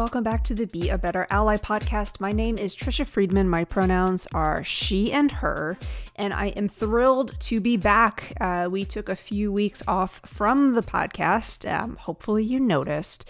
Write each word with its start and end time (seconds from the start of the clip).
Welcome 0.00 0.24
back 0.24 0.42
to 0.44 0.54
the 0.54 0.66
Be 0.66 0.88
a 0.88 0.96
Better 0.96 1.26
Ally 1.28 1.56
podcast. 1.56 2.20
My 2.20 2.32
name 2.32 2.56
is 2.56 2.74
Tricia 2.74 3.06
Friedman. 3.06 3.50
My 3.50 3.64
pronouns 3.64 4.26
are 4.32 4.64
she 4.64 5.12
and 5.12 5.30
her, 5.30 5.76
and 6.16 6.32
I 6.32 6.46
am 6.56 6.68
thrilled 6.68 7.38
to 7.40 7.60
be 7.60 7.76
back. 7.76 8.32
Uh, 8.40 8.66
we 8.70 8.86
took 8.86 9.10
a 9.10 9.14
few 9.14 9.52
weeks 9.52 9.82
off 9.86 10.22
from 10.24 10.72
the 10.72 10.80
podcast. 10.80 11.70
Um, 11.70 11.96
hopefully, 11.96 12.42
you 12.42 12.58
noticed. 12.58 13.28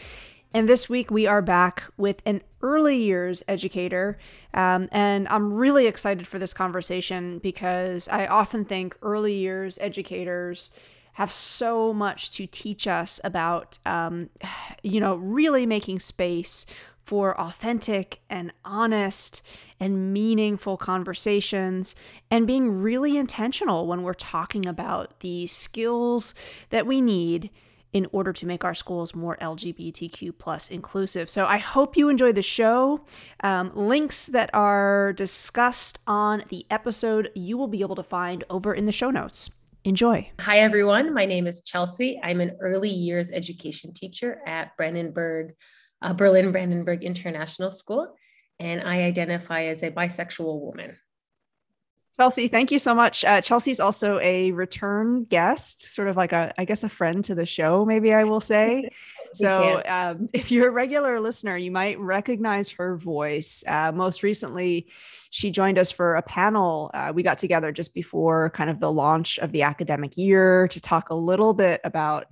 And 0.55 0.69
this 0.69 0.89
week, 0.89 1.11
we 1.11 1.27
are 1.27 1.43
back 1.43 1.83
with 1.97 2.23
an 2.25 2.41
early 2.63 3.03
years 3.03 3.43
educator. 3.49 4.17
Um, 4.55 4.89
and 4.93 5.27
I'm 5.27 5.53
really 5.53 5.87
excited 5.87 6.29
for 6.29 6.39
this 6.39 6.55
conversation 6.55 7.41
because 7.41 8.07
I 8.07 8.27
often 8.27 8.65
think 8.65 8.97
early 9.03 9.35
years 9.35 9.77
educators 9.81 10.71
have 11.15 11.31
so 11.31 11.93
much 11.93 12.31
to 12.33 12.47
teach 12.47 12.87
us 12.87 13.21
about, 13.25 13.79
um, 13.85 14.31
you 14.83 15.01
know, 15.01 15.17
really 15.17 15.67
making 15.67 16.01
space 16.01 16.67
for 17.05 17.39
authentic 17.41 18.21
and 18.31 18.53
honest 18.65 19.43
and 19.81 20.13
meaningful 20.13 20.77
conversations 20.77 21.97
and 22.31 22.47
being 22.47 22.81
really 22.83 23.17
intentional 23.17 23.87
when 23.87 24.03
we're 24.03 24.15
talking 24.15 24.67
about 24.67 25.19
the 25.21 25.47
skills 25.47 26.35
that 26.69 26.87
we 26.87 27.01
need 27.01 27.51
in 27.93 28.07
order 28.13 28.33
to 28.33 28.47
make 28.47 28.65
our 28.65 28.75
schools 28.75 29.15
more 29.15 29.37
lgbtq 29.41 30.33
plus 30.39 30.71
inclusive. 30.71 31.29
So 31.29 31.47
i 31.47 31.59
hope 31.59 31.97
you 31.97 32.09
enjoy 32.09 32.31
the 32.33 32.43
show. 32.43 33.01
Um, 33.43 33.73
links 33.75 34.27
that 34.27 34.51
are 34.55 35.13
discussed 35.13 35.99
on 36.07 36.45
the 36.49 36.65
episode 36.71 37.31
you 37.35 37.59
will 37.59 37.67
be 37.67 37.81
able 37.81 37.97
to 37.97 38.05
find 38.05 38.45
over 38.49 38.73
in 38.73 38.85
the 38.85 38.93
show 38.93 39.11
notes 39.11 39.51
Enjoy. 39.85 40.31
Hi, 40.41 40.59
everyone. 40.59 41.15
My 41.15 41.25
name 41.25 41.47
is 41.47 41.63
Chelsea. 41.63 42.21
I'm 42.23 42.43
an 42.43 42.59
early 42.61 42.91
years 42.91 43.31
education 43.31 43.95
teacher 43.95 44.39
at 44.47 44.77
Brandenburg, 44.77 45.55
uh, 46.03 46.13
Berlin 46.13 46.53
Brandenburg 46.53 47.03
International 47.03 47.71
School, 47.71 48.15
and 48.59 48.83
I 48.83 49.05
identify 49.05 49.65
as 49.65 49.83
a 49.83 49.91
bisexual 49.91 50.61
woman. 50.61 50.99
Chelsea, 52.21 52.49
thank 52.49 52.71
you 52.71 52.79
so 52.79 52.95
much. 52.95 53.25
Uh, 53.25 53.41
Chelsea's 53.41 53.81
also 53.81 54.19
a 54.19 54.53
return 54.53 55.25
guest, 55.25 55.91
sort 55.91 56.07
of 56.07 56.19
like 56.19 56.33
a, 56.33 56.53
I 56.59 56.67
guess, 56.67 56.85
a 56.85 56.89
friend 56.91 57.25
to 57.25 57.35
the 57.35 57.47
show, 57.47 57.87
maybe 57.87 58.13
I 58.13 58.25
will 58.25 58.41
say. 58.41 58.91
so, 59.33 59.83
um, 59.89 60.27
if 60.35 60.53
you're 60.53 60.69
a 60.69 60.71
regular 60.71 61.19
listener, 61.19 61.57
you 61.57 61.71
might 61.71 61.99
recognize 61.99 62.69
her 62.73 62.95
voice. 62.95 63.65
Uh, 63.67 63.93
most 63.93 64.23
recently, 64.23 64.91
she 65.31 65.51
joined 65.51 65.79
us 65.79 65.91
for 65.91 66.17
a 66.17 66.23
panel. 66.23 66.91
Uh, 66.93 67.11
we 67.15 67.23
got 67.23 67.39
together 67.39 67.73
just 67.73 67.95
before 67.95 68.51
kind 68.51 68.69
of 68.69 68.81
the 68.81 68.93
launch 68.93 69.39
of 69.39 69.51
the 69.51 69.63
academic 69.63 70.19
year 70.19 70.69
to 70.69 70.79
talk 70.79 71.09
a 71.09 71.15
little 71.15 71.55
bit 71.55 71.81
about 71.85 72.27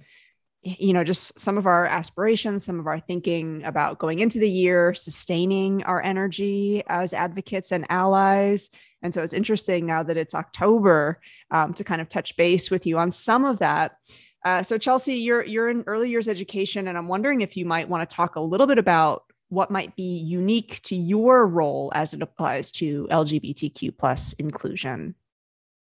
you 0.63 0.93
know 0.93 1.05
just 1.05 1.39
some 1.39 1.57
of 1.57 1.67
our 1.67 1.87
aspirations 1.87 2.65
some 2.65 2.81
of 2.81 2.89
our 2.89 2.99
thinking 2.99 3.63
about 3.63 4.01
going 4.01 4.19
into 4.19 4.41
the 4.41 4.51
year 4.51 4.93
sustaining 4.93 5.85
our 5.85 6.03
energy 6.03 6.83
as 6.89 7.13
advocates 7.15 7.71
and 7.71 7.87
allies 7.89 8.69
and 9.03 9.15
so 9.15 9.23
it's 9.23 9.33
interesting 9.33 9.87
now 9.87 10.03
that 10.03 10.17
it's 10.17 10.35
october 10.35 11.21
um, 11.51 11.73
to 11.75 11.85
kind 11.85 12.01
of 12.01 12.09
touch 12.09 12.37
base 12.37 12.71
with 12.71 12.87
you 12.87 12.99
on 12.99 13.11
some 13.11 13.45
of 13.45 13.59
that 13.59 13.97
uh, 14.45 14.63
so 14.63 14.79
chelsea 14.79 15.17
you're 15.17 15.45
you're 15.45 15.69
in 15.69 15.85
early 15.87 16.11
years 16.11 16.29
education 16.29 16.89
and 16.89 16.97
i'm 16.97 17.09
wondering 17.09 17.41
if 17.41 17.57
you 17.57 17.65
might 17.65 17.89
want 17.89 18.09
to 18.09 18.17
talk 18.17 18.37
a 18.37 18.41
little 18.41 18.67
bit 18.67 18.79
about 18.79 19.25
what 19.49 19.71
might 19.71 19.97
be 19.97 20.19
unique 20.19 20.81
to 20.83 20.95
your 20.95 21.47
role 21.47 21.91
as 21.95 22.13
it 22.13 22.23
applies 22.23 22.71
to 22.73 23.09
LGBTQ 23.11 23.97
plus 23.97 24.35
inclusion? 24.35 25.15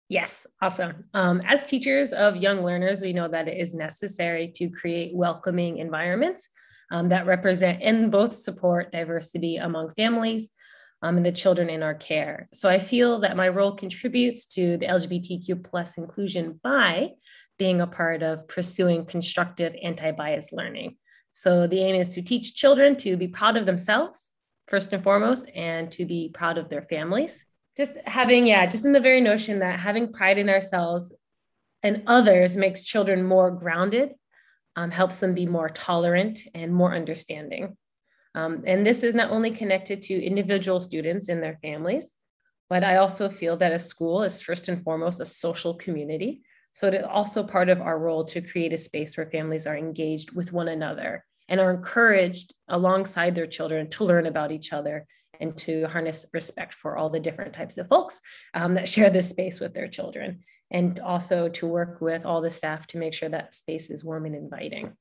Yes, 0.08 0.46
awesome. 0.62 1.02
Um, 1.12 1.42
as 1.44 1.64
teachers 1.64 2.12
of 2.12 2.36
young 2.36 2.64
learners, 2.64 3.02
we 3.02 3.12
know 3.12 3.28
that 3.28 3.48
it 3.48 3.58
is 3.58 3.74
necessary 3.74 4.48
to 4.54 4.70
create 4.70 5.14
welcoming 5.14 5.78
environments 5.78 6.48
um, 6.90 7.10
that 7.10 7.26
represent 7.26 7.82
and 7.82 8.10
both 8.10 8.32
support 8.32 8.90
diversity 8.90 9.56
among 9.56 9.90
families 9.90 10.50
um, 11.02 11.16
and 11.16 11.26
the 11.26 11.32
children 11.32 11.70
in 11.70 11.82
our 11.82 11.94
care. 11.94 12.48
So 12.52 12.68
I 12.68 12.78
feel 12.78 13.20
that 13.20 13.36
my 13.36 13.48
role 13.48 13.72
contributes 13.72 14.46
to 14.46 14.76
the 14.76 14.86
LGBTQ 14.86 15.64
plus 15.64 15.98
inclusion 15.98 16.58
by 16.62 17.10
being 17.58 17.80
a 17.80 17.86
part 17.86 18.22
of 18.22 18.48
pursuing 18.48 19.04
constructive 19.04 19.74
anti-bias 19.82 20.52
learning. 20.52 20.96
So 21.32 21.66
the 21.66 21.80
aim 21.80 21.94
is 21.94 22.08
to 22.10 22.22
teach 22.22 22.54
children 22.54 22.96
to 22.98 23.16
be 23.16 23.28
proud 23.28 23.56
of 23.56 23.66
themselves, 23.66 24.32
first 24.66 24.92
and 24.92 25.02
foremost, 25.02 25.48
and 25.54 25.90
to 25.92 26.04
be 26.04 26.30
proud 26.32 26.58
of 26.58 26.68
their 26.68 26.82
families. 26.82 27.44
Just 27.76 27.96
having, 28.06 28.46
yeah, 28.46 28.66
just 28.66 28.84
in 28.84 28.92
the 28.92 29.00
very 29.00 29.20
notion 29.20 29.60
that 29.60 29.78
having 29.78 30.12
pride 30.12 30.38
in 30.38 30.48
ourselves 30.48 31.12
and 31.82 32.02
others 32.08 32.56
makes 32.56 32.82
children 32.82 33.22
more 33.22 33.52
grounded, 33.52 34.14
um, 34.74 34.90
helps 34.90 35.18
them 35.18 35.34
be 35.34 35.46
more 35.46 35.68
tolerant 35.68 36.40
and 36.54 36.74
more 36.74 36.94
understanding. 36.94 37.76
Um, 38.34 38.62
and 38.66 38.86
this 38.86 39.02
is 39.02 39.14
not 39.14 39.30
only 39.30 39.50
connected 39.50 40.02
to 40.02 40.22
individual 40.22 40.80
students 40.80 41.28
and 41.28 41.42
their 41.42 41.58
families, 41.62 42.12
but 42.68 42.84
I 42.84 42.96
also 42.96 43.28
feel 43.28 43.56
that 43.56 43.72
a 43.72 43.78
school 43.78 44.22
is 44.22 44.42
first 44.42 44.68
and 44.68 44.82
foremost 44.82 45.20
a 45.20 45.24
social 45.24 45.74
community. 45.74 46.42
So 46.72 46.86
it 46.86 46.94
is 46.94 47.04
also 47.08 47.42
part 47.42 47.68
of 47.68 47.80
our 47.80 47.98
role 47.98 48.24
to 48.26 48.42
create 48.42 48.72
a 48.72 48.78
space 48.78 49.16
where 49.16 49.30
families 49.30 49.66
are 49.66 49.76
engaged 49.76 50.32
with 50.32 50.52
one 50.52 50.68
another 50.68 51.24
and 51.48 51.60
are 51.60 51.72
encouraged 51.72 52.54
alongside 52.68 53.34
their 53.34 53.46
children 53.46 53.88
to 53.90 54.04
learn 54.04 54.26
about 54.26 54.52
each 54.52 54.72
other 54.72 55.06
and 55.40 55.56
to 55.56 55.86
harness 55.86 56.26
respect 56.32 56.74
for 56.74 56.96
all 56.96 57.10
the 57.10 57.20
different 57.20 57.54
types 57.54 57.78
of 57.78 57.88
folks 57.88 58.20
um, 58.54 58.74
that 58.74 58.88
share 58.94 59.10
this 59.10 59.30
space 59.30 59.60
with 59.60 59.72
their 59.74 59.88
children 59.88 60.40
and 60.70 61.00
also 61.00 61.48
to 61.48 61.66
work 61.66 62.00
with 62.00 62.26
all 62.26 62.42
the 62.42 62.50
staff 62.50 62.86
to 62.88 62.98
make 62.98 63.14
sure 63.14 63.28
that 63.30 63.54
space 63.54 63.88
is 63.90 64.04
warm 64.04 64.26
and 64.26 64.34
inviting 64.34 64.92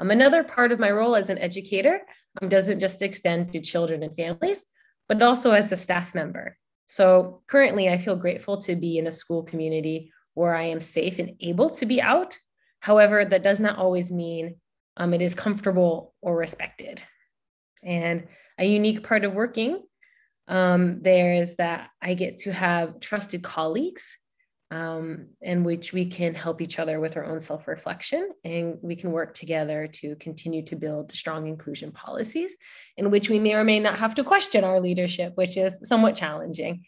um, 0.00 0.10
another 0.10 0.42
part 0.42 0.72
of 0.72 0.80
my 0.80 0.90
role 0.90 1.14
as 1.14 1.30
an 1.30 1.38
educator 1.38 2.00
um, 2.40 2.48
doesn't 2.48 2.80
just 2.80 3.02
extend 3.02 3.48
to 3.48 3.60
children 3.60 4.02
and 4.02 4.14
families 4.16 4.64
but 5.08 5.22
also 5.22 5.52
as 5.52 5.70
a 5.70 5.76
staff 5.76 6.14
member 6.14 6.56
so 6.88 7.42
currently 7.46 7.88
i 7.88 7.96
feel 7.96 8.16
grateful 8.16 8.56
to 8.56 8.74
be 8.74 8.98
in 8.98 9.06
a 9.06 9.12
school 9.12 9.42
community 9.42 10.12
where 10.34 10.54
i 10.54 10.64
am 10.64 10.80
safe 10.80 11.18
and 11.18 11.36
able 11.40 11.70
to 11.70 11.86
be 11.86 12.02
out 12.02 12.36
however 12.80 13.24
that 13.24 13.44
does 13.44 13.60
not 13.60 13.78
always 13.78 14.10
mean 14.10 14.56
um, 15.00 15.14
it 15.14 15.22
is 15.22 15.34
comfortable 15.34 16.14
or 16.20 16.36
respected. 16.36 17.02
And 17.82 18.26
a 18.58 18.66
unique 18.66 19.02
part 19.02 19.24
of 19.24 19.32
working 19.32 19.82
um, 20.46 21.00
there 21.00 21.34
is 21.34 21.56
that 21.56 21.88
I 22.02 22.14
get 22.14 22.38
to 22.38 22.52
have 22.52 23.00
trusted 23.00 23.42
colleagues 23.42 24.18
um, 24.70 25.26
in 25.40 25.64
which 25.64 25.92
we 25.92 26.06
can 26.06 26.34
help 26.34 26.60
each 26.60 26.78
other 26.78 27.00
with 27.00 27.16
our 27.16 27.24
own 27.24 27.40
self 27.40 27.66
reflection 27.66 28.30
and 28.44 28.78
we 28.82 28.94
can 28.94 29.10
work 29.10 29.34
together 29.34 29.88
to 29.88 30.14
continue 30.16 30.62
to 30.66 30.76
build 30.76 31.12
strong 31.12 31.48
inclusion 31.48 31.90
policies 31.90 32.56
in 32.96 33.10
which 33.10 33.28
we 33.28 33.38
may 33.38 33.54
or 33.54 33.64
may 33.64 33.80
not 33.80 33.98
have 33.98 34.14
to 34.14 34.24
question 34.24 34.62
our 34.62 34.80
leadership, 34.80 35.32
which 35.36 35.56
is 35.56 35.80
somewhat 35.82 36.14
challenging. 36.14 36.84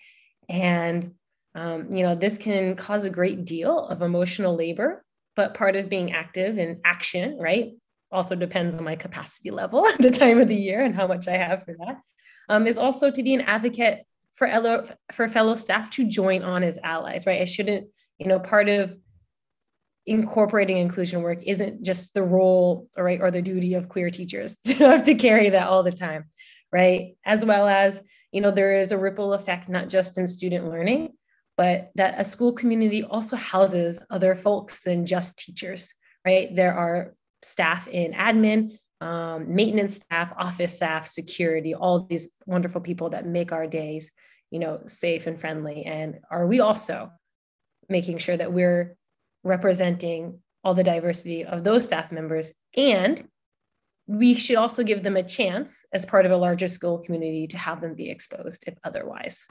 And 0.48 1.12
um, 1.54 1.93
you 1.93 2.03
know, 2.03 2.15
this 2.15 2.38
can 2.38 2.76
cause 2.76 3.04
a 3.04 3.10
great 3.10 3.44
deal 3.44 3.87
of 3.87 4.00
emotional 4.00 4.56
labor, 4.56 5.04
but 5.37 5.54
part 5.54 5.76
of 5.76 5.91
being 5.91 6.12
active 6.12 6.59
in 6.59 6.81
action, 6.84 7.37
right, 7.38 7.72
also 8.10 8.34
depends 8.34 8.78
on 8.78 8.84
my 8.84 8.97
capacity 8.97 9.50
level 9.50 9.87
at 9.88 9.99
the 9.99 10.10
time 10.10 10.41
of 10.41 10.49
the 10.49 10.56
year 10.56 10.82
and 10.82 10.94
how 10.94 11.06
much 11.06 11.28
I 11.28 11.37
have 11.37 11.64
for 11.64 11.75
that. 11.81 12.00
Um, 12.49 12.66
is 12.66 12.78
also 12.78 13.10
to 13.10 13.22
be 13.22 13.34
an 13.34 13.43
advocate 13.43 14.04
for 14.42 14.48
fellow, 14.48 14.88
for 15.12 15.28
fellow 15.28 15.54
staff 15.54 15.88
to 15.91 16.08
join 16.08 16.42
on 16.42 16.64
as 16.64 16.76
allies, 16.82 17.26
right? 17.26 17.42
I 17.42 17.44
shouldn't, 17.44 17.86
you 18.19 18.26
know, 18.26 18.41
part 18.41 18.69
of 18.69 18.98
incorporating 20.04 20.78
inclusion 20.78 21.22
work 21.22 21.44
isn't 21.44 21.84
just 21.84 22.12
the 22.12 22.25
role, 22.25 22.88
right, 22.97 23.20
or 23.20 23.31
the 23.31 23.40
duty 23.40 23.75
of 23.75 23.88
queer 23.88 24.11
teachers 24.11 24.56
to 24.64 24.75
have 24.75 25.05
to 25.05 25.14
carry 25.14 25.50
that 25.50 25.69
all 25.69 25.84
the 25.84 25.93
time, 25.93 26.25
right? 26.72 27.16
As 27.25 27.44
well 27.44 27.69
as, 27.69 28.02
you 28.32 28.40
know, 28.40 28.50
there 28.50 28.81
is 28.81 28.90
a 28.90 28.99
ripple 28.99 29.32
effect, 29.32 29.69
not 29.69 29.88
just 29.88 30.19
in 30.19 30.26
student 30.26 30.69
learning, 30.69 31.11
but 31.56 31.93
that 31.94 32.19
a 32.19 32.25
school 32.25 32.52
community 32.52 33.05
also 33.05 33.37
houses 33.37 34.02
other 34.11 34.34
folks 34.34 34.82
than 34.82 35.06
just 35.06 35.38
teachers, 35.38 35.94
right? 36.26 36.55
There 36.56 36.75
are 36.75 37.14
staff 37.43 37.87
in 37.87 38.12
admin, 38.12 38.78
um, 39.00 39.55
maintenance 39.55 39.96
staff, 39.96 40.32
office 40.37 40.75
staff, 40.75 41.06
security, 41.06 41.76
all 41.76 42.08
these 42.11 42.28
wonderful 42.46 42.81
people 42.81 43.11
that 43.11 43.25
make 43.25 43.52
our 43.52 43.69
days, 43.69 44.11
you 44.52 44.58
know, 44.58 44.82
safe 44.87 45.26
and 45.26 45.40
friendly. 45.40 45.84
And 45.84 46.20
are 46.31 46.46
we 46.46 46.60
also 46.60 47.10
making 47.88 48.19
sure 48.19 48.37
that 48.37 48.52
we're 48.52 48.96
representing 49.43 50.40
all 50.62 50.75
the 50.75 50.84
diversity 50.84 51.44
of 51.44 51.64
those 51.64 51.84
staff 51.84 52.12
members 52.12 52.52
and 52.76 53.26
we 54.06 54.34
should 54.34 54.56
also 54.56 54.82
give 54.82 55.02
them 55.02 55.16
a 55.16 55.22
chance 55.22 55.84
as 55.93 56.04
part 56.04 56.26
of 56.26 56.32
a 56.32 56.37
larger 56.37 56.69
school 56.69 56.99
community 56.99 57.46
to 57.49 57.56
have 57.56 57.81
them 57.81 57.94
be 57.94 58.10
exposed 58.10 58.62
if 58.66 58.75
otherwise 58.84 59.46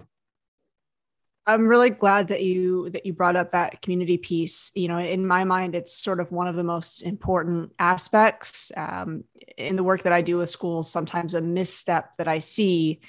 I'm 1.47 1.67
really 1.67 1.89
glad 1.89 2.27
that 2.27 2.43
you 2.43 2.91
that 2.91 3.05
you 3.05 3.13
brought 3.13 3.35
up 3.35 3.51
that 3.51 3.81
community 3.81 4.17
piece. 4.17 4.71
You 4.75 4.87
know, 4.87 4.99
in 4.99 5.25
my 5.25 5.43
mind, 5.43 5.73
it's 5.73 5.93
sort 5.93 6.19
of 6.19 6.31
one 6.31 6.47
of 6.47 6.55
the 6.55 6.63
most 6.63 7.01
important 7.01 7.71
aspects 7.79 8.71
um, 8.77 9.23
in 9.57 9.75
the 9.75 9.83
work 9.83 10.03
that 10.03 10.13
I 10.13 10.21
do 10.21 10.37
with 10.37 10.51
schools. 10.51 10.91
Sometimes 10.91 11.33
a 11.33 11.41
misstep 11.41 12.11
that 12.17 12.27
I 12.27 12.39
see 12.39 13.01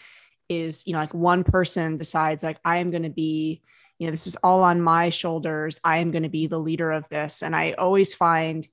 is, 0.61 0.87
you 0.87 0.93
know, 0.93 0.99
like 0.99 1.15
one 1.15 1.45
person 1.45 1.97
decides 1.97 2.43
like 2.43 2.59
I 2.65 2.79
am 2.79 2.91
going 2.91 3.03
to 3.03 3.11
be, 3.11 3.63
you 3.99 4.07
know, 4.07 4.11
this 4.11 4.27
is 4.27 4.37
all 4.37 4.63
on 4.63 4.81
my 4.81 5.11
shoulders. 5.11 5.81
I 5.85 5.99
am 5.99 6.11
going 6.11 6.25
to 6.25 6.29
be 6.29 6.47
the 6.47 6.59
leader 6.59 6.91
of 6.91 7.09
this, 7.09 7.43
and 7.43 7.55
I 7.55 7.73
always 7.73 8.15
find 8.15 8.67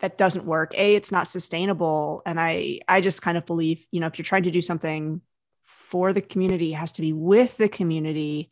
that 0.00 0.18
doesn't 0.18 0.44
work. 0.44 0.72
A, 0.76 0.96
it's 0.96 1.12
not 1.12 1.28
sustainable. 1.28 2.22
And 2.26 2.38
I 2.38 2.80
I 2.88 3.00
just 3.00 3.22
kind 3.22 3.38
of 3.38 3.46
believe, 3.46 3.86
you 3.90 4.00
know, 4.00 4.06
if 4.06 4.18
you're 4.18 4.24
trying 4.24 4.42
to 4.44 4.50
do 4.50 4.60
something 4.60 5.20
for 5.62 6.12
the 6.12 6.20
community, 6.20 6.72
it 6.72 6.76
has 6.76 6.92
to 6.92 7.02
be 7.02 7.12
with 7.12 7.56
the 7.56 7.68
community. 7.68 8.50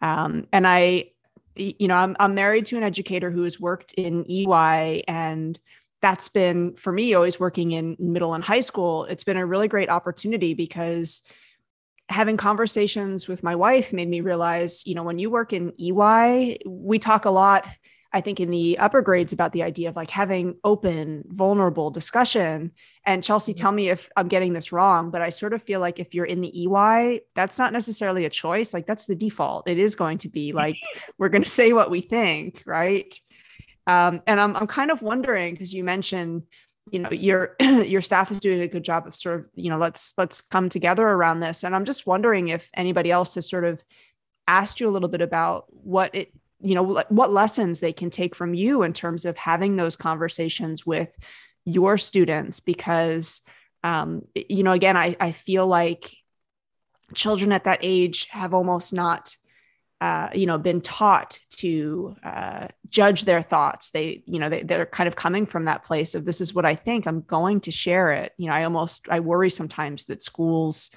Um, 0.00 0.46
and 0.52 0.66
I, 0.66 1.10
you 1.54 1.88
know, 1.88 1.96
I'm 1.96 2.16
I'm 2.18 2.34
married 2.34 2.66
to 2.66 2.76
an 2.76 2.82
educator 2.82 3.30
who 3.30 3.42
has 3.42 3.60
worked 3.60 3.94
in 3.94 4.24
EY 4.30 5.04
and 5.06 5.58
that's 6.02 6.28
been 6.28 6.74
for 6.76 6.92
me 6.92 7.14
always 7.14 7.40
working 7.40 7.72
in 7.72 7.96
middle 7.98 8.34
and 8.34 8.44
high 8.44 8.60
school. 8.60 9.04
It's 9.04 9.24
been 9.24 9.36
a 9.36 9.46
really 9.46 9.68
great 9.68 9.90
opportunity 9.90 10.54
because 10.54 11.22
having 12.08 12.36
conversations 12.36 13.26
with 13.26 13.42
my 13.42 13.54
wife 13.54 13.92
made 13.92 14.08
me 14.08 14.20
realize, 14.20 14.86
you 14.86 14.94
know, 14.94 15.02
when 15.02 15.18
you 15.18 15.30
work 15.30 15.52
in 15.52 15.72
EY, 15.78 16.58
we 16.64 16.98
talk 16.98 17.24
a 17.24 17.30
lot, 17.30 17.66
I 18.12 18.20
think, 18.20 18.38
in 18.38 18.50
the 18.50 18.78
upper 18.78 19.02
grades 19.02 19.32
about 19.32 19.52
the 19.52 19.64
idea 19.64 19.88
of 19.88 19.96
like 19.96 20.10
having 20.10 20.56
open, 20.62 21.24
vulnerable 21.26 21.90
discussion. 21.90 22.70
And 23.04 23.24
Chelsea, 23.24 23.52
mm-hmm. 23.52 23.60
tell 23.60 23.72
me 23.72 23.88
if 23.88 24.08
I'm 24.16 24.28
getting 24.28 24.52
this 24.52 24.70
wrong, 24.70 25.10
but 25.10 25.20
I 25.20 25.30
sort 25.30 25.52
of 25.52 25.62
feel 25.62 25.80
like 25.80 25.98
if 25.98 26.14
you're 26.14 26.24
in 26.24 26.40
the 26.40 26.66
EY, 26.66 27.22
that's 27.34 27.58
not 27.58 27.72
necessarily 27.72 28.24
a 28.24 28.30
choice. 28.30 28.72
Like 28.72 28.86
that's 28.86 29.06
the 29.06 29.16
default. 29.16 29.68
It 29.68 29.78
is 29.78 29.96
going 29.96 30.18
to 30.18 30.28
be 30.28 30.52
like, 30.52 30.76
we're 31.18 31.28
going 31.28 31.44
to 31.44 31.50
say 31.50 31.72
what 31.72 31.90
we 31.90 32.00
think, 32.00 32.62
right? 32.66 33.12
Um, 33.88 34.22
and 34.26 34.40
I'm, 34.40 34.56
I'm 34.56 34.66
kind 34.66 34.90
of 34.90 35.02
wondering 35.02 35.54
because 35.54 35.72
you 35.72 35.84
mentioned 35.84 36.42
you 36.90 36.98
know 36.98 37.10
your 37.10 37.56
your 37.60 38.00
staff 38.00 38.30
is 38.30 38.40
doing 38.40 38.60
a 38.60 38.68
good 38.68 38.84
job 38.84 39.06
of 39.06 39.14
sort 39.14 39.40
of 39.40 39.46
you 39.54 39.70
know 39.70 39.78
let's 39.78 40.14
let's 40.16 40.40
come 40.40 40.68
together 40.68 41.06
around 41.06 41.40
this. 41.40 41.64
And 41.64 41.74
i'm 41.74 41.84
just 41.84 42.06
wondering 42.06 42.48
if 42.48 42.70
anybody 42.74 43.10
else 43.10 43.34
has 43.34 43.48
sort 43.48 43.64
of 43.64 43.82
asked 44.46 44.80
you 44.80 44.88
a 44.88 44.90
little 44.90 45.08
bit 45.08 45.20
about 45.20 45.66
what 45.68 46.14
it 46.14 46.32
you 46.60 46.74
know 46.74 47.02
what 47.08 47.32
lessons 47.32 47.80
they 47.80 47.92
can 47.92 48.10
take 48.10 48.34
from 48.34 48.54
you 48.54 48.82
in 48.82 48.92
terms 48.92 49.24
of 49.24 49.36
having 49.36 49.76
those 49.76 49.96
conversations 49.96 50.86
with 50.86 51.16
your 51.64 51.98
students 51.98 52.60
because 52.60 53.42
um, 53.84 54.22
you 54.34 54.62
know 54.62 54.72
again 54.72 54.96
I, 54.96 55.16
I 55.20 55.32
feel 55.32 55.66
like 55.66 56.10
children 57.14 57.52
at 57.52 57.64
that 57.64 57.80
age 57.82 58.28
have 58.30 58.54
almost 58.54 58.94
not 58.94 59.34
uh, 60.00 60.28
you 60.34 60.46
know 60.46 60.58
been 60.58 60.80
taught 60.80 61.38
to 61.56 62.16
uh, 62.22 62.68
judge 62.88 63.24
their 63.24 63.42
thoughts. 63.42 63.90
They 63.90 64.22
you 64.26 64.38
know 64.38 64.48
they, 64.48 64.62
they're 64.62 64.86
kind 64.86 65.08
of 65.08 65.16
coming 65.16 65.46
from 65.46 65.64
that 65.64 65.84
place 65.84 66.14
of 66.14 66.24
this 66.24 66.40
is 66.40 66.54
what 66.54 66.64
i 66.64 66.74
think. 66.74 67.06
I'm 67.06 67.22
going 67.22 67.60
to 67.62 67.70
share 67.70 68.12
it. 68.12 68.32
You 68.36 68.46
know 68.46 68.54
i 68.54 68.64
almost 68.64 69.08
i 69.08 69.20
worry 69.20 69.50
sometimes 69.50 70.06
that 70.06 70.22
schools 70.22 70.90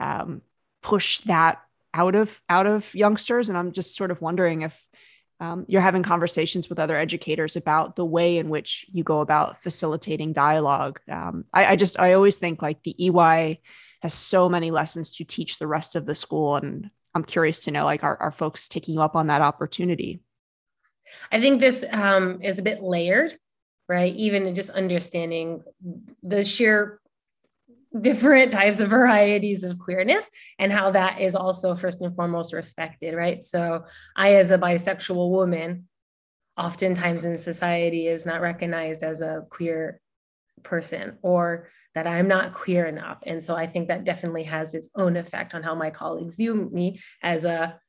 um, 0.00 0.42
push 0.82 1.20
that 1.22 1.60
out 1.94 2.14
of 2.14 2.40
out 2.48 2.66
of 2.66 2.94
youngsters. 2.94 3.48
And 3.48 3.58
i'm 3.58 3.72
just 3.72 3.96
sort 3.96 4.10
of 4.10 4.22
wondering 4.22 4.62
if 4.62 4.80
um, 5.38 5.66
you're 5.68 5.82
having 5.82 6.02
conversations 6.02 6.68
with 6.68 6.78
other 6.78 6.96
educators 6.96 7.56
about 7.56 7.94
the 7.94 8.06
way 8.06 8.38
in 8.38 8.48
which 8.48 8.86
you 8.90 9.04
go 9.04 9.20
about 9.20 9.62
facilitating 9.62 10.32
dialogue. 10.32 10.98
Um, 11.10 11.44
I, 11.52 11.66
I 11.66 11.76
just 11.76 12.00
i 12.00 12.14
always 12.14 12.38
think 12.38 12.62
like 12.62 12.82
the 12.82 12.96
ey 12.98 13.60
has 14.02 14.14
so 14.14 14.48
many 14.48 14.70
lessons 14.70 15.10
to 15.10 15.24
teach 15.24 15.58
the 15.58 15.66
rest 15.66 15.96
of 15.96 16.06
the 16.06 16.14
school. 16.14 16.56
And 16.56 16.90
I'm 17.16 17.24
curious 17.24 17.60
to 17.64 17.70
know, 17.70 17.84
like, 17.84 18.04
are, 18.04 18.16
are 18.18 18.30
folks 18.30 18.68
taking 18.68 18.94
you 18.94 19.00
up 19.00 19.16
on 19.16 19.26
that 19.28 19.40
opportunity? 19.40 20.20
I 21.32 21.40
think 21.40 21.60
this 21.60 21.84
um, 21.90 22.42
is 22.42 22.58
a 22.58 22.62
bit 22.62 22.82
layered, 22.82 23.36
right? 23.88 24.14
Even 24.14 24.54
just 24.54 24.70
understanding 24.70 25.62
the 26.22 26.44
sheer 26.44 27.00
different 27.98 28.52
types 28.60 28.80
of 28.80 28.90
varieties 28.90 29.64
of 29.64 29.78
queerness 29.78 30.28
and 30.58 30.70
how 30.70 30.90
that 30.90 31.20
is 31.20 31.34
also 31.34 31.74
first 31.74 32.02
and 32.02 32.14
foremost 32.14 32.52
respected, 32.52 33.14
right? 33.14 33.42
So 33.42 33.86
I, 34.14 34.34
as 34.34 34.50
a 34.50 34.58
bisexual 34.58 35.30
woman, 35.30 35.88
oftentimes 36.58 37.24
in 37.24 37.38
society 37.38 38.06
is 38.08 38.26
not 38.26 38.40
recognized 38.40 39.02
as 39.02 39.20
a 39.20 39.44
queer 39.48 40.00
person 40.62 41.18
or 41.22 41.68
that 41.96 42.06
I'm 42.06 42.28
not 42.28 42.52
queer 42.52 42.84
enough. 42.84 43.20
And 43.24 43.42
so 43.42 43.56
I 43.56 43.66
think 43.66 43.88
that 43.88 44.04
definitely 44.04 44.42
has 44.42 44.74
its 44.74 44.90
own 44.94 45.16
effect 45.16 45.54
on 45.54 45.62
how 45.62 45.74
my 45.74 45.88
colleagues 45.88 46.36
view 46.36 46.68
me 46.70 47.00
as 47.22 47.46
a 47.46 47.80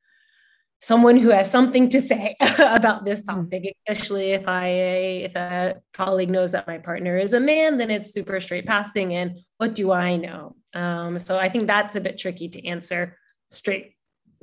someone 0.80 1.18
who 1.18 1.28
has 1.28 1.50
something 1.50 1.90
to 1.90 2.00
say 2.00 2.34
about 2.58 3.04
this 3.04 3.22
hmm. 3.22 3.34
topic 3.34 3.74
especially 3.88 4.30
if 4.30 4.46
i 4.46 4.68
if 4.68 5.34
a 5.34 5.74
colleague 5.92 6.30
knows 6.30 6.52
that 6.52 6.68
my 6.68 6.78
partner 6.78 7.18
is 7.18 7.32
a 7.32 7.40
man 7.40 7.76
then 7.78 7.90
it's 7.90 8.12
super 8.12 8.38
straight 8.38 8.64
passing 8.64 9.12
and 9.12 9.40
what 9.56 9.74
do 9.74 9.90
i 9.90 10.14
know 10.14 10.54
um, 10.74 11.18
so 11.18 11.36
i 11.36 11.48
think 11.48 11.66
that's 11.66 11.96
a 11.96 12.00
bit 12.00 12.16
tricky 12.16 12.48
to 12.48 12.64
answer 12.64 13.18
straight 13.50 13.94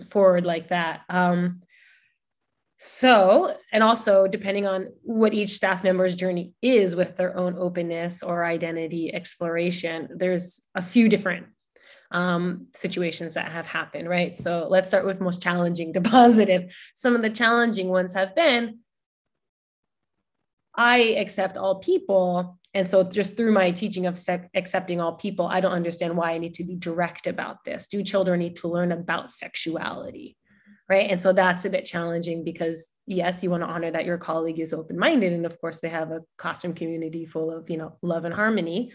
forward 0.09 0.45
like 0.45 0.67
that 0.67 1.03
um, 1.07 1.61
so, 2.77 3.55
and 3.71 3.83
also 3.83 4.27
depending 4.27 4.65
on 4.65 4.89
what 5.01 5.33
each 5.33 5.49
staff 5.49 5.83
member's 5.83 6.15
journey 6.15 6.53
is 6.61 6.95
with 6.95 7.15
their 7.15 7.37
own 7.37 7.55
openness 7.57 8.21
or 8.21 8.45
identity 8.45 9.13
exploration, 9.13 10.09
there's 10.15 10.61
a 10.75 10.81
few 10.81 11.07
different 11.07 11.47
um, 12.11 12.67
situations 12.73 13.33
that 13.35 13.51
have 13.51 13.65
happened, 13.65 14.09
right? 14.09 14.35
So 14.35 14.67
let's 14.69 14.87
start 14.87 15.05
with 15.05 15.21
most 15.21 15.41
challenging 15.41 15.93
to 15.93 16.01
positive. 16.17 16.75
Some 16.95 17.15
of 17.15 17.21
the 17.21 17.29
challenging 17.29 17.89
ones 17.89 18.13
have 18.13 18.35
been 18.35 18.79
I 20.77 20.97
accept 21.17 21.57
all 21.57 21.75
people. 21.75 22.59
And 22.73 22.87
so, 22.87 23.03
just 23.03 23.37
through 23.37 23.53
my 23.53 23.71
teaching 23.71 24.05
of 24.05 24.19
sec- 24.19 24.49
accepting 24.53 24.99
all 24.99 25.13
people, 25.13 25.47
I 25.47 25.61
don't 25.61 25.71
understand 25.71 26.17
why 26.17 26.33
I 26.33 26.37
need 26.37 26.55
to 26.55 26.65
be 26.65 26.75
direct 26.75 27.27
about 27.27 27.63
this. 27.63 27.87
Do 27.87 28.03
children 28.03 28.39
need 28.39 28.57
to 28.57 28.67
learn 28.67 28.91
about 28.91 29.31
sexuality? 29.31 30.35
Right? 30.89 31.09
And 31.09 31.19
so 31.19 31.33
that's 31.33 31.65
a 31.65 31.69
bit 31.69 31.85
challenging 31.85 32.43
because 32.43 32.89
yes 33.07 33.43
you 33.43 33.49
want 33.49 33.63
to 33.63 33.67
honor 33.67 33.91
that 33.91 34.05
your 34.05 34.17
colleague 34.17 34.59
is 34.59 34.73
open-minded 34.73 35.33
and 35.33 35.45
of 35.45 35.59
course 35.59 35.81
they 35.81 35.89
have 35.89 36.11
a 36.11 36.21
classroom 36.37 36.73
community 36.73 37.25
full 37.25 37.51
of 37.51 37.69
you 37.69 37.77
know 37.77 37.97
love 38.01 38.25
and 38.25 38.33
harmony. 38.33 38.91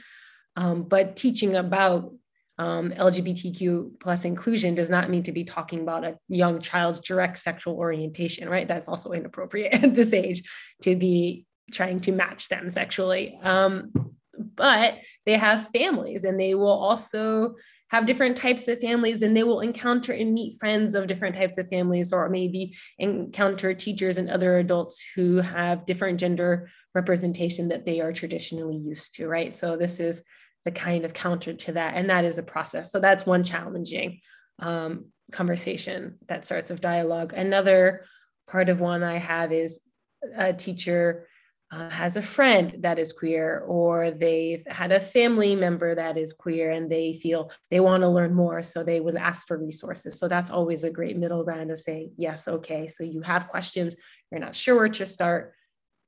Um, 0.56 0.82
but 0.82 1.16
teaching 1.16 1.56
about 1.56 2.12
um, 2.58 2.90
lgbtq 2.90 4.00
plus 4.00 4.24
inclusion 4.26 4.74
does 4.74 4.90
not 4.90 5.08
mean 5.08 5.22
to 5.22 5.32
be 5.32 5.44
talking 5.44 5.80
about 5.80 6.04
a 6.04 6.18
young 6.28 6.60
child's 6.60 7.00
direct 7.00 7.38
sexual 7.38 7.76
orientation 7.76 8.48
right? 8.48 8.68
That's 8.68 8.88
also 8.88 9.12
inappropriate 9.12 9.74
at 9.82 9.94
this 9.94 10.12
age 10.12 10.42
to 10.82 10.96
be 10.96 11.46
trying 11.72 12.00
to 12.00 12.12
match 12.12 12.48
them 12.48 12.68
sexually. 12.68 13.38
Um, 13.42 13.92
but 14.56 14.98
they 15.26 15.36
have 15.36 15.68
families 15.68 16.24
and 16.24 16.38
they 16.38 16.54
will 16.54 16.68
also 16.68 17.54
have 17.90 18.06
different 18.06 18.36
types 18.36 18.68
of 18.68 18.80
families 18.80 19.22
and 19.22 19.36
they 19.36 19.42
will 19.42 19.60
encounter 19.60 20.12
and 20.12 20.32
meet 20.32 20.58
friends 20.58 20.94
of 20.94 21.06
different 21.06 21.36
types 21.36 21.58
of 21.58 21.68
families 21.68 22.12
or 22.12 22.28
maybe 22.28 22.76
encounter 22.98 23.74
teachers 23.74 24.16
and 24.16 24.30
other 24.30 24.58
adults 24.58 25.04
who 25.14 25.38
have 25.38 25.86
different 25.86 26.20
gender 26.20 26.70
representation 26.94 27.68
that 27.68 27.84
they 27.84 28.00
are 28.00 28.12
traditionally 28.12 28.76
used 28.76 29.14
to 29.14 29.28
right? 29.28 29.54
So 29.54 29.76
this 29.76 30.00
is 30.00 30.22
the 30.64 30.70
kind 30.70 31.04
of 31.04 31.14
counter 31.14 31.54
to 31.54 31.72
that 31.72 31.94
and 31.94 32.10
that 32.10 32.24
is 32.24 32.38
a 32.38 32.42
process. 32.42 32.92
So 32.92 33.00
that's 33.00 33.26
one 33.26 33.44
challenging 33.44 34.20
um, 34.60 35.06
conversation 35.32 36.18
that 36.28 36.44
starts 36.44 36.70
with 36.70 36.80
dialogue. 36.80 37.32
Another 37.32 38.04
part 38.46 38.68
of 38.68 38.80
one 38.80 39.02
i 39.02 39.16
have 39.16 39.52
is 39.52 39.78
a 40.36 40.52
teacher 40.52 41.28
uh, 41.72 41.88
has 41.88 42.16
a 42.16 42.22
friend 42.22 42.76
that 42.80 42.98
is 42.98 43.12
queer 43.12 43.60
or 43.66 44.10
they've 44.10 44.64
had 44.66 44.90
a 44.90 45.00
family 45.00 45.54
member 45.54 45.94
that 45.94 46.16
is 46.18 46.32
queer 46.32 46.72
and 46.72 46.90
they 46.90 47.12
feel 47.12 47.50
they 47.70 47.78
want 47.78 48.02
to 48.02 48.08
learn 48.08 48.34
more 48.34 48.60
so 48.60 48.82
they 48.82 48.98
would 48.98 49.14
ask 49.14 49.46
for 49.46 49.56
resources. 49.56 50.18
So 50.18 50.26
that's 50.26 50.50
always 50.50 50.82
a 50.82 50.90
great 50.90 51.16
middle 51.16 51.44
ground 51.44 51.70
of 51.70 51.78
saying 51.78 52.12
yes 52.16 52.48
okay 52.48 52.88
so 52.88 53.04
you 53.04 53.22
have 53.22 53.48
questions 53.48 53.94
you're 54.30 54.40
not 54.40 54.54
sure 54.54 54.76
where 54.76 54.88
to 54.88 55.06
start. 55.06 55.54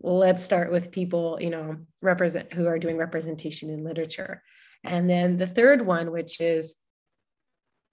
Let's 0.01 0.43
start 0.43 0.73
with 0.73 0.91
people 0.91 1.39
you 1.41 1.51
know 1.51 1.77
represent 2.01 2.53
who 2.53 2.67
are 2.67 2.79
doing 2.79 2.97
representation 2.97 3.71
in 3.71 3.85
literature. 3.85 4.43
And 4.83 5.09
then 5.09 5.37
the 5.37 5.47
third 5.47 5.87
one 5.87 6.11
which 6.11 6.41
is 6.41 6.75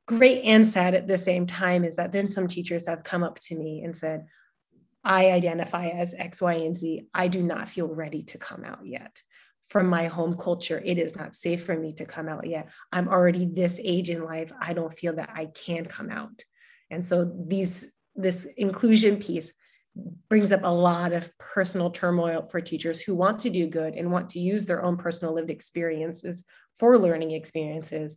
great 0.08 0.42
and 0.44 0.66
sad 0.66 0.96
at 0.96 1.08
the 1.08 1.20
same 1.20 1.46
time 1.46 1.86
is 1.86 1.98
that 1.98 2.12
then 2.12 2.28
some 2.28 2.48
teachers 2.48 2.88
have 2.88 3.04
come 3.04 3.22
up 3.22 3.38
to 3.40 3.56
me 3.56 3.84
and 3.84 3.96
said 3.96 4.26
I 5.04 5.32
identify 5.32 5.88
as 5.88 6.14
X, 6.14 6.42
Y, 6.42 6.54
and 6.54 6.78
Z. 6.78 7.08
I 7.14 7.28
do 7.28 7.42
not 7.42 7.70
feel 7.70 7.88
ready 7.88 8.24
to 8.24 8.38
come 8.38 8.64
out 8.64 8.86
yet. 8.86 9.22
From 9.68 9.88
my 9.88 10.08
home 10.08 10.36
culture, 10.36 10.82
it 10.84 10.98
is 10.98 11.16
not 11.16 11.36
safe 11.36 11.64
for 11.64 11.76
me 11.76 11.94
to 11.94 12.06
come 12.06 12.28
out 12.28 12.48
yet. 12.48 12.70
I'm 12.92 13.08
already 13.08 13.46
this 13.46 13.80
age 13.84 14.10
in 14.10 14.24
life. 14.24 14.52
I 14.60 14.74
don't 14.74 14.92
feel 14.92 15.16
that 15.16 15.30
I 15.34 15.46
can 15.46 15.86
come 15.86 16.10
out. 16.10 16.44
And 16.90 17.06
so 17.06 17.32
these 17.48 17.92
this 18.16 18.46
inclusion 18.58 19.18
piece 19.18 19.54
brings 20.30 20.52
up 20.52 20.62
a 20.64 20.68
lot 20.68 21.14
of 21.14 21.36
personal 21.38 21.90
turmoil 21.90 22.46
for 22.46 22.60
teachers 22.60 23.02
who 23.02 23.16
want 23.16 23.40
to 23.40 23.50
do 23.50 23.68
good 23.68 23.96
and 23.96 24.12
want 24.12 24.30
to 24.30 24.40
use 24.40 24.66
their 24.66 24.84
own 24.84 24.98
personal 24.98 25.34
lived 25.34 25.50
experiences 25.50 26.46
for 26.78 26.98
learning 26.98 27.32
experiences 27.32 28.16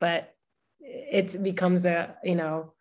but 0.00 0.34
it 0.80 1.42
becomes 1.42 1.84
a 1.86 2.14
you 2.24 2.34
know 2.34 2.72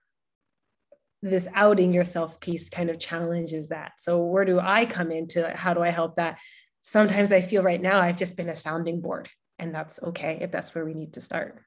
this 1.21 1.47
outing 1.53 1.93
yourself 1.93 2.39
piece 2.39 2.69
kind 2.69 2.89
of 2.89 2.99
challenges 2.99 3.69
that. 3.69 3.93
So 3.99 4.23
where 4.23 4.45
do 4.45 4.59
I 4.59 4.85
come 4.85 5.11
into 5.11 5.47
it? 5.47 5.55
How 5.55 5.73
do 5.73 5.81
I 5.81 5.89
help 5.89 6.15
that? 6.15 6.39
Sometimes 6.81 7.31
I 7.31 7.41
feel 7.41 7.61
right 7.61 7.81
now 7.81 7.99
I've 7.99 8.17
just 8.17 8.37
been 8.37 8.49
a 8.49 8.55
sounding 8.55 9.01
board 9.01 9.29
and 9.59 9.73
that's 9.73 10.01
okay 10.01 10.39
if 10.41 10.51
that's 10.51 10.73
where 10.73 10.85
we 10.85 10.95
need 10.95 11.13
to 11.13 11.21
start. 11.21 11.59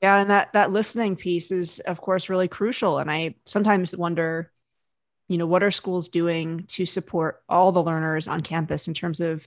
Yeah, 0.00 0.16
and 0.16 0.30
that 0.30 0.54
that 0.54 0.72
listening 0.72 1.16
piece 1.16 1.52
is 1.52 1.80
of 1.80 2.00
course 2.00 2.30
really 2.30 2.48
crucial 2.48 2.98
and 2.98 3.10
I 3.10 3.34
sometimes 3.44 3.94
wonder 3.94 4.50
you 5.30 5.38
know, 5.38 5.46
what 5.46 5.62
are 5.62 5.70
schools 5.70 6.08
doing 6.08 6.64
to 6.66 6.84
support 6.84 7.40
all 7.48 7.70
the 7.70 7.82
learners 7.82 8.26
on 8.26 8.40
campus 8.40 8.88
in 8.88 8.94
terms 8.94 9.20
of 9.20 9.46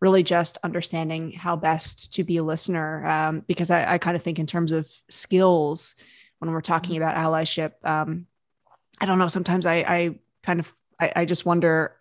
really 0.00 0.24
just 0.24 0.58
understanding 0.64 1.30
how 1.30 1.54
best 1.54 2.12
to 2.14 2.24
be 2.24 2.38
a 2.38 2.42
listener? 2.42 3.06
Um, 3.06 3.44
because 3.46 3.70
I, 3.70 3.92
I, 3.92 3.98
kind 3.98 4.16
of 4.16 4.24
think 4.24 4.40
in 4.40 4.46
terms 4.46 4.72
of 4.72 4.90
skills 5.08 5.94
when 6.40 6.50
we're 6.50 6.60
talking 6.60 6.96
about 6.96 7.16
allyship. 7.16 7.72
Um, 7.84 8.26
I 9.00 9.06
don't 9.06 9.18
know. 9.18 9.28
Sometimes 9.28 9.66
I, 9.66 9.76
I 9.76 10.18
kind 10.42 10.60
of 10.60 10.72
I, 11.00 11.12
I 11.16 11.24
just 11.24 11.46
wonder 11.46 11.96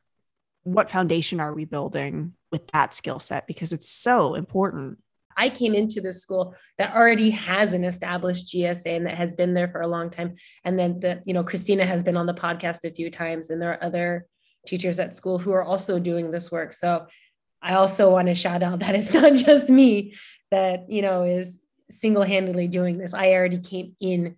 what 0.63 0.89
foundation 0.89 1.39
are 1.39 1.53
we 1.53 1.65
building 1.65 2.33
with 2.51 2.67
that 2.67 2.93
skill 2.93 3.19
set 3.19 3.47
because 3.47 3.73
it's 3.73 3.89
so 3.89 4.35
important. 4.35 4.99
I 5.37 5.49
came 5.49 5.73
into 5.73 6.01
the 6.01 6.13
school 6.13 6.53
that 6.77 6.93
already 6.93 7.29
has 7.29 7.71
an 7.71 7.85
established 7.85 8.47
GSA 8.47 8.97
and 8.97 9.05
that 9.05 9.15
has 9.15 9.35
been 9.35 9.53
there 9.53 9.69
for 9.69 9.79
a 9.81 9.87
long 9.87 10.09
time. 10.09 10.35
And 10.65 10.77
then 10.77 10.99
the, 10.99 11.21
you 11.25 11.33
know, 11.33 11.45
Christina 11.45 11.85
has 11.85 12.03
been 12.03 12.17
on 12.17 12.25
the 12.25 12.33
podcast 12.33 12.83
a 12.83 12.93
few 12.93 13.09
times, 13.09 13.49
and 13.49 13.61
there 13.61 13.71
are 13.71 13.83
other 13.83 14.25
teachers 14.67 14.99
at 14.99 15.15
school 15.15 15.39
who 15.39 15.53
are 15.53 15.63
also 15.63 15.97
doing 15.97 16.29
this 16.29 16.51
work. 16.51 16.73
So 16.73 17.07
I 17.61 17.75
also 17.75 18.11
want 18.11 18.27
to 18.27 18.33
shout 18.33 18.63
out 18.63 18.81
that 18.81 18.95
it's 18.95 19.13
not 19.13 19.33
just 19.33 19.69
me 19.69 20.13
that, 20.51 20.91
you 20.91 21.01
know, 21.01 21.23
is 21.23 21.61
single-handedly 21.89 22.67
doing 22.67 22.97
this. 22.97 23.13
I 23.13 23.31
already 23.31 23.59
came 23.59 23.95
in 24.01 24.35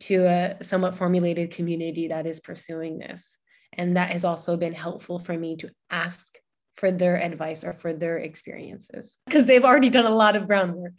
to 0.00 0.26
a 0.26 0.56
somewhat 0.62 0.96
formulated 0.96 1.50
community 1.50 2.08
that 2.08 2.26
is 2.26 2.40
pursuing 2.40 2.98
this. 2.98 3.38
And 3.72 3.96
that 3.96 4.10
has 4.10 4.24
also 4.24 4.56
been 4.56 4.72
helpful 4.72 5.18
for 5.18 5.36
me 5.36 5.56
to 5.56 5.70
ask 5.90 6.34
for 6.76 6.90
their 6.90 7.20
advice 7.20 7.64
or 7.64 7.72
for 7.72 7.92
their 7.92 8.18
experiences 8.18 9.18
because 9.26 9.46
they've 9.46 9.64
already 9.64 9.90
done 9.90 10.06
a 10.06 10.10
lot 10.10 10.36
of 10.36 10.46
groundwork. 10.46 10.92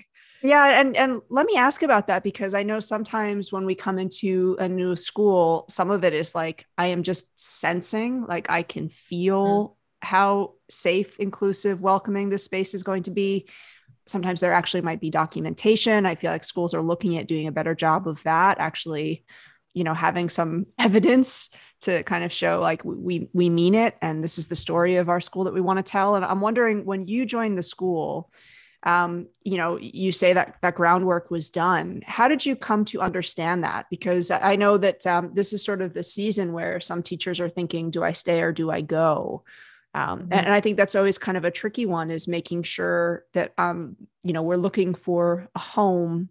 Yeah, 0.44 0.80
and 0.80 0.96
and 0.96 1.22
let 1.30 1.46
me 1.46 1.56
ask 1.56 1.82
about 1.82 2.08
that 2.08 2.24
because 2.24 2.54
I 2.54 2.63
know 2.63 2.80
sometimes 2.80 3.51
when 3.51 3.66
we 3.66 3.74
come 3.74 3.98
into 3.98 4.56
a 4.60 4.68
new 4.68 4.96
school, 4.96 5.66
some 5.70 5.89
of 5.89 6.04
it 6.04 6.13
is 6.13 6.36
like 6.36 6.66
I 6.77 6.88
am 6.88 7.04
just 7.04 7.27
sensing, 7.39 8.25
like 8.27 8.50
I 8.50 8.62
can 8.62 8.89
feel 8.89 9.46
mm-hmm. 9.46 10.08
how 10.08 10.54
safe, 10.70 11.20
inclusive, 11.20 11.82
welcoming 11.82 12.30
this 12.30 12.46
space 12.46 12.75
is 12.75 12.84
going 12.84 13.04
to 13.04 13.12
be. 13.12 13.48
Sometimes 14.07 14.41
there 14.41 14.53
actually 14.53 14.81
might 14.81 15.01
be 15.01 15.09
documentation. 15.09 16.05
I 16.05 16.15
feel 16.15 16.31
like 16.31 16.43
schools 16.43 16.73
are 16.73 16.81
looking 16.81 17.17
at 17.17 17.27
doing 17.27 17.47
a 17.47 17.51
better 17.51 17.75
job 17.75 18.07
of 18.07 18.21
that, 18.23 18.59
actually, 18.59 19.25
you 19.73 19.83
know, 19.83 19.93
having 19.93 20.29
some 20.29 20.65
evidence 20.79 21.49
to 21.79 22.01
kind 22.03 22.23
of 22.23 22.33
show 22.33 22.59
like 22.59 22.83
we 22.83 23.29
we 23.33 23.49
mean 23.51 23.75
it 23.75 23.95
and 24.01 24.23
this 24.23 24.39
is 24.39 24.47
the 24.47 24.55
story 24.55 24.95
of 24.95 25.09
our 25.09 25.21
school 25.21 25.43
that 25.43 25.53
we 25.53 25.61
want 25.61 25.77
to 25.77 25.83
tell. 25.83 26.15
And 26.15 26.25
i'm 26.25 26.41
wondering 26.41 26.85
when 26.85 27.07
you 27.07 27.25
joined 27.25 27.57
the 27.57 27.63
school 27.63 28.31
um, 28.83 29.27
you 29.43 29.57
know 29.57 29.77
you 29.77 30.11
say 30.11 30.33
that 30.33 30.55
that 30.61 30.75
groundwork 30.75 31.29
was 31.29 31.49
done. 31.49 32.01
How 32.05 32.27
did 32.27 32.45
you 32.45 32.55
come 32.55 32.85
to 32.85 33.01
understand 33.01 33.63
that? 33.63 33.87
Because 33.89 34.31
i 34.31 34.55
know 34.55 34.77
that 34.77 35.05
um, 35.05 35.31
this 35.33 35.53
is 35.53 35.63
sort 35.63 35.81
of 35.81 35.93
the 35.93 36.03
season 36.03 36.53
where 36.53 36.79
some 36.79 37.03
teachers 37.03 37.39
are 37.39 37.49
thinking 37.49 37.91
do 37.91 38.03
i 38.03 38.11
stay 38.11 38.41
or 38.41 38.51
do 38.51 38.71
i 38.71 38.81
go 38.81 39.43
um, 39.98 40.20
mm-hmm. 40.20 40.34
and, 40.34 40.54
i 40.54 40.62
think 40.62 40.77
that's 40.77 40.96
always 40.96 41.18
kind 41.18 41.38
of 41.38 41.46
a 41.46 41.51
tricky 41.51 41.86
one 41.86 42.12
is 42.12 42.27
making 42.27 42.63
sure 42.63 43.25
that 43.34 43.54
um, 43.58 43.96
you 44.24 44.34
know 44.34 44.44
we're 44.44 44.56
looking 44.58 44.94
for 44.94 45.48
a 45.56 45.60
home 45.60 46.30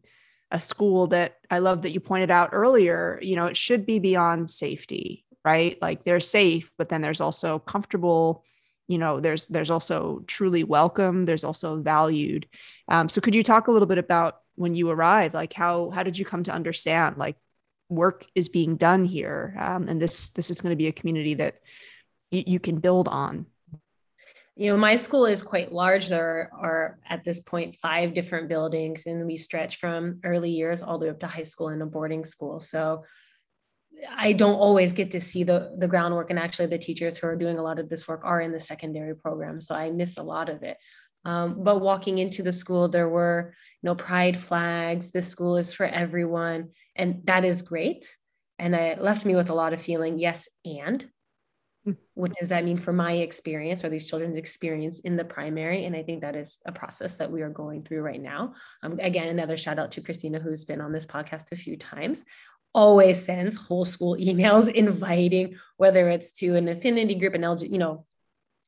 a 0.50 0.60
school 0.60 1.08
that 1.08 1.38
i 1.50 1.58
love 1.58 1.82
that 1.82 1.90
you 1.90 2.00
pointed 2.00 2.30
out 2.30 2.50
earlier 2.52 3.18
you 3.22 3.36
know 3.36 3.46
it 3.46 3.56
should 3.56 3.84
be 3.84 3.98
beyond 3.98 4.48
safety 4.50 5.24
right? 5.46 5.80
Like 5.80 6.04
they're 6.04 6.20
safe 6.20 6.70
but 6.76 6.88
then 6.90 7.00
there's 7.00 7.20
also 7.22 7.60
comfortable 7.60 8.44
you 8.88 8.98
know 8.98 9.20
there's 9.20 9.48
there's 9.48 9.70
also 9.70 10.22
truly 10.26 10.64
welcome 10.64 11.24
there's 11.24 11.44
also 11.44 11.80
valued. 11.80 12.48
Um, 12.88 13.08
so 13.08 13.20
could 13.20 13.34
you 13.34 13.44
talk 13.44 13.68
a 13.68 13.72
little 13.72 13.86
bit 13.86 13.98
about 13.98 14.40
when 14.56 14.74
you 14.74 14.90
arrived 14.90 15.34
like 15.34 15.52
how 15.52 15.90
how 15.90 16.02
did 16.02 16.18
you 16.18 16.24
come 16.24 16.42
to 16.42 16.52
understand 16.52 17.16
like 17.16 17.36
work 17.88 18.26
is 18.34 18.48
being 18.48 18.76
done 18.76 19.04
here 19.04 19.56
um, 19.60 19.88
and 19.88 20.02
this 20.02 20.30
this 20.30 20.50
is 20.50 20.60
going 20.60 20.72
to 20.72 20.76
be 20.76 20.88
a 20.88 20.92
community 20.92 21.34
that 21.34 21.60
you 22.32 22.58
can 22.58 22.80
build 22.80 23.06
on 23.06 23.46
you 24.56 24.70
know 24.70 24.76
my 24.76 24.96
school 24.96 25.26
is 25.26 25.42
quite 25.42 25.72
large 25.72 26.08
there 26.08 26.50
are 26.58 26.98
at 27.08 27.24
this 27.24 27.40
point 27.40 27.76
five 27.76 28.14
different 28.14 28.48
buildings 28.48 29.06
and 29.06 29.26
we 29.26 29.36
stretch 29.36 29.76
from 29.76 30.18
early 30.24 30.50
years 30.50 30.82
all 30.82 30.98
the 30.98 31.06
way 31.06 31.10
up 31.10 31.20
to 31.20 31.26
high 31.26 31.42
school 31.42 31.68
and 31.68 31.82
a 31.82 31.86
boarding 31.86 32.24
school 32.24 32.58
so 32.58 33.04
I 34.10 34.32
don't 34.32 34.56
always 34.56 34.92
get 34.92 35.10
to 35.12 35.20
see 35.20 35.44
the 35.44 35.74
the 35.78 35.88
groundwork, 35.88 36.30
and 36.30 36.38
actually, 36.38 36.66
the 36.66 36.78
teachers 36.78 37.16
who 37.16 37.26
are 37.26 37.36
doing 37.36 37.58
a 37.58 37.62
lot 37.62 37.78
of 37.78 37.88
this 37.88 38.06
work 38.06 38.20
are 38.24 38.40
in 38.40 38.52
the 38.52 38.60
secondary 38.60 39.16
program, 39.16 39.60
so 39.60 39.74
I 39.74 39.90
miss 39.90 40.18
a 40.18 40.22
lot 40.22 40.48
of 40.48 40.62
it. 40.62 40.76
Um, 41.24 41.64
but 41.64 41.80
walking 41.80 42.18
into 42.18 42.42
the 42.42 42.52
school, 42.52 42.88
there 42.88 43.08
were 43.08 43.54
you 43.82 43.88
know 43.88 43.94
pride 43.94 44.36
flags. 44.36 45.10
This 45.10 45.28
school 45.28 45.56
is 45.56 45.72
for 45.72 45.86
everyone, 45.86 46.70
and 46.94 47.22
that 47.24 47.44
is 47.44 47.62
great. 47.62 48.14
And 48.58 48.74
it 48.74 49.02
left 49.02 49.26
me 49.26 49.34
with 49.34 49.50
a 49.50 49.54
lot 49.54 49.72
of 49.72 49.80
feeling. 49.80 50.18
Yes, 50.18 50.48
and. 50.64 51.06
What 52.14 52.32
does 52.38 52.48
that 52.48 52.64
mean 52.64 52.76
for 52.76 52.92
my 52.92 53.12
experience 53.12 53.84
or 53.84 53.88
these 53.88 54.08
children's 54.08 54.36
experience 54.36 55.00
in 55.00 55.16
the 55.16 55.24
primary? 55.24 55.84
And 55.84 55.94
i 55.94 56.02
think 56.02 56.20
that 56.20 56.36
is 56.36 56.58
a 56.66 56.72
process 56.72 57.16
that 57.16 57.30
we 57.30 57.42
are 57.42 57.50
going 57.50 57.82
through 57.82 58.00
right 58.00 58.20
now. 58.20 58.54
Um, 58.82 58.98
again 59.00 59.28
another 59.28 59.56
shout 59.56 59.78
out 59.78 59.90
to 59.92 60.00
christina 60.00 60.38
who's 60.38 60.64
been 60.64 60.80
on 60.80 60.92
this 60.92 61.06
podcast 61.06 61.52
a 61.52 61.56
few 61.56 61.76
times. 61.76 62.24
Always 62.74 63.22
sends 63.22 63.56
whole 63.56 63.84
school 63.84 64.16
emails 64.20 64.72
inviting, 64.72 65.58
whether 65.76 66.08
it's 66.08 66.32
to 66.32 66.56
an 66.56 66.68
affinity 66.68 67.14
group, 67.14 67.34
an 67.34 67.42
LG, 67.42 67.70
you 67.70 67.78
know, 67.78 68.04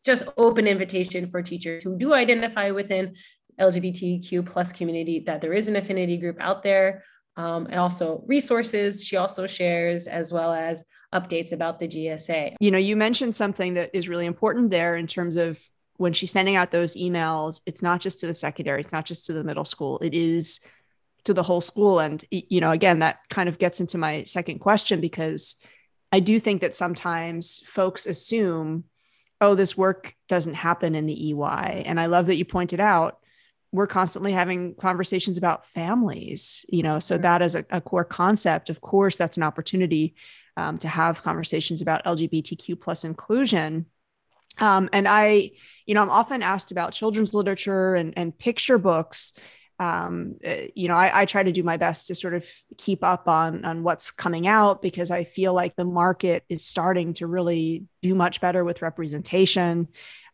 just 0.04 0.28
open 0.36 0.66
invitation 0.66 1.30
for 1.30 1.42
teachers 1.42 1.82
who 1.82 1.98
do 1.98 2.14
identify 2.14 2.70
within 2.70 3.14
LGBTQ 3.60 4.46
plus 4.46 4.72
community 4.72 5.20
that 5.26 5.40
there 5.40 5.52
is 5.52 5.68
an 5.68 5.76
affinity 5.76 6.16
group 6.16 6.36
out 6.40 6.62
there. 6.62 7.02
Um, 7.38 7.66
and 7.70 7.76
also 7.76 8.22
resources 8.26 9.04
she 9.04 9.16
also 9.16 9.46
shares 9.46 10.06
as 10.06 10.32
well 10.32 10.52
as 10.52 10.84
updates 11.14 11.52
about 11.52 11.78
the 11.78 11.88
GSA. 11.88 12.56
You 12.60 12.70
know, 12.70 12.78
you 12.78 12.96
mentioned 12.96 13.34
something 13.34 13.74
that 13.74 13.90
is 13.94 14.08
really 14.08 14.26
important 14.26 14.70
there 14.70 14.96
in 14.96 15.06
terms 15.06 15.36
of 15.36 15.62
when 15.96 16.12
she's 16.12 16.30
sending 16.30 16.56
out 16.56 16.70
those 16.70 16.96
emails, 16.96 17.60
it's 17.64 17.80
not 17.80 18.00
just 18.00 18.20
to 18.20 18.26
the 18.26 18.34
secondary, 18.34 18.80
it's 18.80 18.92
not 18.92 19.06
just 19.06 19.26
to 19.26 19.32
the 19.32 19.44
middle 19.44 19.64
school, 19.64 19.98
it 20.00 20.14
is 20.14 20.60
to 21.24 21.34
the 21.34 21.42
whole 21.42 21.60
school 21.60 21.98
and 21.98 22.24
you 22.30 22.60
know 22.60 22.70
again 22.70 23.00
that 23.00 23.18
kind 23.28 23.48
of 23.48 23.58
gets 23.58 23.80
into 23.80 23.98
my 23.98 24.22
second 24.22 24.60
question 24.60 24.98
because 25.00 25.62
i 26.10 26.20
do 26.20 26.40
think 26.40 26.62
that 26.62 26.74
sometimes 26.74 27.58
folks 27.66 28.06
assume 28.06 28.84
oh 29.40 29.54
this 29.54 29.76
work 29.76 30.14
doesn't 30.28 30.54
happen 30.54 30.94
in 30.94 31.04
the 31.04 31.32
ey 31.32 31.82
and 31.84 32.00
i 32.00 32.06
love 32.06 32.26
that 32.26 32.36
you 32.36 32.46
pointed 32.46 32.80
out 32.80 33.18
we're 33.72 33.86
constantly 33.86 34.32
having 34.32 34.74
conversations 34.74 35.38
about 35.38 35.66
families 35.66 36.64
you 36.68 36.82
know 36.82 36.98
so 36.98 37.18
that 37.18 37.42
is 37.42 37.54
a, 37.54 37.64
a 37.70 37.80
core 37.80 38.04
concept. 38.04 38.70
Of 38.70 38.80
course 38.80 39.16
that's 39.16 39.36
an 39.36 39.42
opportunity 39.42 40.14
um, 40.56 40.78
to 40.78 40.88
have 40.88 41.22
conversations 41.22 41.82
about 41.82 42.04
lgbtq 42.04 42.80
plus 42.80 43.04
inclusion. 43.04 43.86
Um, 44.58 44.88
and 44.92 45.06
i 45.06 45.50
you 45.86 45.94
know 45.94 46.02
i'm 46.02 46.10
often 46.10 46.42
asked 46.42 46.72
about 46.72 46.92
children's 46.92 47.34
literature 47.34 47.94
and, 47.94 48.14
and 48.16 48.36
picture 48.36 48.78
books. 48.78 49.32
Um, 49.80 50.38
eh, 50.42 50.68
you 50.74 50.88
know, 50.88 50.96
I, 50.96 51.20
I, 51.20 51.24
try 51.24 51.44
to 51.44 51.52
do 51.52 51.62
my 51.62 51.76
best 51.76 52.08
to 52.08 52.16
sort 52.16 52.34
of 52.34 52.44
keep 52.78 53.04
up 53.04 53.28
on 53.28 53.64
on 53.64 53.84
what's 53.84 54.10
coming 54.10 54.48
out 54.48 54.82
because 54.82 55.12
I 55.12 55.22
feel 55.22 55.54
like 55.54 55.76
the 55.76 55.84
market 55.84 56.42
is 56.48 56.64
starting 56.64 57.12
to 57.14 57.28
really 57.28 57.84
do 58.02 58.16
much 58.16 58.40
better 58.40 58.64
with 58.64 58.82
representation. 58.82 59.86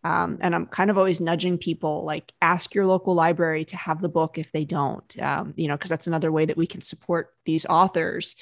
Um, 0.05 0.37
and 0.43 0.55
I'm 0.55 0.67
kind 0.67 0.91
of 0.91 0.99
always 0.99 1.21
nudging 1.21 1.57
people 1.57 2.05
like 2.05 2.31
ask 2.43 2.75
your 2.75 2.85
local 2.85 3.15
library 3.15 3.65
to 3.67 3.77
have 3.77 4.01
the 4.01 4.09
book 4.09 4.37
if 4.37 4.53
they 4.53 4.67
don't, 4.67 5.19
um, 5.21 5.55
you 5.57 5.67
know, 5.67 5.77
because 5.77 5.89
that's 5.89 6.07
another 6.07 6.31
way 6.31 6.45
that 6.45 6.59
we 6.59 6.67
can 6.67 6.83
support 6.83 7.33
these 7.47 7.65
authors. 7.65 8.37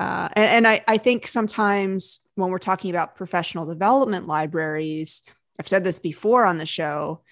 Uh, 0.00 0.28
and, 0.32 0.46
and 0.46 0.68
I, 0.68 0.84
I 0.88 0.98
think 0.98 1.28
sometimes 1.28 2.20
when 2.34 2.50
we're 2.50 2.58
talking 2.58 2.90
about 2.90 3.14
professional 3.14 3.66
development 3.66 4.26
libraries, 4.26 5.22
I've 5.60 5.68
said 5.68 5.84
this 5.84 6.00
before 6.00 6.44
on 6.44 6.58
the 6.58 6.66
show, 6.66 7.22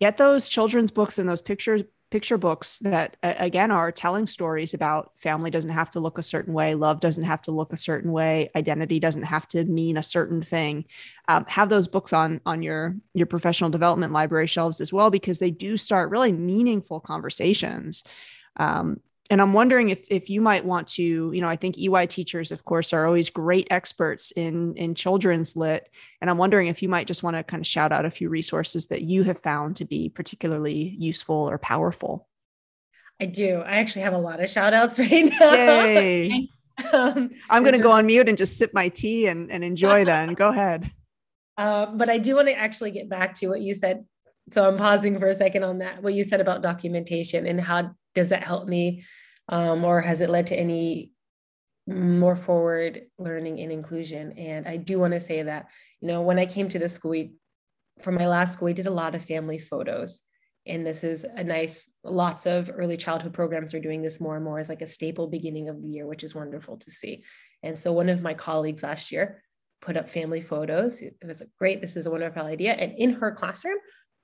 get 0.00 0.16
those 0.16 0.48
children's 0.48 0.90
books 0.90 1.18
and 1.18 1.28
those 1.28 1.42
pictures 1.42 1.84
picture 2.14 2.38
books 2.38 2.78
that 2.78 3.16
again 3.24 3.72
are 3.72 3.90
telling 3.90 4.24
stories 4.24 4.72
about 4.72 5.10
family 5.16 5.50
doesn't 5.50 5.72
have 5.72 5.90
to 5.90 5.98
look 5.98 6.16
a 6.16 6.22
certain 6.22 6.54
way 6.54 6.76
love 6.76 7.00
doesn't 7.00 7.24
have 7.24 7.42
to 7.42 7.50
look 7.50 7.72
a 7.72 7.76
certain 7.76 8.12
way 8.12 8.48
identity 8.54 9.00
doesn't 9.00 9.24
have 9.24 9.48
to 9.48 9.64
mean 9.64 9.96
a 9.96 10.02
certain 10.04 10.40
thing. 10.40 10.84
Um, 11.26 11.44
have 11.48 11.68
those 11.68 11.88
books 11.88 12.12
on 12.12 12.40
on 12.46 12.62
your 12.62 12.94
your 13.14 13.26
professional 13.26 13.68
development 13.68 14.12
library 14.12 14.46
shelves 14.46 14.80
as 14.80 14.92
well 14.92 15.10
because 15.10 15.40
they 15.40 15.50
do 15.50 15.76
start 15.76 16.08
really 16.08 16.30
meaningful 16.30 17.00
conversations 17.00 18.04
um, 18.58 19.00
and 19.30 19.40
I'm 19.40 19.54
wondering 19.54 19.88
if 19.88 20.06
if 20.10 20.28
you 20.28 20.40
might 20.40 20.64
want 20.64 20.88
to, 20.88 21.02
you 21.02 21.40
know, 21.40 21.48
I 21.48 21.56
think 21.56 21.78
EY 21.78 22.06
teachers, 22.06 22.52
of 22.52 22.64
course, 22.64 22.92
are 22.92 23.06
always 23.06 23.30
great 23.30 23.66
experts 23.70 24.32
in 24.32 24.76
in 24.76 24.94
children's 24.94 25.56
lit, 25.56 25.88
and 26.20 26.28
I'm 26.28 26.38
wondering 26.38 26.68
if 26.68 26.82
you 26.82 26.88
might 26.88 27.06
just 27.06 27.22
want 27.22 27.36
to 27.36 27.42
kind 27.42 27.60
of 27.62 27.66
shout 27.66 27.90
out 27.90 28.04
a 28.04 28.10
few 28.10 28.28
resources 28.28 28.88
that 28.88 29.02
you 29.02 29.22
have 29.24 29.38
found 29.38 29.76
to 29.76 29.84
be 29.84 30.10
particularly 30.10 30.94
useful 30.98 31.48
or 31.48 31.58
powerful. 31.58 32.28
I 33.20 33.26
do. 33.26 33.60
I 33.60 33.76
actually 33.76 34.02
have 34.02 34.12
a 34.12 34.18
lot 34.18 34.42
of 34.42 34.50
shout 34.50 34.74
outs 34.74 34.98
right 34.98 35.30
now. 35.40 35.52
Yay. 35.52 36.48
um, 36.92 37.30
I'm 37.48 37.62
going 37.62 37.76
to 37.76 37.82
go 37.82 37.92
on 37.92 38.06
mute 38.06 38.28
and 38.28 38.36
just 38.36 38.58
sip 38.58 38.74
my 38.74 38.88
tea 38.88 39.28
and, 39.28 39.50
and 39.50 39.62
enjoy 39.62 40.04
then. 40.04 40.34
Go 40.34 40.50
ahead. 40.50 40.90
Uh, 41.56 41.86
but 41.86 42.10
I 42.10 42.18
do 42.18 42.34
want 42.34 42.48
to 42.48 42.54
actually 42.54 42.90
get 42.90 43.08
back 43.08 43.34
to 43.34 43.48
what 43.48 43.60
you 43.60 43.74
said. 43.74 44.04
So 44.50 44.68
I'm 44.68 44.76
pausing 44.76 45.18
for 45.18 45.26
a 45.26 45.34
second 45.34 45.62
on 45.62 45.78
that. 45.78 46.02
What 46.02 46.14
you 46.14 46.24
said 46.24 46.40
about 46.40 46.62
documentation 46.62 47.46
and 47.46 47.60
how 47.60 47.94
does 48.14 48.30
that 48.30 48.44
help 48.44 48.68
me 48.68 49.04
um, 49.48 49.84
or 49.84 50.00
has 50.00 50.20
it 50.20 50.30
led 50.30 50.46
to 50.48 50.56
any 50.56 51.12
more 51.86 52.36
forward 52.36 53.02
learning 53.18 53.60
and 53.60 53.70
inclusion. 53.70 54.32
And 54.32 54.66
I 54.66 54.76
do 54.76 54.98
want 54.98 55.12
to 55.12 55.20
say 55.20 55.42
that, 55.42 55.66
you 56.00 56.08
know, 56.08 56.22
when 56.22 56.38
I 56.38 56.46
came 56.46 56.68
to 56.70 56.78
the 56.78 56.88
school, 56.88 57.10
we, 57.10 57.34
for 58.00 58.12
my 58.12 58.26
last 58.26 58.54
school, 58.54 58.66
we 58.66 58.72
did 58.72 58.86
a 58.86 58.90
lot 58.90 59.14
of 59.14 59.24
family 59.24 59.58
photos. 59.58 60.22
And 60.66 60.86
this 60.86 61.04
is 61.04 61.24
a 61.24 61.44
nice, 61.44 61.94
lots 62.02 62.46
of 62.46 62.70
early 62.72 62.96
childhood 62.96 63.34
programs 63.34 63.74
are 63.74 63.80
doing 63.80 64.00
this 64.00 64.18
more 64.18 64.36
and 64.36 64.44
more 64.44 64.58
as 64.58 64.70
like 64.70 64.80
a 64.80 64.86
staple 64.86 65.26
beginning 65.26 65.68
of 65.68 65.82
the 65.82 65.88
year, 65.88 66.06
which 66.06 66.24
is 66.24 66.34
wonderful 66.34 66.78
to 66.78 66.90
see. 66.90 67.22
And 67.62 67.78
so 67.78 67.92
one 67.92 68.08
of 68.08 68.22
my 68.22 68.32
colleagues 68.32 68.82
last 68.82 69.12
year 69.12 69.42
put 69.82 69.98
up 69.98 70.08
family 70.08 70.40
photos. 70.40 71.02
It 71.02 71.16
was 71.22 71.42
great. 71.58 71.82
This 71.82 71.96
is 71.98 72.06
a 72.06 72.10
wonderful 72.10 72.46
idea. 72.46 72.72
And 72.72 72.94
in 72.96 73.12
her 73.12 73.32
classroom, 73.32 73.76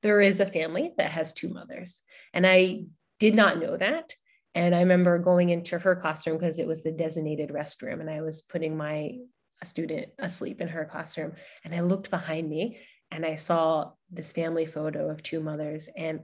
there 0.03 0.23
is 0.23 0.41
a 0.41 0.47
family 0.47 0.95
that 0.97 1.11
has 1.11 1.35
two 1.35 1.51
mothers. 1.51 2.01
And 2.33 2.47
I 2.47 2.85
did 3.21 3.37
not 3.37 3.61
know 3.61 3.77
that. 3.77 4.15
And 4.57 4.75
I 4.75 4.81
remember 4.81 5.19
going 5.19 5.51
into 5.51 5.79
her 5.79 5.95
classroom 5.95 6.39
because 6.39 6.59
it 6.59 6.67
was 6.67 6.83
the 6.83 6.91
designated 6.91 7.51
restroom, 7.51 8.01
and 8.01 8.11
I 8.11 8.21
was 8.21 8.43
putting 8.43 8.77
my 8.77 9.19
student 9.63 10.09
asleep 10.19 10.61
in 10.61 10.69
her 10.69 10.85
classroom. 10.85 11.35
And 11.65 11.75
I 11.75 11.81
looked 11.81 12.11
behind 12.11 12.49
me 12.49 12.81
and 13.11 13.27
I 13.27 13.35
saw 13.35 13.93
this 14.11 14.33
family 14.33 14.67
photo 14.67 15.11
of 15.11 15.23
two 15.23 15.41
mothers. 15.41 15.89
And 15.97 16.21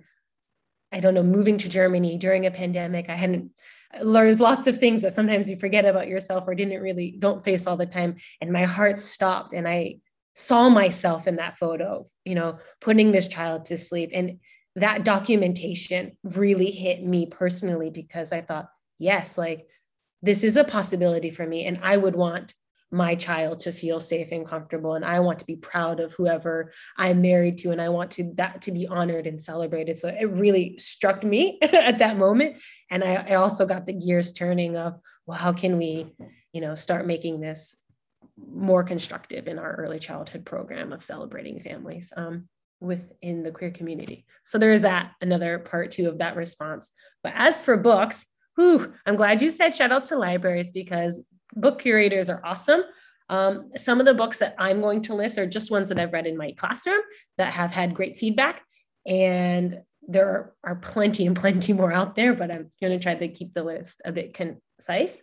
I 0.90 1.00
don't 1.00 1.14
know, 1.14 1.22
moving 1.22 1.58
to 1.58 1.68
Germany 1.68 2.16
during 2.16 2.46
a 2.46 2.50
pandemic, 2.50 3.10
I 3.10 3.14
hadn't 3.14 3.52
there's 4.02 4.40
lots 4.40 4.66
of 4.66 4.76
things 4.76 5.02
that 5.02 5.12
sometimes 5.12 5.48
you 5.48 5.56
forget 5.56 5.84
about 5.84 6.08
yourself 6.08 6.44
or 6.46 6.54
didn't 6.54 6.82
really 6.82 7.16
don't 7.18 7.44
face 7.44 7.66
all 7.66 7.76
the 7.76 7.86
time. 7.86 8.16
And 8.40 8.52
my 8.52 8.64
heart 8.64 8.98
stopped 8.98 9.54
and 9.54 9.66
I 9.66 9.98
saw 10.34 10.68
myself 10.68 11.26
in 11.26 11.36
that 11.36 11.56
photo, 11.56 12.04
you 12.24 12.34
know, 12.34 12.58
putting 12.80 13.10
this 13.10 13.28
child 13.28 13.66
to 13.66 13.78
sleep. 13.78 14.10
And 14.12 14.40
that 14.76 15.04
documentation 15.04 16.16
really 16.22 16.70
hit 16.70 17.02
me 17.02 17.26
personally 17.26 17.90
because 17.90 18.32
I 18.32 18.42
thought, 18.42 18.70
yes, 18.98 19.36
like 19.36 19.66
this 20.22 20.44
is 20.44 20.56
a 20.56 20.64
possibility 20.64 21.30
for 21.30 21.46
me. 21.46 21.64
And 21.64 21.80
I 21.82 21.96
would 21.96 22.14
want 22.14 22.54
my 22.90 23.14
child 23.14 23.60
to 23.60 23.72
feel 23.72 23.98
safe 23.98 24.28
and 24.30 24.46
comfortable. 24.46 24.94
And 24.94 25.04
I 25.04 25.20
want 25.20 25.40
to 25.40 25.46
be 25.46 25.56
proud 25.56 25.98
of 25.98 26.12
whoever 26.12 26.72
I'm 26.96 27.20
married 27.20 27.58
to. 27.58 27.72
And 27.72 27.80
I 27.80 27.88
want 27.88 28.12
to 28.12 28.32
that 28.34 28.62
to 28.62 28.70
be 28.70 28.86
honored 28.86 29.26
and 29.26 29.40
celebrated. 29.40 29.98
So 29.98 30.08
it 30.08 30.30
really 30.30 30.78
struck 30.78 31.24
me 31.24 31.58
at 31.62 31.98
that 31.98 32.16
moment. 32.16 32.58
And 32.90 33.02
I, 33.02 33.14
I 33.14 33.34
also 33.34 33.66
got 33.66 33.86
the 33.86 33.92
gears 33.92 34.32
turning 34.32 34.76
of, 34.76 35.00
well, 35.26 35.38
how 35.38 35.52
can 35.52 35.78
we, 35.78 36.14
you 36.52 36.60
know, 36.60 36.74
start 36.74 37.06
making 37.06 37.40
this 37.40 37.74
more 38.52 38.84
constructive 38.84 39.48
in 39.48 39.58
our 39.58 39.74
early 39.76 39.98
childhood 39.98 40.44
program 40.44 40.92
of 40.92 41.02
celebrating 41.02 41.60
families. 41.60 42.12
Um, 42.16 42.48
within 42.80 43.42
the 43.42 43.50
queer 43.50 43.70
community. 43.70 44.26
So 44.44 44.58
there 44.58 44.72
is 44.72 44.82
that 44.82 45.12
another 45.20 45.58
part 45.58 45.90
two 45.90 46.08
of 46.08 46.18
that 46.18 46.36
response. 46.36 46.90
But 47.22 47.32
as 47.34 47.60
for 47.60 47.76
books, 47.76 48.26
whew, 48.56 48.94
I'm 49.04 49.16
glad 49.16 49.42
you 49.42 49.50
said 49.50 49.74
shout 49.74 49.92
out 49.92 50.04
to 50.04 50.18
libraries 50.18 50.70
because 50.70 51.24
book 51.54 51.80
curators 51.80 52.28
are 52.28 52.44
awesome. 52.44 52.82
Um, 53.28 53.70
some 53.76 53.98
of 53.98 54.06
the 54.06 54.14
books 54.14 54.38
that 54.38 54.54
I'm 54.58 54.80
going 54.80 55.02
to 55.02 55.14
list 55.14 55.38
are 55.38 55.46
just 55.46 55.70
ones 55.70 55.88
that 55.88 55.98
I've 55.98 56.12
read 56.12 56.26
in 56.26 56.36
my 56.36 56.52
classroom 56.52 57.00
that 57.38 57.52
have 57.52 57.72
had 57.72 57.94
great 57.94 58.18
feedback. 58.18 58.62
And 59.06 59.80
there 60.08 60.52
are 60.62 60.76
plenty 60.76 61.26
and 61.26 61.36
plenty 61.36 61.72
more 61.72 61.92
out 61.92 62.14
there, 62.14 62.34
but 62.34 62.50
I'm 62.50 62.70
going 62.80 62.92
to 62.92 63.02
try 63.02 63.14
to 63.14 63.28
keep 63.28 63.52
the 63.52 63.64
list 63.64 64.00
a 64.04 64.12
bit 64.12 64.34
concise. 64.34 65.22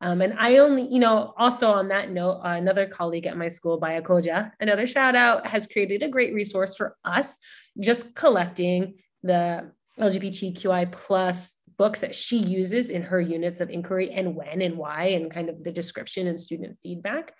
Um, 0.00 0.20
and 0.20 0.34
I 0.38 0.58
only, 0.58 0.86
you 0.86 1.00
know, 1.00 1.34
also 1.36 1.70
on 1.70 1.88
that 1.88 2.10
note, 2.10 2.40
uh, 2.44 2.50
another 2.50 2.86
colleague 2.86 3.26
at 3.26 3.36
my 3.36 3.48
school, 3.48 3.80
Bayakoja, 3.80 4.52
another 4.60 4.86
shout 4.86 5.16
out, 5.16 5.46
has 5.46 5.66
created 5.66 6.02
a 6.02 6.08
great 6.08 6.32
resource 6.32 6.76
for 6.76 6.96
us, 7.04 7.36
just 7.80 8.14
collecting 8.14 8.94
the 9.22 9.72
LGBTQI 9.98 10.92
plus 10.92 11.56
books 11.76 12.00
that 12.00 12.14
she 12.14 12.38
uses 12.38 12.90
in 12.90 13.02
her 13.02 13.20
units 13.20 13.60
of 13.60 13.70
inquiry 13.70 14.10
and 14.10 14.36
when 14.36 14.62
and 14.62 14.76
why, 14.76 15.04
and 15.08 15.30
kind 15.30 15.48
of 15.48 15.64
the 15.64 15.72
description 15.72 16.28
and 16.28 16.40
student 16.40 16.78
feedback. 16.82 17.32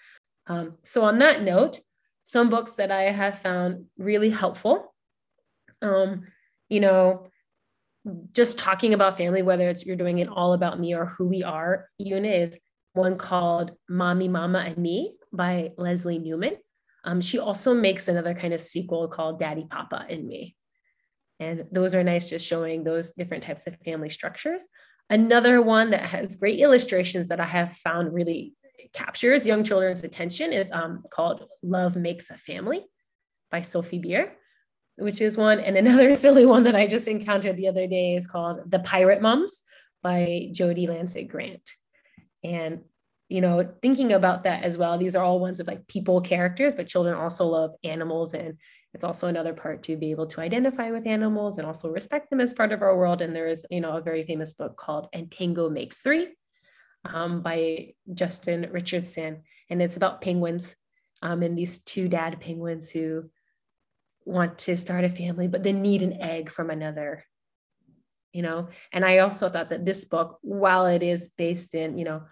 Um, 0.48 0.78
so 0.82 1.04
on 1.04 1.18
that 1.20 1.42
note, 1.42 1.80
some 2.24 2.50
books 2.50 2.74
that 2.74 2.90
I 2.90 3.10
have 3.10 3.38
found 3.38 3.86
really 3.96 4.30
helpful. 4.30 4.94
Um, 5.80 6.26
you 6.68 6.80
know, 6.80 7.28
just 8.32 8.58
talking 8.58 8.94
about 8.94 9.16
family, 9.16 9.42
whether 9.42 9.68
it's 9.68 9.84
you're 9.84 9.96
doing 9.96 10.18
it 10.18 10.28
all 10.28 10.52
about 10.52 10.78
me 10.78 10.94
or 10.94 11.06
who 11.06 11.26
we 11.26 11.42
are 11.42 11.88
unit 11.98 12.54
is 12.54 12.58
one 12.92 13.16
called 13.16 13.72
Mommy, 13.88 14.28
Mama, 14.28 14.58
and 14.60 14.78
Me 14.78 15.14
by 15.32 15.72
Leslie 15.76 16.18
Newman. 16.18 16.56
Um, 17.04 17.20
she 17.20 17.38
also 17.38 17.74
makes 17.74 18.08
another 18.08 18.34
kind 18.34 18.52
of 18.52 18.60
sequel 18.60 19.08
called 19.08 19.38
Daddy, 19.38 19.66
Papa, 19.68 20.06
and 20.08 20.26
Me. 20.26 20.56
And 21.40 21.66
those 21.70 21.94
are 21.94 22.02
nice, 22.02 22.28
just 22.28 22.46
showing 22.46 22.82
those 22.82 23.12
different 23.12 23.44
types 23.44 23.66
of 23.66 23.76
family 23.84 24.10
structures. 24.10 24.66
Another 25.08 25.62
one 25.62 25.90
that 25.90 26.02
has 26.02 26.36
great 26.36 26.60
illustrations 26.60 27.28
that 27.28 27.40
I 27.40 27.46
have 27.46 27.76
found 27.76 28.12
really 28.12 28.54
captures 28.92 29.46
young 29.46 29.64
children's 29.64 30.04
attention 30.04 30.52
is 30.52 30.70
um, 30.72 31.02
called 31.10 31.44
Love 31.62 31.96
Makes 31.96 32.30
a 32.30 32.36
Family 32.36 32.84
by 33.50 33.60
Sophie 33.60 33.98
Beer 33.98 34.32
which 34.98 35.20
is 35.20 35.36
one. 35.36 35.60
And 35.60 35.76
another 35.76 36.14
silly 36.16 36.44
one 36.44 36.64
that 36.64 36.76
I 36.76 36.86
just 36.86 37.08
encountered 37.08 37.56
the 37.56 37.68
other 37.68 37.86
day 37.86 38.14
is 38.14 38.26
called 38.26 38.70
The 38.70 38.80
Pirate 38.80 39.22
Moms 39.22 39.62
by 40.02 40.48
Jodie 40.52 40.88
Lancet-Grant. 40.88 41.70
And, 42.44 42.82
you 43.28 43.40
know, 43.40 43.68
thinking 43.82 44.12
about 44.12 44.44
that 44.44 44.64
as 44.64 44.76
well, 44.76 44.98
these 44.98 45.16
are 45.16 45.24
all 45.24 45.40
ones 45.40 45.60
of 45.60 45.66
like 45.66 45.86
people 45.88 46.20
characters, 46.20 46.74
but 46.74 46.86
children 46.86 47.14
also 47.16 47.46
love 47.46 47.72
animals. 47.84 48.34
And 48.34 48.58
it's 48.94 49.04
also 49.04 49.26
another 49.26 49.52
part 49.52 49.82
to 49.84 49.96
be 49.96 50.10
able 50.10 50.26
to 50.28 50.40
identify 50.40 50.90
with 50.90 51.06
animals 51.06 51.58
and 51.58 51.66
also 51.66 51.90
respect 51.90 52.30
them 52.30 52.40
as 52.40 52.54
part 52.54 52.72
of 52.72 52.82
our 52.82 52.96
world. 52.96 53.22
And 53.22 53.34
there 53.34 53.48
is, 53.48 53.66
you 53.70 53.80
know, 53.80 53.96
a 53.96 54.02
very 54.02 54.24
famous 54.24 54.54
book 54.54 54.76
called 54.76 55.08
And 55.12 55.30
Tango 55.30 55.68
Makes 55.68 56.00
Three 56.00 56.28
um, 57.04 57.42
by 57.42 57.94
Justin 58.14 58.68
Richardson. 58.70 59.42
And 59.70 59.82
it's 59.82 59.96
about 59.96 60.20
penguins 60.20 60.74
um, 61.22 61.42
and 61.42 61.56
these 61.56 61.78
two 61.78 62.08
dad 62.08 62.40
penguins 62.40 62.90
who 62.90 63.28
want 64.28 64.58
to 64.58 64.76
start 64.76 65.04
a 65.04 65.08
family, 65.08 65.48
but 65.48 65.62
then 65.62 65.82
need 65.82 66.02
an 66.02 66.20
egg 66.20 66.50
from 66.50 66.70
another. 66.70 67.24
You 68.32 68.42
know, 68.42 68.68
and 68.92 69.04
I 69.04 69.18
also 69.18 69.48
thought 69.48 69.70
that 69.70 69.86
this 69.86 70.04
book, 70.04 70.38
while 70.42 70.86
it 70.86 71.02
is 71.02 71.30
based 71.38 71.74
in, 71.74 71.96
you 71.96 72.04
know, 72.04 72.22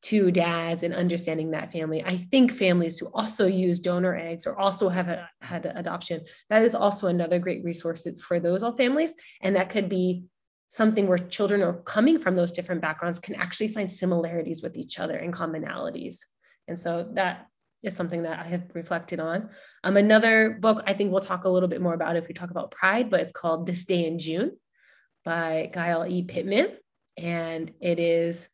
two 0.00 0.30
dads 0.30 0.82
and 0.82 0.94
understanding 0.94 1.50
that 1.50 1.70
family, 1.70 2.02
I 2.04 2.16
think 2.16 2.52
families 2.52 2.98
who 2.98 3.06
also 3.12 3.46
use 3.46 3.80
donor 3.80 4.16
eggs 4.16 4.46
or 4.46 4.58
also 4.58 4.88
have 4.88 5.08
a, 5.08 5.28
had 5.42 5.66
adoption, 5.66 6.24
that 6.48 6.62
is 6.62 6.74
also 6.74 7.08
another 7.08 7.38
great 7.38 7.62
resource 7.64 8.06
for 8.26 8.40
those 8.40 8.62
all 8.62 8.74
families. 8.74 9.14
And 9.42 9.56
that 9.56 9.68
could 9.68 9.88
be 9.88 10.24
something 10.68 11.06
where 11.06 11.18
children 11.18 11.60
who 11.60 11.66
are 11.66 11.82
coming 11.82 12.18
from 12.18 12.34
those 12.34 12.52
different 12.52 12.80
backgrounds 12.80 13.20
can 13.20 13.34
actually 13.34 13.68
find 13.68 13.92
similarities 13.92 14.62
with 14.62 14.76
each 14.76 14.98
other 14.98 15.16
and 15.16 15.34
commonalities. 15.34 16.20
And 16.66 16.80
so 16.80 17.08
that 17.14 17.46
is 17.86 17.96
something 17.96 18.22
that 18.22 18.38
I 18.38 18.48
have 18.48 18.64
reflected 18.74 19.20
on. 19.20 19.50
Um, 19.84 19.96
another 19.96 20.58
book 20.60 20.82
I 20.86 20.94
think 20.94 21.10
we'll 21.10 21.20
talk 21.20 21.44
a 21.44 21.48
little 21.48 21.68
bit 21.68 21.80
more 21.80 21.94
about 21.94 22.16
if 22.16 22.28
we 22.28 22.34
talk 22.34 22.50
about 22.50 22.70
Pride, 22.70 23.10
but 23.10 23.20
it's 23.20 23.32
called 23.32 23.66
This 23.66 23.84
Day 23.84 24.06
in 24.06 24.18
June 24.18 24.56
by 25.24 25.70
Gail 25.72 26.04
E. 26.08 26.22
Pittman. 26.22 26.76
And 27.16 27.72
it 27.80 27.98
is 27.98 28.48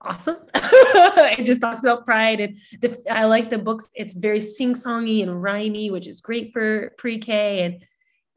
awesome. 0.00 0.36
it 0.54 1.44
just 1.44 1.60
talks 1.60 1.82
about 1.82 2.04
pride. 2.04 2.40
And 2.40 2.56
the, 2.80 3.00
I 3.10 3.24
like 3.24 3.50
the 3.50 3.58
books. 3.58 3.88
It's 3.94 4.14
very 4.14 4.40
sing-songy 4.40 5.22
and 5.22 5.30
rhymey, 5.30 5.90
which 5.90 6.06
is 6.06 6.20
great 6.20 6.52
for 6.52 6.92
pre-K. 6.98 7.62
And 7.62 7.84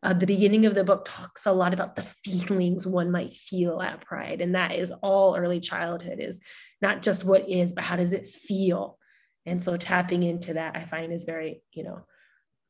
uh, 0.03 0.13
the 0.13 0.27
beginning 0.27 0.65
of 0.65 0.75
the 0.75 0.83
book 0.83 1.05
talks 1.05 1.45
a 1.45 1.51
lot 1.51 1.73
about 1.73 1.95
the 1.95 2.03
feelings 2.03 2.87
one 2.87 3.11
might 3.11 3.33
feel 3.33 3.81
at 3.81 4.01
pride. 4.01 4.41
And 4.41 4.55
that 4.55 4.75
is 4.75 4.91
all 5.01 5.35
early 5.35 5.59
childhood 5.59 6.19
is 6.19 6.39
not 6.81 7.01
just 7.01 7.25
what 7.25 7.49
is, 7.49 7.73
but 7.73 7.83
how 7.83 7.95
does 7.95 8.13
it 8.13 8.25
feel? 8.25 8.98
And 9.45 9.63
so 9.63 9.77
tapping 9.77 10.23
into 10.23 10.53
that, 10.53 10.75
I 10.75 10.85
find 10.85 11.11
is 11.11 11.25
very, 11.25 11.61
you 11.71 11.83
know, 11.83 12.05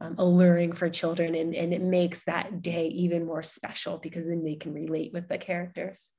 um, 0.01 0.15
alluring 0.17 0.71
for 0.71 0.89
children 0.89 1.35
and, 1.35 1.53
and 1.53 1.73
it 1.73 1.81
makes 1.81 2.23
that 2.23 2.61
day 2.61 2.87
even 2.87 3.25
more 3.25 3.43
special 3.43 3.97
because 3.97 4.27
then 4.27 4.43
they 4.43 4.55
can 4.55 4.73
relate 4.73 5.11
with 5.13 5.27
the 5.27 5.37
characters. 5.37 6.09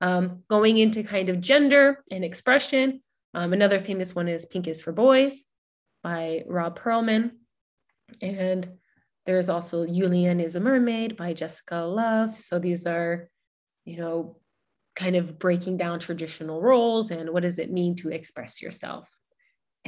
Um, 0.00 0.42
going 0.48 0.78
into 0.78 1.02
kind 1.02 1.28
of 1.28 1.40
gender 1.40 2.02
and 2.10 2.24
expression, 2.24 3.00
um, 3.34 3.52
another 3.52 3.80
famous 3.80 4.14
one 4.14 4.28
is 4.28 4.46
Pink 4.46 4.66
is 4.66 4.82
for 4.82 4.92
Boys 4.92 5.44
by 6.02 6.44
Robb 6.46 6.78
Pearlman. 6.78 7.32
And 8.22 8.68
there's 9.26 9.48
also 9.48 9.86
Julian 9.86 10.40
is 10.40 10.56
a 10.56 10.60
Mermaid 10.60 11.16
by 11.16 11.32
Jessica 11.32 11.76
Love. 11.76 12.38
So 12.38 12.58
these 12.58 12.86
are, 12.86 13.28
you 13.84 13.98
know, 13.98 14.38
kind 14.96 15.14
of 15.14 15.38
breaking 15.38 15.76
down 15.76 16.00
traditional 16.00 16.60
roles 16.60 17.10
and 17.10 17.30
what 17.30 17.42
does 17.42 17.58
it 17.58 17.70
mean 17.70 17.94
to 17.96 18.08
express 18.08 18.60
yourself. 18.60 19.08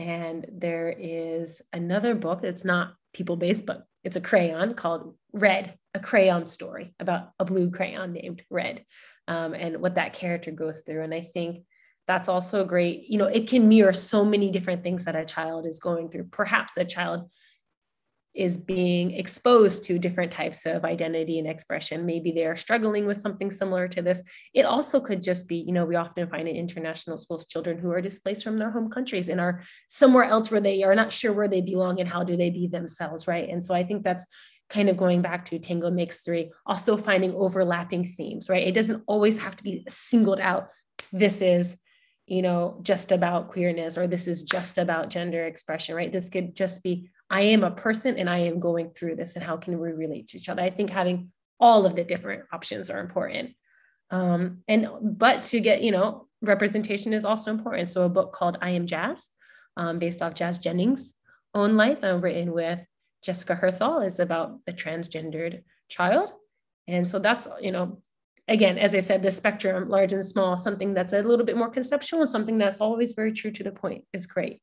And 0.00 0.46
there 0.50 0.88
is 0.98 1.60
another 1.74 2.14
book 2.14 2.40
that's 2.40 2.64
not 2.64 2.94
people 3.12 3.36
based, 3.36 3.66
but 3.66 3.84
it's 4.02 4.16
a 4.16 4.20
crayon 4.20 4.72
called 4.72 5.14
Red, 5.34 5.74
a 5.92 6.00
crayon 6.00 6.46
story 6.46 6.94
about 6.98 7.32
a 7.38 7.44
blue 7.44 7.70
crayon 7.70 8.14
named 8.14 8.42
Red 8.48 8.82
um, 9.28 9.52
and 9.52 9.82
what 9.82 9.96
that 9.96 10.14
character 10.14 10.52
goes 10.52 10.80
through. 10.80 11.02
And 11.02 11.12
I 11.12 11.20
think 11.20 11.64
that's 12.06 12.30
also 12.30 12.64
great. 12.64 13.10
You 13.10 13.18
know, 13.18 13.26
it 13.26 13.46
can 13.46 13.68
mirror 13.68 13.92
so 13.92 14.24
many 14.24 14.50
different 14.50 14.82
things 14.82 15.04
that 15.04 15.16
a 15.16 15.24
child 15.26 15.66
is 15.66 15.78
going 15.78 16.08
through. 16.08 16.28
Perhaps 16.32 16.78
a 16.78 16.84
child 16.86 17.30
is 18.34 18.56
being 18.56 19.10
exposed 19.10 19.84
to 19.84 19.98
different 19.98 20.30
types 20.30 20.64
of 20.64 20.84
identity 20.84 21.38
and 21.38 21.48
expression. 21.48 22.06
Maybe 22.06 22.30
they 22.30 22.44
are 22.44 22.54
struggling 22.54 23.06
with 23.06 23.16
something 23.16 23.50
similar 23.50 23.88
to 23.88 24.02
this. 24.02 24.22
It 24.54 24.64
also 24.64 25.00
could 25.00 25.20
just 25.20 25.48
be, 25.48 25.56
you 25.56 25.72
know, 25.72 25.84
we 25.84 25.96
often 25.96 26.28
find 26.28 26.46
in 26.46 26.54
international 26.54 27.18
schools 27.18 27.46
children 27.46 27.78
who 27.78 27.90
are 27.90 28.00
displaced 28.00 28.44
from 28.44 28.58
their 28.58 28.70
home 28.70 28.88
countries 28.88 29.28
and 29.28 29.40
are 29.40 29.62
somewhere 29.88 30.24
else 30.24 30.50
where 30.50 30.60
they 30.60 30.84
are 30.84 30.94
not 30.94 31.12
sure 31.12 31.32
where 31.32 31.48
they 31.48 31.60
belong 31.60 31.98
and 31.98 32.08
how 32.08 32.22
do 32.22 32.36
they 32.36 32.50
be 32.50 32.68
themselves, 32.68 33.26
right? 33.26 33.48
And 33.48 33.64
so 33.64 33.74
I 33.74 33.82
think 33.82 34.04
that's 34.04 34.24
kind 34.68 34.88
of 34.88 34.96
going 34.96 35.22
back 35.22 35.44
to 35.46 35.58
Tango 35.58 35.90
Makes 35.90 36.22
Three, 36.22 36.52
also 36.66 36.96
finding 36.96 37.34
overlapping 37.34 38.04
themes, 38.04 38.48
right? 38.48 38.66
It 38.66 38.74
doesn't 38.74 39.02
always 39.08 39.38
have 39.38 39.56
to 39.56 39.64
be 39.64 39.84
singled 39.88 40.38
out. 40.38 40.68
This 41.12 41.42
is 41.42 41.76
you 42.30 42.42
know, 42.42 42.78
just 42.82 43.10
about 43.10 43.50
queerness 43.50 43.98
or 43.98 44.06
this 44.06 44.28
is 44.28 44.44
just 44.44 44.78
about 44.78 45.10
gender 45.10 45.42
expression, 45.42 45.96
right? 45.96 46.12
This 46.12 46.28
could 46.28 46.54
just 46.54 46.80
be, 46.84 47.10
I 47.30 47.42
am 47.42 47.62
a 47.62 47.70
person 47.70 48.16
and 48.16 48.28
I 48.28 48.38
am 48.38 48.58
going 48.58 48.90
through 48.90 49.16
this 49.16 49.36
and 49.36 49.44
how 49.44 49.56
can 49.56 49.78
we 49.78 49.92
relate 49.92 50.28
to 50.28 50.36
each 50.36 50.48
other? 50.48 50.62
I 50.62 50.70
think 50.70 50.90
having 50.90 51.30
all 51.60 51.86
of 51.86 51.94
the 51.94 52.04
different 52.04 52.44
options 52.52 52.90
are 52.90 52.98
important. 52.98 53.54
Um, 54.10 54.58
and, 54.66 54.88
but 55.00 55.44
to 55.44 55.60
get, 55.60 55.82
you 55.82 55.92
know, 55.92 56.26
representation 56.42 57.12
is 57.12 57.24
also 57.24 57.50
important. 57.52 57.90
So 57.90 58.04
a 58.04 58.08
book 58.08 58.32
called 58.32 58.58
I 58.60 58.70
Am 58.70 58.86
Jazz, 58.86 59.28
um, 59.76 59.98
based 60.00 60.22
off 60.22 60.34
Jazz 60.34 60.58
Jennings' 60.58 61.14
own 61.54 61.76
life 61.76 62.02
and 62.02 62.22
written 62.22 62.52
with 62.52 62.84
Jessica 63.22 63.54
Herthel 63.54 64.04
is 64.04 64.18
about 64.18 64.58
a 64.66 64.72
transgendered 64.72 65.62
child. 65.88 66.32
And 66.88 67.06
so 67.06 67.18
that's, 67.18 67.46
you 67.60 67.70
know, 67.70 68.02
again, 68.48 68.78
as 68.78 68.94
I 68.94 68.98
said, 68.98 69.22
the 69.22 69.30
spectrum, 69.30 69.88
large 69.88 70.12
and 70.12 70.24
small, 70.24 70.56
something 70.56 70.94
that's 70.94 71.12
a 71.12 71.22
little 71.22 71.44
bit 71.44 71.56
more 71.56 71.70
conceptual 71.70 72.20
and 72.20 72.30
something 72.30 72.58
that's 72.58 72.80
always 72.80 73.12
very 73.12 73.32
true 73.32 73.52
to 73.52 73.62
the 73.62 73.70
point 73.70 74.04
is 74.12 74.26
great. 74.26 74.60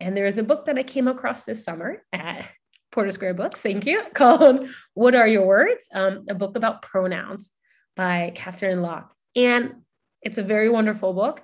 And 0.00 0.16
there 0.16 0.26
is 0.26 0.38
a 0.38 0.44
book 0.44 0.66
that 0.66 0.78
I 0.78 0.82
came 0.82 1.08
across 1.08 1.44
this 1.44 1.64
summer 1.64 2.02
at 2.12 2.48
Porter 2.92 3.10
Square 3.10 3.34
Books, 3.34 3.60
thank 3.60 3.86
you, 3.86 4.02
called 4.14 4.68
What 4.94 5.14
Are 5.14 5.28
Your 5.28 5.46
Words? 5.46 5.88
Um, 5.92 6.24
a 6.28 6.34
book 6.34 6.56
about 6.56 6.82
pronouns 6.82 7.50
by 7.96 8.32
Katherine 8.34 8.82
Locke. 8.82 9.12
And 9.34 9.82
it's 10.22 10.38
a 10.38 10.42
very 10.42 10.70
wonderful 10.70 11.12
book. 11.12 11.42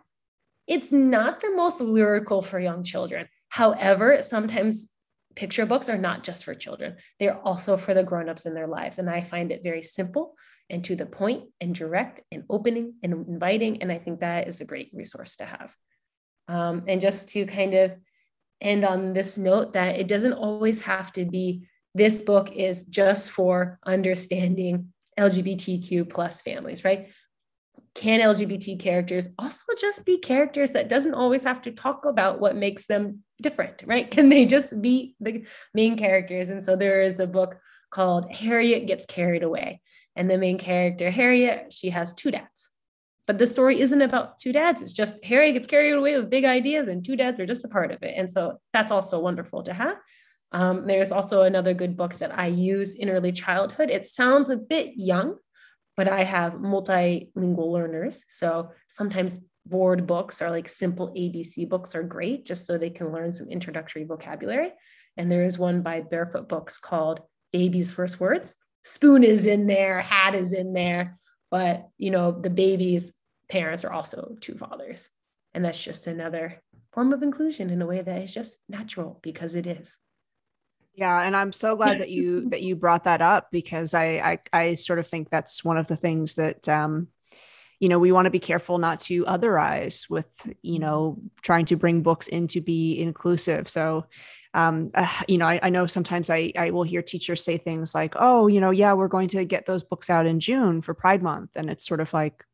It's 0.66 0.92
not 0.92 1.40
the 1.40 1.50
most 1.50 1.80
lyrical 1.80 2.42
for 2.42 2.60
young 2.60 2.84
children. 2.84 3.26
However, 3.48 4.22
sometimes 4.22 4.92
picture 5.34 5.66
books 5.66 5.88
are 5.88 5.98
not 5.98 6.22
just 6.22 6.44
for 6.44 6.54
children, 6.54 6.96
they're 7.18 7.38
also 7.40 7.76
for 7.76 7.94
the 7.94 8.04
grown-ups 8.04 8.46
in 8.46 8.54
their 8.54 8.68
lives. 8.68 8.98
And 8.98 9.10
I 9.10 9.22
find 9.22 9.50
it 9.50 9.62
very 9.64 9.82
simple 9.82 10.34
and 10.68 10.84
to 10.84 10.94
the 10.94 11.06
point 11.06 11.48
and 11.60 11.74
direct 11.74 12.22
and 12.30 12.44
opening 12.48 12.94
and 13.02 13.26
inviting. 13.26 13.82
And 13.82 13.90
I 13.90 13.98
think 13.98 14.20
that 14.20 14.46
is 14.46 14.60
a 14.60 14.64
great 14.64 14.90
resource 14.92 15.36
to 15.36 15.44
have. 15.44 15.74
Um, 16.46 16.84
and 16.86 17.00
just 17.00 17.28
to 17.30 17.46
kind 17.46 17.74
of 17.74 17.92
end 18.60 18.84
on 18.84 19.12
this 19.12 19.38
note 19.38 19.72
that 19.72 19.96
it 19.96 20.08
doesn't 20.08 20.34
always 20.34 20.82
have 20.82 21.12
to 21.14 21.24
be 21.24 21.66
this 21.94 22.22
book 22.22 22.52
is 22.52 22.84
just 22.84 23.30
for 23.30 23.78
understanding 23.84 24.92
LGBTQ 25.18 26.08
plus 26.08 26.42
families, 26.42 26.84
right? 26.84 27.08
Can 27.94 28.20
LGBT 28.20 28.78
characters 28.78 29.28
also 29.38 29.64
just 29.78 30.06
be 30.06 30.18
characters 30.18 30.72
that 30.72 30.88
doesn't 30.88 31.14
always 31.14 31.42
have 31.42 31.60
to 31.62 31.72
talk 31.72 32.04
about 32.04 32.40
what 32.40 32.54
makes 32.54 32.86
them 32.86 33.24
different, 33.42 33.82
right? 33.86 34.08
Can 34.08 34.28
they 34.28 34.46
just 34.46 34.80
be 34.80 35.16
the 35.20 35.44
main 35.74 35.96
characters? 35.96 36.50
And 36.50 36.62
so 36.62 36.76
there 36.76 37.02
is 37.02 37.18
a 37.18 37.26
book 37.26 37.56
called 37.90 38.32
Harriet 38.32 38.86
Gets 38.86 39.06
Carried 39.06 39.42
Away. 39.42 39.80
And 40.14 40.30
the 40.30 40.38
main 40.38 40.58
character, 40.58 41.10
Harriet, 41.10 41.72
she 41.72 41.90
has 41.90 42.12
two 42.12 42.30
dads. 42.30 42.70
But 43.30 43.38
the 43.38 43.46
story 43.46 43.80
isn't 43.80 44.02
about 44.02 44.40
two 44.40 44.52
dads. 44.52 44.82
It's 44.82 44.92
just 44.92 45.24
Harry 45.24 45.52
gets 45.52 45.68
carried 45.68 45.92
away 45.92 46.16
with 46.16 46.30
big 46.30 46.44
ideas, 46.44 46.88
and 46.88 47.04
two 47.04 47.14
dads 47.14 47.38
are 47.38 47.46
just 47.46 47.64
a 47.64 47.68
part 47.68 47.92
of 47.92 48.02
it. 48.02 48.14
And 48.16 48.28
so 48.28 48.58
that's 48.72 48.90
also 48.90 49.20
wonderful 49.20 49.62
to 49.62 49.72
have. 49.72 49.98
Um, 50.50 50.84
there's 50.84 51.12
also 51.12 51.42
another 51.42 51.72
good 51.72 51.96
book 51.96 52.18
that 52.18 52.36
I 52.36 52.48
use 52.48 52.96
in 52.96 53.08
early 53.08 53.30
childhood. 53.30 53.88
It 53.88 54.04
sounds 54.04 54.50
a 54.50 54.56
bit 54.56 54.94
young, 54.96 55.36
but 55.96 56.08
I 56.08 56.24
have 56.24 56.54
multilingual 56.54 57.70
learners. 57.70 58.24
So 58.26 58.72
sometimes 58.88 59.38
board 59.64 60.08
books 60.08 60.42
or 60.42 60.50
like 60.50 60.68
simple 60.68 61.14
ABC 61.16 61.68
books 61.68 61.94
are 61.94 62.02
great 62.02 62.44
just 62.44 62.66
so 62.66 62.78
they 62.78 62.90
can 62.90 63.12
learn 63.12 63.30
some 63.30 63.48
introductory 63.48 64.02
vocabulary. 64.02 64.72
And 65.16 65.30
there 65.30 65.44
is 65.44 65.56
one 65.56 65.82
by 65.82 66.00
Barefoot 66.00 66.48
Books 66.48 66.78
called 66.78 67.20
Baby's 67.52 67.92
First 67.92 68.18
Words 68.18 68.56
spoon 68.82 69.22
is 69.24 69.46
in 69.46 69.66
there, 69.66 70.00
hat 70.00 70.34
is 70.34 70.52
in 70.52 70.72
there, 70.72 71.18
but 71.50 71.88
you 71.98 72.10
know, 72.10 72.32
the 72.32 72.50
baby's 72.50 73.12
parents 73.50 73.84
are 73.84 73.92
also 73.92 74.36
two 74.40 74.54
fathers. 74.54 75.10
And 75.52 75.64
that's 75.64 75.82
just 75.82 76.06
another 76.06 76.62
form 76.92 77.12
of 77.12 77.22
inclusion 77.22 77.70
in 77.70 77.82
a 77.82 77.86
way 77.86 78.00
that 78.00 78.22
is 78.22 78.32
just 78.32 78.56
natural 78.68 79.18
because 79.22 79.54
it 79.54 79.66
is. 79.66 79.98
Yeah, 80.94 81.22
and 81.22 81.36
I'm 81.36 81.52
so 81.52 81.76
glad 81.76 82.00
that 82.00 82.10
you 82.10 82.48
that 82.50 82.62
you 82.62 82.76
brought 82.76 83.04
that 83.04 83.22
up 83.22 83.48
because 83.50 83.94
I, 83.94 84.38
I 84.52 84.60
I 84.60 84.74
sort 84.74 84.98
of 84.98 85.06
think 85.06 85.28
that's 85.28 85.64
one 85.64 85.76
of 85.76 85.86
the 85.86 85.96
things 85.96 86.34
that 86.34 86.68
um 86.68 87.08
you 87.78 87.88
know 87.88 87.98
we 87.98 88.12
want 88.12 88.26
to 88.26 88.30
be 88.30 88.40
careful 88.40 88.78
not 88.78 89.00
to 89.00 89.24
otherize 89.24 90.10
with 90.10 90.28
you 90.62 90.78
know 90.78 91.18
trying 91.42 91.64
to 91.66 91.76
bring 91.76 92.02
books 92.02 92.28
in 92.28 92.48
to 92.48 92.60
be 92.60 93.00
inclusive 93.00 93.68
so 93.68 94.06
um, 94.52 94.90
uh, 94.94 95.06
you 95.28 95.38
know, 95.38 95.46
I, 95.46 95.60
I, 95.62 95.70
know 95.70 95.86
sometimes 95.86 96.28
I, 96.28 96.52
I 96.58 96.70
will 96.70 96.82
hear 96.82 97.02
teachers 97.02 97.44
say 97.44 97.56
things 97.56 97.94
like, 97.94 98.14
oh, 98.16 98.48
you 98.48 98.60
know, 98.60 98.70
yeah, 98.70 98.94
we're 98.94 99.06
going 99.06 99.28
to 99.28 99.44
get 99.44 99.66
those 99.66 99.84
books 99.84 100.10
out 100.10 100.26
in 100.26 100.40
June 100.40 100.82
for 100.82 100.92
Pride 100.92 101.22
Month. 101.22 101.50
And 101.54 101.70
it's 101.70 101.86
sort 101.86 102.00
of 102.00 102.12
like, 102.12 102.44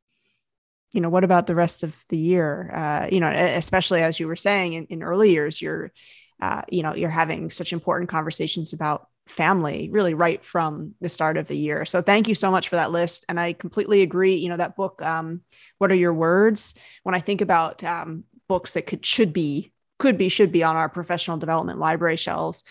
you 0.93 1.01
know, 1.01 1.09
what 1.09 1.25
about 1.25 1.47
the 1.47 1.55
rest 1.55 1.83
of 1.83 1.97
the 2.09 2.19
year? 2.19 2.71
Uh, 2.73 3.09
you 3.11 3.21
know, 3.21 3.31
especially 3.31 4.03
as 4.03 4.19
you 4.19 4.27
were 4.27 4.37
saying 4.37 4.73
in, 4.73 4.87
in 4.87 5.03
early 5.03 5.33
years, 5.33 5.61
you're, 5.61 5.93
uh, 6.41 6.63
you 6.69 6.83
know, 6.83 6.95
you're 6.95 7.11
having 7.11 7.51
such 7.51 7.73
important 7.73 8.09
conversations 8.09 8.73
about 8.73 9.09
family 9.27 9.89
really 9.91 10.15
right 10.15 10.45
from 10.45 10.95
the 11.01 11.09
start 11.09 11.37
of 11.37 11.49
the 11.49 11.57
year. 11.57 11.85
So 11.85 12.01
thank 12.01 12.29
you 12.29 12.35
so 12.35 12.51
much 12.51 12.69
for 12.69 12.77
that 12.77 12.93
list. 12.93 13.25
And 13.29 13.41
I 13.41 13.53
completely 13.53 14.03
agree. 14.03 14.37
You 14.37 14.49
know, 14.49 14.57
that 14.57 14.77
book, 14.77 15.03
um, 15.03 15.43
What 15.79 15.91
Are 15.91 15.97
Your 15.97 16.15
Words? 16.15 16.79
When 17.03 17.15
I 17.15 17.21
think 17.21 17.41
about 17.41 17.83
um, 17.83 18.25
books 18.49 18.75
that 18.75 18.87
could 18.87 19.05
should 19.05 19.33
be 19.33 19.73
could 19.99 20.19
be 20.19 20.29
should 20.29 20.53
be 20.53 20.63
on 20.63 20.77
our 20.77 20.89
professional 20.89 21.37
development 21.37 21.79
library 21.79 22.17
shelves 22.17 22.65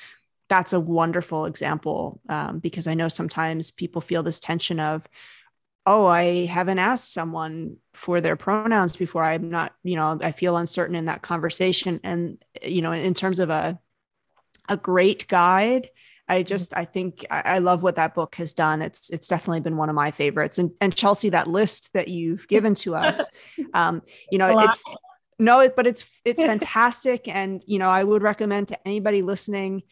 that's 0.47 0.73
a 0.73 0.79
wonderful 0.79 1.45
example 1.45 2.21
um, 2.29 2.59
because 2.59 2.87
i 2.87 2.93
know 2.93 3.07
sometimes 3.07 3.71
people 3.71 4.01
feel 4.01 4.23
this 4.23 4.39
tension 4.39 4.79
of 4.79 5.05
oh 5.85 6.05
i 6.05 6.45
haven't 6.45 6.79
asked 6.79 7.13
someone 7.13 7.77
for 7.93 8.21
their 8.21 8.35
pronouns 8.35 8.95
before 8.95 9.23
i'm 9.23 9.49
not 9.49 9.73
you 9.83 9.95
know 9.95 10.17
i 10.21 10.31
feel 10.31 10.57
uncertain 10.57 10.95
in 10.95 11.05
that 11.05 11.21
conversation 11.21 11.99
and 12.03 12.43
you 12.63 12.81
know 12.81 12.91
in 12.91 13.13
terms 13.13 13.39
of 13.39 13.49
a 13.49 13.79
a 14.67 14.77
great 14.77 15.27
guide 15.27 15.89
I 16.27 16.37
mm-hmm. 16.39 16.47
just 16.47 16.75
I 16.75 16.85
think 16.85 17.23
I 17.29 17.59
love 17.59 17.83
what 17.83 17.97
that 17.97 18.15
book 18.15 18.33
has 18.37 18.55
done. 18.55 18.81
It's 18.81 19.11
it's 19.11 19.27
definitely 19.27 19.59
been 19.59 19.77
one 19.77 19.89
of 19.89 19.95
my 19.95 20.09
favorites. 20.09 20.57
And 20.57 20.71
and 20.81 20.95
Chelsea, 20.95 21.29
that 21.29 21.47
list 21.47 21.93
that 21.93 22.07
you've 22.07 22.47
given 22.47 22.73
to 22.77 22.95
us, 22.95 23.29
um, 23.75 24.01
you 24.31 24.39
know, 24.39 24.57
it's 24.57 24.83
no 25.39 25.69
but 25.75 25.87
it's 25.87 26.05
it's 26.23 26.43
fantastic 26.51 27.27
and 27.27 27.63
you 27.65 27.79
know 27.79 27.89
i 27.89 28.03
would 28.03 28.21
recommend 28.21 28.67
to 28.67 28.87
anybody 28.87 29.21
listening 29.21 29.83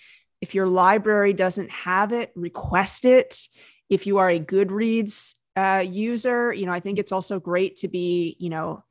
if 0.41 0.55
your 0.55 0.67
library 0.67 1.33
doesn't 1.33 1.69
have 1.69 2.11
it 2.11 2.31
request 2.35 3.05
it 3.05 3.47
if 3.89 4.07
you 4.07 4.17
are 4.17 4.29
a 4.29 4.39
goodreads 4.39 5.35
uh, 5.55 5.83
user. 5.85 6.53
You 6.53 6.65
know 6.65 6.73
i 6.73 6.79
think 6.79 6.99
it's 6.99 7.11
also 7.11 7.39
great 7.39 7.77
to 7.77 7.87
be 7.87 8.35
you 8.39 8.49
know 8.49 8.83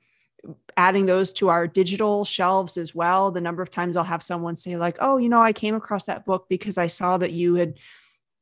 adding 0.77 1.07
those 1.07 1.33
to 1.35 1.49
our 1.49 1.69
digital 1.69 2.25
shelves 2.25 2.77
as 2.77 2.93
well. 2.95 3.31
The 3.31 3.41
number 3.41 3.63
of 3.63 3.71
times 3.71 3.97
i'll 3.97 4.05
have 4.05 4.23
someone 4.23 4.57
say 4.57 4.77
like 4.77 4.97
oh 5.01 5.17
you 5.17 5.29
know 5.29 5.43
i 5.43 5.53
came 5.53 5.75
across 5.75 6.07
that 6.07 6.27
book 6.27 6.47
because 6.49 6.79
i 6.79 6.87
saw 6.87 7.19
that 7.19 7.33
you 7.33 7.55
had 7.55 7.75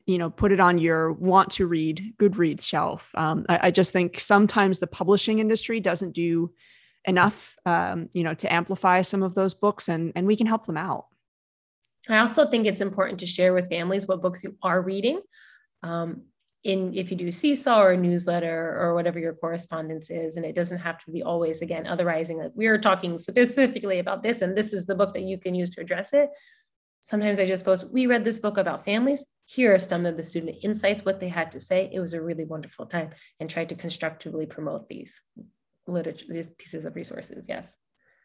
you 0.06 0.18
know 0.18 0.28
put 0.28 0.50
it 0.50 0.60
on 0.60 0.78
your 0.78 1.12
want 1.12 1.50
to 1.50 1.66
read 1.66 2.14
goodreads 2.18 2.66
shelf. 2.66 3.12
Um, 3.14 3.46
I, 3.48 3.68
I 3.68 3.70
just 3.70 3.92
think 3.92 4.18
sometimes 4.18 4.78
the 4.78 4.86
publishing 4.86 5.38
industry 5.38 5.78
doesn't 5.78 6.12
do 6.12 6.52
enough 7.04 7.56
um, 7.64 8.08
you 8.12 8.24
know 8.24 8.34
to 8.34 8.52
amplify 8.52 9.02
some 9.02 9.22
of 9.22 9.34
those 9.34 9.54
books 9.54 9.88
and 9.88 10.12
and 10.16 10.26
we 10.26 10.36
can 10.36 10.46
help 10.46 10.66
them 10.66 10.76
out. 10.76 11.06
I 12.08 12.18
also 12.18 12.46
think 12.46 12.66
it's 12.66 12.80
important 12.80 13.20
to 13.20 13.26
share 13.26 13.54
with 13.54 13.68
families 13.68 14.08
what 14.08 14.20
books 14.20 14.42
you 14.42 14.56
are 14.62 14.80
reading. 14.82 15.20
Um, 15.82 16.22
in 16.64 16.92
if 16.94 17.10
you 17.10 17.16
do 17.16 17.32
seesaw 17.32 17.82
or 17.82 17.96
newsletter 17.96 18.78
or 18.78 18.94
whatever 18.94 19.18
your 19.18 19.32
correspondence 19.32 20.10
is 20.10 20.36
and 20.36 20.44
it 20.44 20.54
doesn't 20.54 20.78
have 20.78 20.98
to 20.98 21.10
be 21.10 21.22
always 21.22 21.62
again 21.62 21.84
otherizing 21.84 22.36
like 22.36 22.52
we're 22.54 22.78
talking 22.78 23.18
specifically 23.18 23.98
about 23.98 24.22
this 24.22 24.42
and 24.42 24.56
this 24.56 24.72
is 24.72 24.84
the 24.84 24.94
book 24.94 25.14
that 25.14 25.22
you 25.22 25.38
can 25.38 25.54
use 25.54 25.70
to 25.70 25.80
address 25.80 26.12
it 26.12 26.28
sometimes 27.00 27.38
i 27.38 27.46
just 27.46 27.64
post 27.64 27.90
we 27.92 28.06
read 28.06 28.24
this 28.24 28.38
book 28.38 28.58
about 28.58 28.84
families 28.84 29.24
here 29.46 29.74
are 29.74 29.78
some 29.78 30.04
of 30.04 30.18
the 30.18 30.22
student 30.22 30.56
insights 30.62 31.04
what 31.04 31.18
they 31.18 31.28
had 31.28 31.50
to 31.50 31.58
say 31.58 31.88
it 31.92 31.98
was 31.98 32.12
a 32.12 32.22
really 32.22 32.44
wonderful 32.44 32.84
time 32.84 33.10
and 33.40 33.48
tried 33.48 33.70
to 33.70 33.74
constructively 33.74 34.44
promote 34.44 34.86
these 34.86 35.22
literature, 35.90 36.26
these 36.28 36.50
pieces 36.50 36.84
of 36.84 36.94
resources. 36.94 37.46
Yes. 37.48 37.74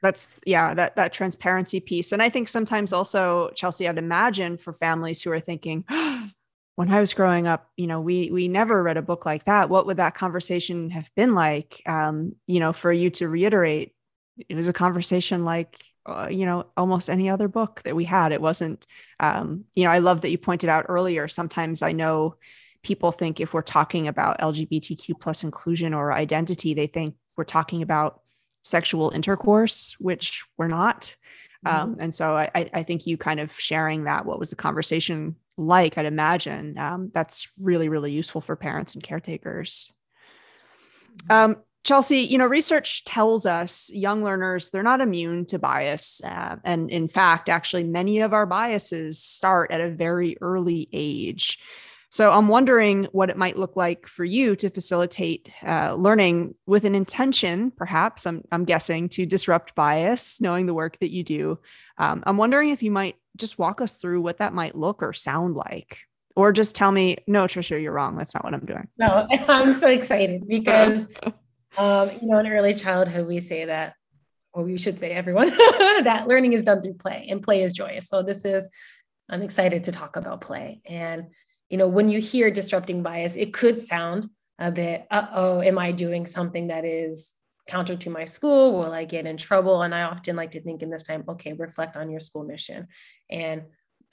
That's 0.01 0.39
yeah, 0.45 0.73
that 0.73 0.95
that 0.97 1.13
transparency 1.13 1.79
piece. 1.79 2.11
And 2.11 2.21
I 2.21 2.29
think 2.29 2.47
sometimes 2.47 2.93
also, 2.93 3.49
Chelsea, 3.55 3.87
I'd 3.87 3.97
imagine 3.97 4.57
for 4.57 4.73
families 4.73 5.21
who 5.21 5.31
are 5.31 5.39
thinking, 5.39 5.83
oh, 5.89 6.27
when 6.75 6.91
I 6.91 6.99
was 6.99 7.13
growing 7.13 7.47
up, 7.47 7.69
you 7.77 7.87
know, 7.87 8.01
we 8.01 8.29
we 8.31 8.47
never 8.47 8.83
read 8.83 8.97
a 8.97 9.01
book 9.01 9.25
like 9.25 9.45
that. 9.45 9.69
What 9.69 9.85
would 9.85 9.97
that 9.97 10.15
conversation 10.15 10.89
have 10.89 11.09
been 11.15 11.33
like? 11.33 11.81
Um, 11.85 12.35
you 12.47 12.59
know, 12.59 12.73
for 12.73 12.91
you 12.91 13.09
to 13.11 13.29
reiterate, 13.29 13.93
it 14.49 14.55
was 14.55 14.67
a 14.67 14.73
conversation 14.73 15.45
like 15.45 15.81
uh, 16.05 16.27
you 16.29 16.45
know 16.45 16.65
almost 16.75 17.09
any 17.09 17.29
other 17.29 17.47
book 17.47 17.81
that 17.85 17.95
we 17.95 18.03
had. 18.03 18.33
It 18.33 18.41
wasn't, 18.41 18.85
um, 19.19 19.63
you 19.73 19.85
know, 19.85 19.91
I 19.91 19.99
love 19.99 20.21
that 20.21 20.31
you 20.31 20.37
pointed 20.37 20.69
out 20.69 20.85
earlier. 20.89 21.27
Sometimes 21.29 21.81
I 21.81 21.93
know 21.93 22.35
people 22.83 23.11
think 23.11 23.39
if 23.39 23.53
we're 23.53 23.61
talking 23.61 24.07
about 24.07 24.39
LGBTQ 24.39 25.19
plus 25.19 25.43
inclusion 25.43 25.93
or 25.93 26.11
identity, 26.11 26.73
they 26.73 26.87
think 26.87 27.15
we're 27.37 27.45
talking 27.45 27.81
about 27.81 28.21
sexual 28.61 29.11
intercourse, 29.11 29.95
which 29.99 30.43
we're 30.57 30.67
not. 30.67 31.15
Mm-hmm. 31.65 31.75
Um, 31.75 31.97
and 31.99 32.13
so 32.13 32.35
I, 32.35 32.49
I 32.53 32.83
think 32.83 33.07
you 33.07 33.17
kind 33.17 33.39
of 33.39 33.51
sharing 33.59 34.03
that, 34.03 34.25
what 34.25 34.39
was 34.39 34.49
the 34.49 34.55
conversation 34.55 35.35
like, 35.57 35.97
I'd 35.97 36.05
imagine 36.05 36.77
um, 36.77 37.11
that's 37.13 37.49
really, 37.59 37.89
really 37.89 38.11
useful 38.11 38.41
for 38.41 38.55
parents 38.55 38.93
and 38.93 39.03
caretakers. 39.03 39.93
Mm-hmm. 41.17 41.31
Um, 41.31 41.57
Chelsea, 41.83 42.21
you 42.21 42.39
know, 42.39 42.47
research 42.47 43.05
tells 43.05 43.45
us 43.45 43.91
young 43.93 44.23
learners, 44.23 44.71
they're 44.71 44.81
not 44.81 45.01
immune 45.01 45.45
to 45.45 45.59
bias. 45.59 46.19
Uh, 46.25 46.55
and 46.63 46.89
in 46.89 47.07
fact, 47.07 47.47
actually, 47.47 47.83
many 47.83 48.21
of 48.21 48.33
our 48.33 48.47
biases 48.47 49.21
start 49.21 49.69
at 49.69 49.81
a 49.81 49.91
very 49.91 50.35
early 50.41 50.89
age. 50.91 51.59
So 52.09 52.31
I'm 52.31 52.47
wondering 52.47 53.07
what 53.11 53.29
it 53.29 53.37
might 53.37 53.57
look 53.57 53.75
like 53.75 54.07
for 54.07 54.23
you 54.23 54.55
to 54.55 54.69
facilitate 54.69 55.51
uh, 55.61 55.93
learning 55.95 56.55
with 56.65 56.85
an 56.85 56.95
intention, 56.95 57.71
perhaps, 57.71 58.25
I'm, 58.25 58.41
I'm 58.51 58.65
guessing, 58.65 59.09
to 59.09 59.25
disrupt 59.25 59.75
bias, 59.75 60.39
knowing 60.41 60.65
the 60.65 60.73
work 60.73 60.97
that 60.99 61.11
you 61.11 61.23
do. 61.23 61.59
Um, 61.97 62.23
I'm 62.25 62.37
wondering 62.37 62.69
if 62.69 62.83
you 62.83 62.91
might 62.91 63.15
just 63.37 63.57
walk 63.57 63.81
us 63.81 63.95
through 63.95 64.21
what 64.21 64.37
that 64.37 64.53
might 64.53 64.75
look 64.75 65.01
or 65.03 65.13
sound 65.13 65.55
like. 65.55 65.99
Or 66.35 66.51
just 66.51 66.75
tell 66.75 66.91
me, 66.91 67.17
no, 67.27 67.45
Tricia, 67.45 67.81
you're 67.81 67.93
wrong. 67.93 68.17
That's 68.17 68.33
not 68.33 68.43
what 68.43 68.53
I'm 68.53 68.65
doing. 68.65 68.87
No, 68.97 69.25
I'm 69.47 69.73
so 69.73 69.87
excited 69.87 70.47
because, 70.47 71.07
um, 71.77 72.09
you 72.21 72.27
know, 72.27 72.39
in 72.39 72.47
early 72.47 72.73
childhood, 72.73 73.25
we 73.25 73.39
say 73.39 73.65
that, 73.65 73.95
or 74.53 74.63
we 74.63 74.77
should 74.77 74.99
say 74.99 75.11
everyone, 75.11 75.49
that 76.03 76.25
learning 76.27 76.53
is 76.53 76.63
done 76.63 76.81
through 76.81 76.95
play 76.95 77.27
and 77.29 77.41
play 77.41 77.63
is 77.63 77.71
joyous. 77.71 78.07
So 78.07 78.21
this 78.21 78.43
is, 78.43 78.67
I'm 79.29 79.41
excited 79.41 79.85
to 79.85 79.91
talk 79.91 80.17
about 80.17 80.41
play. 80.41 80.81
And 80.85 81.27
you 81.69 81.77
know, 81.77 81.87
when 81.87 82.09
you 82.09 82.19
hear 82.19 82.51
disrupting 82.51 83.01
bias, 83.01 83.35
it 83.35 83.53
could 83.53 83.81
sound 83.81 84.29
a 84.59 84.71
bit, 84.71 85.05
uh 85.09 85.27
oh, 85.33 85.61
am 85.61 85.77
I 85.77 85.91
doing 85.91 86.25
something 86.25 86.67
that 86.67 86.85
is 86.85 87.31
counter 87.67 87.95
to 87.95 88.09
my 88.09 88.25
school? 88.25 88.77
Will 88.77 88.93
I 88.93 89.05
get 89.05 89.25
in 89.25 89.37
trouble? 89.37 89.81
And 89.81 89.93
I 89.93 90.03
often 90.03 90.35
like 90.35 90.51
to 90.51 90.61
think 90.61 90.81
in 90.81 90.89
this 90.89 91.03
time, 91.03 91.23
okay, 91.27 91.53
reflect 91.53 91.95
on 91.95 92.09
your 92.09 92.19
school 92.19 92.43
mission. 92.43 92.87
And 93.29 93.63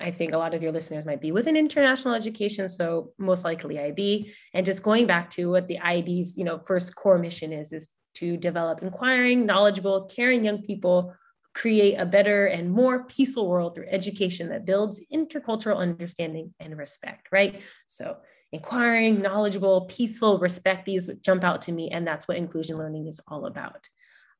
I 0.00 0.10
think 0.10 0.32
a 0.32 0.38
lot 0.38 0.54
of 0.54 0.62
your 0.62 0.72
listeners 0.72 1.06
might 1.06 1.20
be 1.20 1.32
within 1.32 1.56
international 1.56 2.14
education, 2.14 2.68
so 2.68 3.12
most 3.18 3.44
likely 3.44 3.78
IB. 3.78 4.32
And 4.54 4.66
just 4.66 4.82
going 4.82 5.06
back 5.06 5.30
to 5.30 5.50
what 5.50 5.68
the 5.68 5.78
IB's, 5.78 6.36
you 6.36 6.44
know, 6.44 6.58
first 6.58 6.96
core 6.96 7.18
mission 7.18 7.52
is, 7.52 7.72
is 7.72 7.90
to 8.14 8.36
develop 8.36 8.82
inquiring, 8.82 9.46
knowledgeable, 9.46 10.06
caring 10.06 10.44
young 10.44 10.62
people 10.62 11.14
create 11.54 11.96
a 11.96 12.06
better 12.06 12.46
and 12.46 12.70
more 12.70 13.04
peaceful 13.04 13.48
world 13.48 13.74
through 13.74 13.86
education 13.88 14.48
that 14.48 14.64
builds 14.64 15.00
intercultural 15.12 15.76
understanding 15.76 16.54
and 16.60 16.76
respect, 16.76 17.28
right? 17.30 17.60
So, 17.86 18.16
inquiring, 18.52 19.22
knowledgeable, 19.22 19.86
peaceful, 19.86 20.38
respect, 20.38 20.84
these 20.84 21.08
jump 21.22 21.42
out 21.42 21.62
to 21.62 21.72
me. 21.72 21.90
And 21.90 22.06
that's 22.06 22.28
what 22.28 22.36
inclusion 22.36 22.76
learning 22.76 23.06
is 23.06 23.20
all 23.26 23.46
about. 23.46 23.88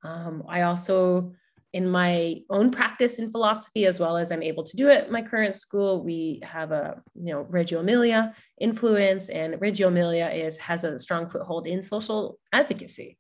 Um, 0.05 0.44
I 0.48 0.62
also, 0.62 1.33
in 1.72 1.88
my 1.88 2.42
own 2.51 2.70
practice 2.70 3.18
in 3.18 3.31
philosophy, 3.31 3.87
as 3.87 3.98
well 3.98 4.18
as 4.18 4.31
I'm 4.31 4.42
able 4.42 4.64
to 4.64 4.77
do 4.77 4.88
it 4.88 5.11
my 5.11 5.22
current 5.22 5.55
school, 5.55 6.05
we 6.05 6.40
have 6.42 6.72
a 6.72 7.01
you 7.14 7.33
know 7.33 7.42
Reggio 7.48 7.81
Emilia 7.81 8.35
influence, 8.61 9.31
and 9.31 9.61
Reggio 9.61 9.88
Emilia 9.88 10.29
is 10.29 10.59
has 10.59 10.85
a 10.85 10.98
strong 10.98 11.29
foothold 11.29 11.66
in 11.66 11.83
social 11.83 12.38
advocacy 12.53 13.16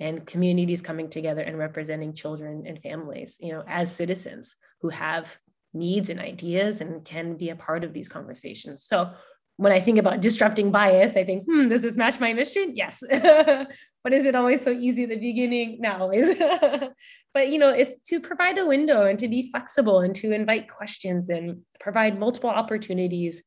and 0.00 0.26
communities 0.26 0.80
coming 0.80 1.08
together 1.10 1.42
and 1.42 1.58
representing 1.58 2.14
children 2.14 2.64
and 2.66 2.82
families, 2.82 3.36
you 3.38 3.52
know, 3.52 3.62
as 3.68 3.94
citizens 3.94 4.56
who 4.80 4.88
have 4.88 5.36
needs 5.74 6.08
and 6.08 6.18
ideas 6.18 6.80
and 6.80 7.04
can 7.04 7.36
be 7.36 7.50
a 7.50 7.56
part 7.56 7.84
of 7.84 7.92
these 7.92 8.08
conversations. 8.08 8.84
So 8.84 9.12
when 9.56 9.72
I 9.72 9.80
think 9.80 9.98
about 9.98 10.20
disrupting 10.20 10.70
bias, 10.70 11.16
I 11.16 11.24
think, 11.24 11.44
hmm, 11.44 11.68
does 11.68 11.82
this 11.82 11.96
match 11.96 12.18
my 12.18 12.32
mission? 12.32 12.74
Yes. 12.74 13.02
but 13.10 14.12
is 14.12 14.24
it 14.24 14.34
always 14.34 14.62
so 14.62 14.70
easy 14.70 15.04
at 15.04 15.10
the 15.10 15.16
beginning? 15.16 15.78
Not 15.80 16.00
always. 16.00 16.36
but 17.34 17.48
you 17.48 17.58
know, 17.58 17.68
it's 17.68 17.94
to 18.08 18.20
provide 18.20 18.58
a 18.58 18.66
window 18.66 19.04
and 19.04 19.18
to 19.18 19.28
be 19.28 19.50
flexible 19.50 20.00
and 20.00 20.14
to 20.16 20.32
invite 20.32 20.70
questions 20.70 21.28
and 21.28 21.60
provide 21.80 22.18
multiple 22.18 22.50
opportunities. 22.50 23.42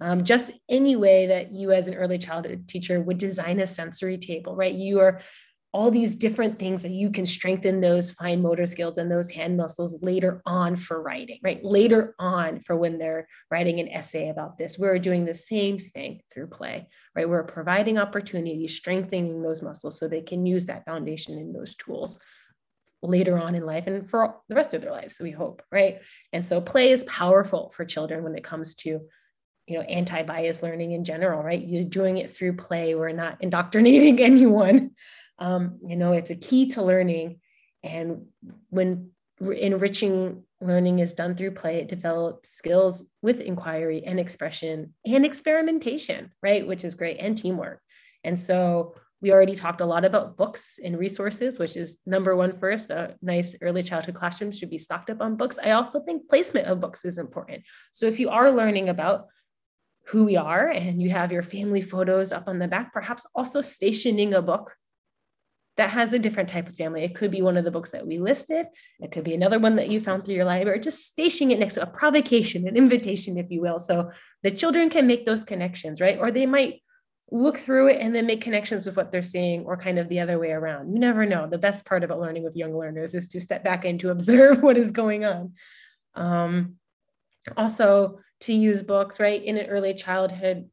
Um, 0.00 0.22
just 0.22 0.52
any 0.68 0.94
way 0.94 1.26
that 1.26 1.52
you 1.52 1.72
as 1.72 1.88
an 1.88 1.94
early 1.94 2.18
childhood 2.18 2.68
teacher 2.68 3.00
would 3.00 3.18
design 3.18 3.58
a 3.58 3.66
sensory 3.66 4.16
table, 4.16 4.54
right? 4.54 4.72
You 4.72 5.00
are 5.00 5.20
all 5.72 5.90
these 5.90 6.16
different 6.16 6.58
things 6.58 6.82
that 6.82 6.92
you 6.92 7.10
can 7.10 7.26
strengthen 7.26 7.80
those 7.80 8.12
fine 8.12 8.40
motor 8.40 8.64
skills 8.64 8.96
and 8.96 9.10
those 9.10 9.30
hand 9.30 9.56
muscles 9.56 9.98
later 10.00 10.40
on 10.46 10.76
for 10.76 11.02
writing, 11.02 11.38
right? 11.42 11.62
Later 11.62 12.14
on 12.18 12.60
for 12.60 12.74
when 12.74 12.98
they're 12.98 13.28
writing 13.50 13.78
an 13.78 13.88
essay 13.88 14.30
about 14.30 14.56
this. 14.56 14.78
We're 14.78 14.98
doing 14.98 15.26
the 15.26 15.34
same 15.34 15.78
thing 15.78 16.22
through 16.32 16.46
play, 16.46 16.88
right? 17.14 17.28
We're 17.28 17.44
providing 17.44 17.98
opportunities, 17.98 18.76
strengthening 18.76 19.42
those 19.42 19.62
muscles 19.62 19.98
so 19.98 20.08
they 20.08 20.22
can 20.22 20.46
use 20.46 20.66
that 20.66 20.86
foundation 20.86 21.38
in 21.38 21.52
those 21.52 21.74
tools 21.74 22.18
later 23.02 23.38
on 23.38 23.54
in 23.54 23.64
life 23.64 23.86
and 23.86 24.08
for 24.08 24.36
the 24.48 24.54
rest 24.54 24.74
of 24.74 24.82
their 24.82 24.90
lives, 24.90 25.20
we 25.20 25.30
hope, 25.30 25.62
right? 25.70 26.00
And 26.32 26.44
so 26.44 26.60
play 26.60 26.90
is 26.90 27.04
powerful 27.04 27.70
for 27.76 27.84
children 27.84 28.24
when 28.24 28.34
it 28.34 28.42
comes 28.42 28.74
to 28.76 29.00
you 29.66 29.76
know 29.76 29.82
anti-bias 29.82 30.62
learning 30.62 30.92
in 30.92 31.04
general 31.04 31.42
right 31.42 31.68
you're 31.68 31.84
doing 31.84 32.16
it 32.16 32.30
through 32.30 32.56
play 32.56 32.94
we're 32.94 33.12
not 33.12 33.36
indoctrinating 33.42 34.18
anyone 34.22 34.92
um, 35.38 35.78
you 35.84 35.96
know, 35.96 36.12
it's 36.12 36.30
a 36.30 36.36
key 36.36 36.68
to 36.70 36.82
learning. 36.82 37.40
And 37.82 38.26
when 38.70 39.10
enriching 39.40 40.42
learning 40.60 40.98
is 40.98 41.14
done 41.14 41.34
through 41.34 41.52
play, 41.52 41.80
it 41.80 41.88
develops 41.88 42.50
skills 42.50 43.04
with 43.22 43.40
inquiry 43.40 44.02
and 44.04 44.18
expression 44.18 44.94
and 45.06 45.24
experimentation, 45.24 46.32
right? 46.42 46.66
Which 46.66 46.84
is 46.84 46.94
great, 46.94 47.18
and 47.20 47.36
teamwork. 47.36 47.80
And 48.24 48.38
so 48.38 48.94
we 49.20 49.32
already 49.32 49.54
talked 49.54 49.80
a 49.80 49.86
lot 49.86 50.04
about 50.04 50.36
books 50.36 50.78
and 50.82 50.98
resources, 50.98 51.58
which 51.58 51.76
is 51.76 51.98
number 52.06 52.36
one 52.36 52.58
first. 52.58 52.90
A 52.90 53.16
nice 53.20 53.56
early 53.60 53.82
childhood 53.82 54.14
classroom 54.14 54.52
should 54.52 54.70
be 54.70 54.78
stocked 54.78 55.10
up 55.10 55.20
on 55.20 55.36
books. 55.36 55.58
I 55.62 55.72
also 55.72 56.00
think 56.00 56.28
placement 56.28 56.66
of 56.66 56.80
books 56.80 57.04
is 57.04 57.18
important. 57.18 57.62
So 57.92 58.06
if 58.06 58.20
you 58.20 58.30
are 58.30 58.50
learning 58.50 58.88
about 58.88 59.26
who 60.06 60.24
we 60.24 60.36
are 60.36 60.68
and 60.68 61.02
you 61.02 61.10
have 61.10 61.32
your 61.32 61.42
family 61.42 61.80
photos 61.80 62.32
up 62.32 62.44
on 62.46 62.58
the 62.58 62.68
back, 62.68 62.92
perhaps 62.92 63.26
also 63.34 63.60
stationing 63.60 64.34
a 64.34 64.42
book 64.42 64.72
that 65.78 65.90
has 65.90 66.12
a 66.12 66.18
different 66.18 66.48
type 66.48 66.68
of 66.68 66.74
family. 66.74 67.04
It 67.04 67.14
could 67.14 67.30
be 67.30 67.40
one 67.40 67.56
of 67.56 67.64
the 67.64 67.70
books 67.70 67.92
that 67.92 68.04
we 68.04 68.18
listed. 68.18 68.66
It 68.98 69.12
could 69.12 69.22
be 69.22 69.34
another 69.34 69.60
one 69.60 69.76
that 69.76 69.88
you 69.88 70.00
found 70.00 70.24
through 70.24 70.34
your 70.34 70.44
library, 70.44 70.80
just 70.80 71.06
stationing 71.06 71.52
it 71.52 71.60
next 71.60 71.74
to 71.74 71.82
a 71.82 71.86
provocation, 71.86 72.66
an 72.66 72.76
invitation, 72.76 73.38
if 73.38 73.48
you 73.48 73.60
will. 73.60 73.78
So 73.78 74.10
the 74.42 74.50
children 74.50 74.90
can 74.90 75.06
make 75.06 75.24
those 75.24 75.44
connections, 75.44 76.00
right? 76.00 76.18
Or 76.18 76.32
they 76.32 76.46
might 76.46 76.82
look 77.30 77.58
through 77.58 77.90
it 77.90 78.00
and 78.00 78.12
then 78.12 78.26
make 78.26 78.40
connections 78.40 78.86
with 78.86 78.96
what 78.96 79.12
they're 79.12 79.22
seeing, 79.22 79.66
or 79.66 79.76
kind 79.76 80.00
of 80.00 80.08
the 80.08 80.18
other 80.18 80.36
way 80.36 80.50
around. 80.50 80.92
You 80.92 80.98
never 80.98 81.24
know. 81.24 81.46
The 81.46 81.58
best 81.58 81.86
part 81.86 82.02
about 82.02 82.18
learning 82.18 82.42
with 82.42 82.56
young 82.56 82.76
learners 82.76 83.14
is 83.14 83.28
to 83.28 83.40
step 83.40 83.62
back 83.62 83.84
and 83.84 84.00
to 84.00 84.10
observe 84.16 84.60
what 84.60 84.76
is 84.76 84.90
going 84.90 85.24
on. 85.24 85.52
Um, 86.16 86.74
also, 87.56 88.18
to 88.40 88.52
use 88.52 88.82
books, 88.82 89.20
right? 89.20 89.42
In 89.42 89.56
an 89.56 89.66
early 89.66 89.94
childhood, 89.94 90.68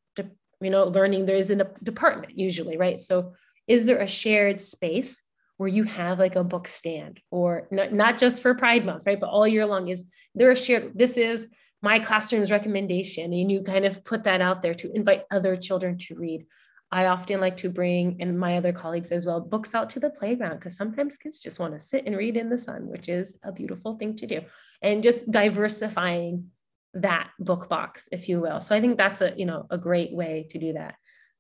you 0.62 0.70
know, 0.72 0.86
learning, 0.86 1.28
there 1.28 1.36
is 1.36 1.52
a 1.52 1.68
department 1.84 2.40
usually, 2.40 2.78
right? 2.78 3.00
So 3.00 3.34
is 3.68 3.86
there 3.86 4.00
a 4.00 4.08
shared 4.08 4.62
space 4.62 5.24
where 5.58 5.70
you 5.70 5.84
have 5.84 6.20
like 6.20 6.36
a 6.36 6.44
book 6.44 6.68
stand 6.68 7.20
or 7.32 7.68
not, 7.72 7.94
not 7.94 8.18
just 8.18 8.42
for 8.42 8.54
pride 8.56 8.86
month 8.86 9.04
right 9.06 9.20
but 9.20 9.30
all 9.30 9.48
year 9.48 9.66
long? 9.66 9.88
Is 9.88 10.06
there 10.34 10.52
a 10.52 10.56
shared 10.56 10.92
this 10.98 11.18
is 11.18 11.48
my 11.82 12.00
classroom's 12.00 12.52
recommendation 12.52 13.32
and 13.32 13.52
you 13.52 13.62
kind 13.62 13.86
of 13.86 14.04
put 14.04 14.24
that 14.24 14.42
out 14.42 14.64
there 14.64 14.74
to 14.74 14.92
invite 14.94 15.24
other 15.30 15.56
children 15.56 15.98
to 16.00 16.16
read. 16.16 16.44
I 16.92 17.06
often 17.08 17.40
like 17.40 17.58
to 17.58 17.70
bring 17.70 18.18
and 18.22 18.40
my 18.40 18.58
other 18.58 18.72
colleagues 18.72 19.12
as 19.12 19.26
well 19.26 19.40
books 19.40 19.76
out 19.76 19.90
to 19.92 20.00
the 20.00 20.10
playground 20.10 20.56
because 20.56 20.76
sometimes 20.76 21.18
kids 21.18 21.40
just 21.40 21.60
want 21.60 21.74
to 21.74 21.80
sit 21.80 22.06
and 22.08 22.18
read 22.18 22.38
in 22.38 22.50
the 22.50 22.58
sun 22.58 22.88
which 22.88 23.10
is 23.10 23.36
a 23.44 23.52
beautiful 23.52 23.98
thing 23.98 24.16
to 24.18 24.28
do. 24.28 24.42
And 24.82 25.04
just 25.04 25.30
diversifying 25.30 26.52
that 26.96 27.30
book 27.40 27.68
box 27.70 28.08
if 28.12 28.30
you 28.30 28.40
will. 28.40 28.62
So 28.62 28.76
i 28.76 28.82
think 28.82 28.98
that's 28.98 29.22
a 29.22 29.34
you 29.38 29.46
know 29.46 29.68
a 29.70 29.78
great 29.78 30.12
way 30.12 30.48
to 30.52 30.58
do 30.58 30.74
that. 30.74 30.96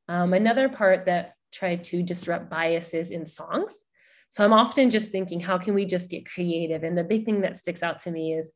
Um, 0.07 0.33
another 0.33 0.69
part 0.69 1.05
that 1.05 1.34
try 1.51 1.75
to 1.75 2.03
disrupt 2.03 2.49
biases 2.49 3.11
in 3.11 3.25
songs. 3.25 3.83
So 4.29 4.43
I'm 4.43 4.53
often 4.53 4.89
just 4.89 5.11
thinking, 5.11 5.39
how 5.39 5.57
can 5.57 5.73
we 5.73 5.85
just 5.85 6.09
get 6.09 6.29
creative? 6.29 6.83
And 6.83 6.97
the 6.97 7.03
big 7.03 7.25
thing 7.25 7.41
that 7.41 7.57
sticks 7.57 7.83
out 7.83 7.99
to 7.99 8.11
me 8.11 8.33
is 8.33 8.51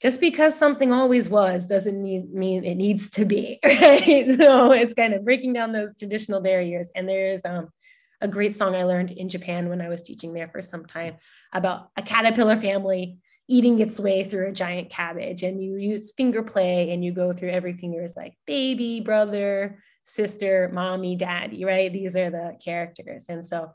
just 0.00 0.20
because 0.20 0.56
something 0.56 0.92
always 0.92 1.28
was 1.28 1.66
doesn't 1.66 2.02
need, 2.02 2.32
mean 2.32 2.64
it 2.64 2.76
needs 2.76 3.10
to 3.10 3.24
be, 3.24 3.58
right? 3.64 4.26
So 4.36 4.72
it's 4.72 4.94
kind 4.94 5.14
of 5.14 5.24
breaking 5.24 5.52
down 5.52 5.72
those 5.72 5.96
traditional 5.96 6.40
barriers. 6.40 6.90
And 6.94 7.08
there's 7.08 7.44
um, 7.44 7.68
a 8.20 8.28
great 8.28 8.54
song 8.54 8.74
I 8.74 8.84
learned 8.84 9.10
in 9.10 9.28
Japan 9.28 9.68
when 9.68 9.80
I 9.80 9.88
was 9.88 10.02
teaching 10.02 10.32
there 10.32 10.48
for 10.48 10.62
some 10.62 10.86
time 10.86 11.16
about 11.52 11.90
a 11.96 12.02
caterpillar 12.02 12.56
family 12.56 13.18
eating 13.46 13.78
its 13.78 14.00
way 14.00 14.24
through 14.24 14.48
a 14.48 14.52
giant 14.52 14.90
cabbage. 14.90 15.42
And 15.42 15.62
you 15.62 15.76
use 15.76 16.12
finger 16.16 16.42
play 16.42 16.92
and 16.92 17.04
you 17.04 17.12
go 17.12 17.32
through 17.32 17.50
every 17.50 17.74
finger 17.74 18.02
is 18.02 18.16
like 18.16 18.34
baby, 18.46 19.00
brother, 19.00 19.78
sister, 20.04 20.70
mommy, 20.72 21.16
daddy, 21.16 21.64
right? 21.64 21.92
These 21.92 22.16
are 22.16 22.30
the 22.30 22.56
characters. 22.62 23.26
And 23.28 23.44
so 23.44 23.72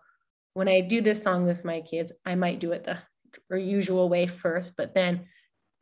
when 0.54 0.68
I 0.68 0.82
do 0.82 1.02
this 1.02 1.22
song 1.22 1.46
with 1.46 1.66
my 1.66 1.82
kids, 1.82 2.12
I 2.26 2.36
might 2.36 2.60
do 2.60 2.72
it 2.72 2.84
the 2.84 2.98
usual 3.58 4.10
way 4.10 4.28
first, 4.28 4.74
but 4.78 4.94
then 4.94 5.26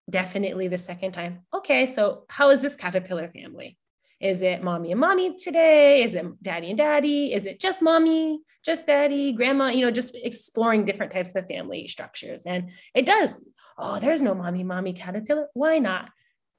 definitely 0.09 0.67
the 0.67 0.77
second 0.77 1.11
time, 1.11 1.39
okay, 1.53 1.85
so 1.85 2.25
how 2.29 2.49
is 2.49 2.61
this 2.61 2.75
caterpillar 2.75 3.29
family? 3.29 3.77
Is 4.19 4.41
it 4.41 4.63
mommy 4.63 4.91
and 4.91 4.99
mommy 4.99 5.37
today? 5.37 6.03
Is 6.03 6.15
it 6.15 6.25
daddy 6.41 6.69
and 6.69 6.77
daddy? 6.77 7.33
Is 7.33 7.45
it 7.45 7.59
just 7.59 7.83
mommy, 7.83 8.39
just 8.65 8.87
daddy, 8.87 9.31
grandma? 9.31 9.67
You 9.67 9.85
know, 9.85 9.91
just 9.91 10.15
exploring 10.15 10.85
different 10.85 11.11
types 11.11 11.35
of 11.35 11.45
family 11.45 11.87
structures. 11.87 12.45
And 12.45 12.71
it 12.95 13.05
does. 13.05 13.43
Oh, 13.77 13.99
there's 13.99 14.23
no 14.23 14.33
mommy, 14.33 14.63
mommy 14.63 14.93
caterpillar. 14.93 15.47
Why 15.53 15.77
not? 15.77 16.09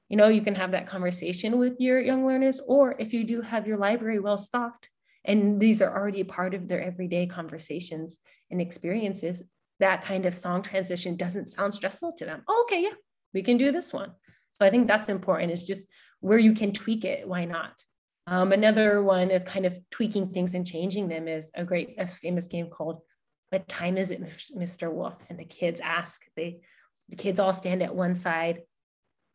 You 0.09 0.17
know, 0.17 0.27
you 0.27 0.41
can 0.41 0.55
have 0.55 0.71
that 0.71 0.87
conversation 0.87 1.59
with 1.59 1.75
your 1.79 1.99
young 2.01 2.25
learners, 2.25 2.59
or 2.65 2.95
if 2.99 3.13
you 3.13 3.23
do 3.23 3.41
have 3.41 3.67
your 3.67 3.77
library 3.77 4.19
well 4.19 4.37
stocked, 4.37 4.89
and 5.23 5.59
these 5.59 5.81
are 5.81 5.95
already 5.95 6.23
part 6.23 6.55
of 6.55 6.67
their 6.67 6.81
everyday 6.81 7.27
conversations 7.27 8.17
and 8.49 8.59
experiences, 8.59 9.43
that 9.79 10.03
kind 10.03 10.25
of 10.25 10.33
song 10.35 10.61
transition 10.61 11.15
doesn't 11.15 11.49
sound 11.49 11.73
stressful 11.73 12.13
to 12.13 12.25
them. 12.25 12.41
Oh, 12.47 12.65
okay, 12.65 12.81
yeah, 12.83 12.95
we 13.33 13.43
can 13.43 13.57
do 13.57 13.71
this 13.71 13.93
one. 13.93 14.11
So 14.51 14.65
I 14.65 14.71
think 14.71 14.87
that's 14.87 15.09
important. 15.09 15.51
Is 15.51 15.65
just 15.65 15.87
where 16.21 16.39
you 16.39 16.53
can 16.53 16.73
tweak 16.73 17.05
it. 17.05 17.27
Why 17.27 17.45
not? 17.45 17.81
Um, 18.27 18.51
another 18.51 19.01
one 19.01 19.31
of 19.31 19.45
kind 19.45 19.65
of 19.65 19.77
tweaking 19.89 20.31
things 20.31 20.53
and 20.53 20.65
changing 20.65 21.07
them 21.07 21.27
is 21.27 21.51
a 21.55 21.63
great, 21.63 21.95
a 21.97 22.07
famous 22.07 22.47
game 22.47 22.69
called 22.69 23.01
"What 23.49 23.67
time 23.67 23.97
is 23.97 24.11
it, 24.11 24.21
Mr. 24.21 24.91
Wolf?" 24.91 25.15
And 25.29 25.39
the 25.39 25.45
kids 25.45 25.79
ask. 25.79 26.25
They, 26.35 26.61
the 27.09 27.15
kids 27.15 27.39
all 27.39 27.53
stand 27.53 27.81
at 27.81 27.95
one 27.95 28.15
side, 28.15 28.61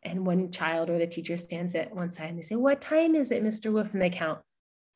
and 0.05 0.27
one 0.27 0.51
child 0.51 0.91
or 0.91 0.99
the 0.99 1.07
teacher 1.07 1.37
stands 1.37 1.75
at 1.75 1.95
one 1.95 2.11
side, 2.11 2.31
and 2.31 2.39
they 2.39 2.43
say, 2.43 2.57
"What 2.57 2.81
time 2.81 3.15
is 3.15 3.31
it, 3.31 3.45
Mr. 3.45 3.73
Wolf?" 3.73 3.93
And 3.93 4.03
they 4.03 4.11
count 4.11 4.41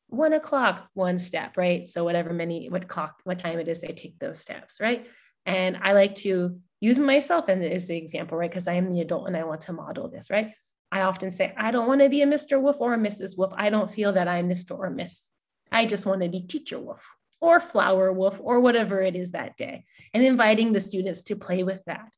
one 0.07 0.33
o'clock, 0.33 0.89
one 0.93 1.17
step, 1.17 1.57
right? 1.57 1.87
So 1.87 2.03
whatever 2.03 2.33
many, 2.33 2.69
what 2.69 2.87
clock, 2.87 3.21
what 3.23 3.39
time 3.39 3.59
it 3.59 3.67
is, 3.67 3.81
they 3.81 3.89
take 3.89 4.17
those 4.19 4.39
steps, 4.39 4.79
right? 4.79 5.07
And 5.45 5.77
I 5.81 5.93
like 5.93 6.15
to 6.15 6.59
use 6.81 6.99
myself 6.99 7.47
and 7.47 7.63
as 7.63 7.87
the 7.87 7.97
example, 7.97 8.37
right? 8.37 8.49
Because 8.49 8.67
I 8.67 8.73
am 8.73 8.89
the 8.89 9.01
adult 9.01 9.27
and 9.27 9.37
I 9.37 9.43
want 9.43 9.61
to 9.61 9.73
model 9.73 10.09
this, 10.09 10.29
right? 10.29 10.53
I 10.91 11.01
often 11.01 11.29
say, 11.29 11.53
I 11.55 11.71
don't 11.71 11.87
want 11.87 12.01
to 12.01 12.09
be 12.09 12.23
a 12.23 12.27
Mr. 12.27 12.59
Wolf 12.59 12.77
or 12.79 12.93
a 12.93 12.97
Mrs. 12.97 13.37
Wolf. 13.37 13.53
I 13.55 13.69
don't 13.69 13.91
feel 13.91 14.13
that 14.13 14.27
I'm 14.27 14.49
Mr. 14.49 14.77
or 14.77 14.89
Miss. 14.89 15.29
I 15.71 15.85
just 15.85 16.05
want 16.05 16.21
to 16.21 16.29
be 16.29 16.41
Teacher 16.41 16.79
Wolf 16.79 17.05
or 17.41 17.59
Flower 17.59 18.11
Wolf 18.11 18.39
or 18.43 18.59
whatever 18.59 19.01
it 19.01 19.15
is 19.15 19.31
that 19.31 19.55
day. 19.55 19.85
And 20.13 20.23
inviting 20.23 20.73
the 20.73 20.79
students 20.79 21.21
to 21.23 21.35
play 21.35 21.63
with 21.63 21.83
that. 21.85 22.09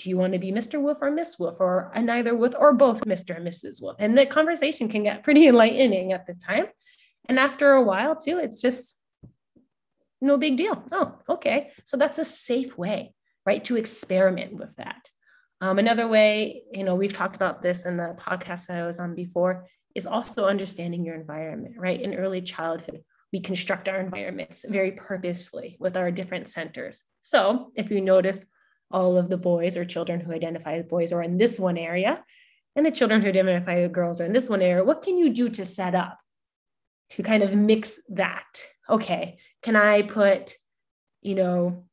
Do 0.00 0.08
you 0.08 0.16
want 0.16 0.32
to 0.32 0.38
be 0.38 0.50
Mr. 0.50 0.80
Wolf 0.80 0.98
or 1.02 1.10
Miss 1.10 1.38
Wolf 1.38 1.60
or 1.60 1.92
neither 1.94 2.34
Wolf 2.34 2.54
or 2.58 2.72
both 2.72 3.02
Mr. 3.02 3.36
and 3.36 3.46
Mrs. 3.46 3.82
Wolf? 3.82 3.96
And 3.98 4.16
the 4.16 4.24
conversation 4.24 4.88
can 4.88 5.02
get 5.02 5.22
pretty 5.22 5.46
enlightening 5.48 6.14
at 6.14 6.26
the 6.26 6.32
time. 6.32 6.66
And 7.28 7.38
after 7.38 7.72
a 7.72 7.82
while, 7.82 8.16
too, 8.16 8.38
it's 8.38 8.62
just 8.62 8.98
no 10.22 10.38
big 10.38 10.56
deal. 10.56 10.82
Oh, 10.90 11.18
okay. 11.28 11.72
So 11.84 11.98
that's 11.98 12.18
a 12.18 12.24
safe 12.24 12.78
way, 12.78 13.12
right, 13.44 13.62
to 13.64 13.76
experiment 13.76 14.54
with 14.54 14.74
that. 14.76 15.10
Um, 15.60 15.78
another 15.78 16.08
way, 16.08 16.62
you 16.72 16.82
know, 16.82 16.94
we've 16.94 17.12
talked 17.12 17.36
about 17.36 17.60
this 17.60 17.84
in 17.84 17.98
the 17.98 18.16
podcast 18.18 18.68
that 18.68 18.78
I 18.78 18.86
was 18.86 18.98
on 18.98 19.14
before, 19.14 19.66
is 19.94 20.06
also 20.06 20.46
understanding 20.46 21.04
your 21.04 21.14
environment, 21.14 21.74
right? 21.76 22.00
In 22.00 22.14
early 22.14 22.40
childhood, 22.40 23.02
we 23.32 23.40
construct 23.40 23.86
our 23.86 24.00
environments 24.00 24.64
very 24.66 24.92
purposefully 24.92 25.76
with 25.78 25.98
our 25.98 26.10
different 26.10 26.48
centers. 26.48 27.02
So 27.20 27.70
if 27.74 27.90
you 27.90 28.00
notice, 28.00 28.42
all 28.90 29.16
of 29.16 29.28
the 29.28 29.36
boys 29.36 29.76
or 29.76 29.84
children 29.84 30.20
who 30.20 30.32
identify 30.32 30.74
as 30.74 30.84
boys 30.84 31.12
are 31.12 31.22
in 31.22 31.38
this 31.38 31.58
one 31.58 31.78
area, 31.78 32.22
and 32.76 32.84
the 32.86 32.90
children 32.90 33.20
who 33.20 33.28
identify 33.28 33.80
as 33.80 33.90
girls 33.90 34.20
are 34.20 34.26
in 34.26 34.32
this 34.32 34.48
one 34.48 34.62
area, 34.62 34.84
what 34.84 35.02
can 35.02 35.18
you 35.18 35.30
do 35.30 35.48
to 35.48 35.66
set 35.66 35.94
up 35.94 36.18
to 37.10 37.22
kind 37.22 37.42
of 37.42 37.54
mix 37.54 37.98
that? 38.10 38.62
Okay, 38.88 39.38
can 39.62 39.76
I 39.76 40.02
put, 40.02 40.54
you 41.22 41.34
know, 41.34 41.84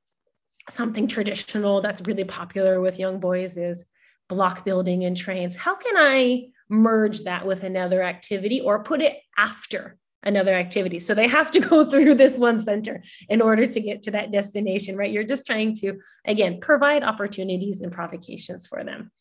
something 0.69 1.07
traditional 1.07 1.81
that's 1.81 2.01
really 2.01 2.23
popular 2.23 2.81
with 2.81 2.99
young 2.99 3.19
boys 3.19 3.57
is 3.57 3.85
block 4.27 4.65
building 4.65 5.05
and 5.05 5.15
trains. 5.15 5.55
How 5.55 5.75
can 5.75 5.95
I 5.97 6.49
merge 6.69 7.23
that 7.23 7.45
with 7.45 7.63
another 7.63 8.03
activity 8.03 8.59
or 8.59 8.83
put 8.83 9.01
it 9.01 9.17
after 9.37 9.97
another 10.27 10.53
activity? 10.53 10.99
So 10.99 11.13
they 11.13 11.27
have 11.27 11.49
to 11.51 11.59
go 11.59 11.85
through 11.89 12.15
this 12.15 12.37
one 12.37 12.59
center 12.59 13.01
in 13.29 13.41
order 13.41 13.65
to 13.65 13.79
get 13.79 14.03
to 14.03 14.11
that 14.11 14.31
destination, 14.31 14.95
right? 14.95 15.11
You're 15.11 15.23
just 15.23 15.45
trying 15.45 15.73
to, 15.75 15.99
again, 16.25 16.59
provide 16.59 17.03
opportunities 17.03 17.81
and 17.81 17.91
provocations 17.91 18.67
for 18.67 18.83
them, 18.83 19.11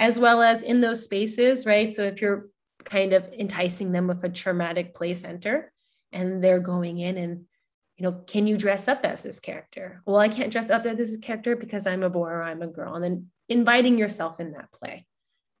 as 0.00 0.18
well 0.18 0.42
as 0.42 0.62
in 0.62 0.80
those 0.80 1.04
spaces, 1.04 1.66
right? 1.66 1.92
So 1.92 2.02
if 2.02 2.22
you're 2.22 2.48
kind 2.84 3.12
of 3.12 3.28
enticing 3.32 3.92
them 3.92 4.06
with 4.06 4.24
a 4.24 4.28
dramatic 4.28 4.94
play 4.94 5.14
center 5.14 5.72
and 6.12 6.42
they're 6.42 6.60
going 6.60 6.98
in 6.98 7.16
and 7.16 7.44
you 7.98 8.10
know, 8.10 8.22
can 8.26 8.46
you 8.46 8.56
dress 8.56 8.88
up 8.88 9.04
as 9.04 9.22
this 9.22 9.38
character? 9.38 10.02
Well, 10.06 10.16
I 10.16 10.28
can't 10.28 10.50
dress 10.50 10.70
up 10.70 10.86
as 10.86 10.96
this 10.96 11.16
character 11.18 11.54
because 11.54 11.86
I'm 11.86 12.02
a 12.02 12.10
boy 12.10 12.30
or 12.30 12.42
I'm 12.42 12.62
a 12.62 12.66
girl. 12.66 12.94
And 12.94 13.04
then 13.04 13.30
inviting 13.48 13.96
yourself 13.96 14.40
in 14.40 14.52
that 14.52 14.72
play, 14.72 15.06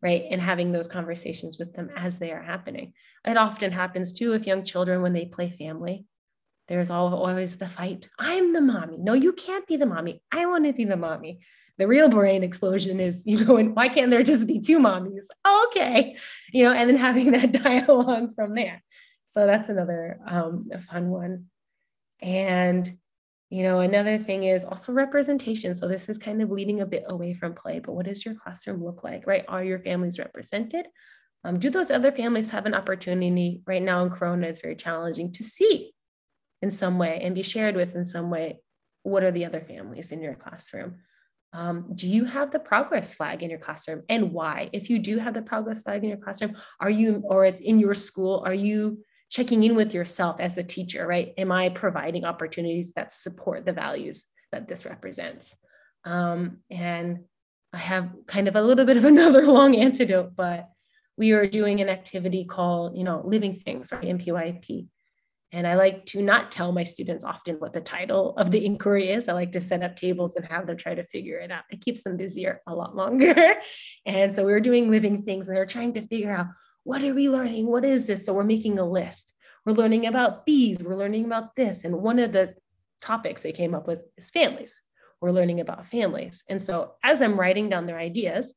right? 0.02 0.24
And 0.30 0.40
having 0.40 0.72
those 0.72 0.88
conversations 0.88 1.58
with 1.58 1.72
them 1.74 1.90
as 1.96 2.18
they 2.18 2.32
are 2.32 2.42
happening. 2.42 2.92
It 3.24 3.36
often 3.36 3.70
happens 3.70 4.12
too 4.12 4.30
with 4.30 4.46
young 4.46 4.64
children 4.64 5.00
when 5.00 5.12
they 5.12 5.26
play 5.26 5.48
family. 5.48 6.04
There's 6.68 6.90
always 6.90 7.56
the 7.56 7.68
fight. 7.68 8.08
I'm 8.18 8.52
the 8.52 8.60
mommy. 8.60 8.96
No, 8.98 9.12
you 9.14 9.32
can't 9.32 9.66
be 9.66 9.76
the 9.76 9.86
mommy. 9.86 10.22
I 10.32 10.46
want 10.46 10.64
to 10.64 10.72
be 10.72 10.84
the 10.84 10.96
mommy. 10.96 11.40
The 11.78 11.86
real 11.86 12.08
brain 12.08 12.42
explosion 12.42 13.00
is 13.00 13.26
you 13.26 13.44
going, 13.44 13.74
why 13.74 13.88
can't 13.88 14.10
there 14.10 14.22
just 14.22 14.46
be 14.46 14.60
two 14.60 14.78
mommies? 14.78 15.24
Okay. 15.66 16.16
You 16.52 16.64
know, 16.64 16.72
and 16.72 16.88
then 16.88 16.96
having 16.96 17.32
that 17.32 17.52
dialogue 17.64 18.34
from 18.34 18.54
there. 18.54 18.82
So 19.24 19.46
that's 19.46 19.68
another 19.68 20.18
um, 20.26 20.70
fun 20.90 21.08
one. 21.08 21.46
And, 22.20 22.98
you 23.52 23.64
know, 23.64 23.80
another 23.80 24.16
thing 24.16 24.44
is 24.44 24.64
also 24.64 24.94
representation. 24.94 25.74
So 25.74 25.86
this 25.86 26.08
is 26.08 26.16
kind 26.16 26.40
of 26.40 26.50
leading 26.50 26.80
a 26.80 26.86
bit 26.86 27.04
away 27.08 27.34
from 27.34 27.52
play, 27.52 27.80
but 27.80 27.92
what 27.92 28.06
does 28.06 28.24
your 28.24 28.34
classroom 28.34 28.82
look 28.82 29.04
like, 29.04 29.26
right? 29.26 29.44
Are 29.46 29.62
your 29.62 29.78
families 29.78 30.18
represented? 30.18 30.86
Um, 31.44 31.58
do 31.58 31.68
those 31.68 31.90
other 31.90 32.10
families 32.10 32.48
have 32.48 32.64
an 32.64 32.72
opportunity 32.72 33.60
right 33.66 33.82
now 33.82 34.04
in 34.04 34.08
Corona 34.08 34.46
is 34.46 34.60
very 34.60 34.74
challenging 34.74 35.32
to 35.32 35.44
see 35.44 35.92
in 36.62 36.70
some 36.70 36.98
way 36.98 37.20
and 37.22 37.34
be 37.34 37.42
shared 37.42 37.76
with 37.76 37.94
in 37.94 38.06
some 38.06 38.30
way? 38.30 38.62
What 39.02 39.22
are 39.22 39.32
the 39.32 39.44
other 39.44 39.60
families 39.60 40.12
in 40.12 40.22
your 40.22 40.34
classroom? 40.34 41.00
Um, 41.52 41.90
do 41.94 42.08
you 42.08 42.24
have 42.24 42.52
the 42.52 42.58
progress 42.58 43.12
flag 43.12 43.42
in 43.42 43.50
your 43.50 43.58
classroom 43.58 44.00
and 44.08 44.32
why? 44.32 44.70
If 44.72 44.88
you 44.88 44.98
do 44.98 45.18
have 45.18 45.34
the 45.34 45.42
progress 45.42 45.82
flag 45.82 46.02
in 46.02 46.08
your 46.08 46.18
classroom, 46.18 46.56
are 46.80 46.88
you, 46.88 47.22
or 47.26 47.44
it's 47.44 47.60
in 47.60 47.78
your 47.78 47.92
school, 47.92 48.42
are 48.46 48.54
you 48.54 49.04
checking 49.32 49.62
in 49.64 49.74
with 49.74 49.94
yourself 49.94 50.36
as 50.40 50.58
a 50.58 50.62
teacher, 50.62 51.06
right? 51.06 51.32
Am 51.38 51.50
I 51.50 51.70
providing 51.70 52.26
opportunities 52.26 52.92
that 52.92 53.14
support 53.14 53.64
the 53.64 53.72
values 53.72 54.28
that 54.52 54.68
this 54.68 54.84
represents? 54.84 55.56
Um, 56.04 56.58
and 56.70 57.20
I 57.72 57.78
have 57.78 58.10
kind 58.26 58.46
of 58.46 58.56
a 58.56 58.62
little 58.62 58.84
bit 58.84 58.98
of 58.98 59.04
another 59.06 59.46
long 59.46 59.74
antidote, 59.74 60.36
but 60.36 60.68
we 61.16 61.32
are 61.32 61.46
doing 61.46 61.80
an 61.80 61.88
activity 61.88 62.44
called, 62.44 62.96
you 62.96 63.04
know, 63.04 63.22
Living 63.24 63.54
Things 63.54 63.90
or 63.90 64.02
MPYP. 64.02 64.88
And 65.50 65.66
I 65.66 65.74
like 65.74 66.04
to 66.06 66.22
not 66.22 66.50
tell 66.50 66.72
my 66.72 66.84
students 66.84 67.24
often 67.24 67.56
what 67.56 67.72
the 67.72 67.80
title 67.80 68.34
of 68.36 68.50
the 68.50 68.64
inquiry 68.64 69.10
is. 69.10 69.28
I 69.28 69.32
like 69.32 69.52
to 69.52 69.60
set 69.60 69.82
up 69.82 69.96
tables 69.96 70.36
and 70.36 70.44
have 70.46 70.66
them 70.66 70.76
try 70.76 70.94
to 70.94 71.04
figure 71.04 71.38
it 71.38 71.50
out. 71.50 71.64
It 71.70 71.80
keeps 71.80 72.02
them 72.02 72.18
busier 72.18 72.60
a 72.66 72.74
lot 72.74 72.96
longer. 72.96 73.54
and 74.06 74.30
so 74.32 74.44
we 74.44 74.52
are 74.52 74.60
doing 74.60 74.90
living 74.90 75.22
things 75.22 75.48
and 75.48 75.56
they're 75.56 75.66
trying 75.66 75.94
to 75.94 76.06
figure 76.06 76.34
out 76.34 76.46
what 76.84 77.02
are 77.02 77.14
we 77.14 77.28
learning? 77.28 77.66
What 77.66 77.84
is 77.84 78.06
this? 78.06 78.26
So 78.26 78.32
we're 78.32 78.44
making 78.44 78.78
a 78.78 78.84
list. 78.84 79.32
We're 79.64 79.74
learning 79.74 80.06
about 80.06 80.44
bees. 80.44 80.82
We're 80.82 80.96
learning 80.96 81.24
about 81.24 81.54
this. 81.54 81.84
And 81.84 82.02
one 82.02 82.18
of 82.18 82.32
the 82.32 82.54
topics 83.00 83.42
they 83.42 83.52
came 83.52 83.74
up 83.74 83.86
with 83.86 84.04
is 84.16 84.30
families. 84.30 84.82
We're 85.20 85.30
learning 85.30 85.60
about 85.60 85.86
families. 85.86 86.42
And 86.48 86.60
so 86.60 86.94
as 87.04 87.22
I'm 87.22 87.38
writing 87.38 87.68
down 87.68 87.86
their 87.86 87.98
ideas, 87.98 88.54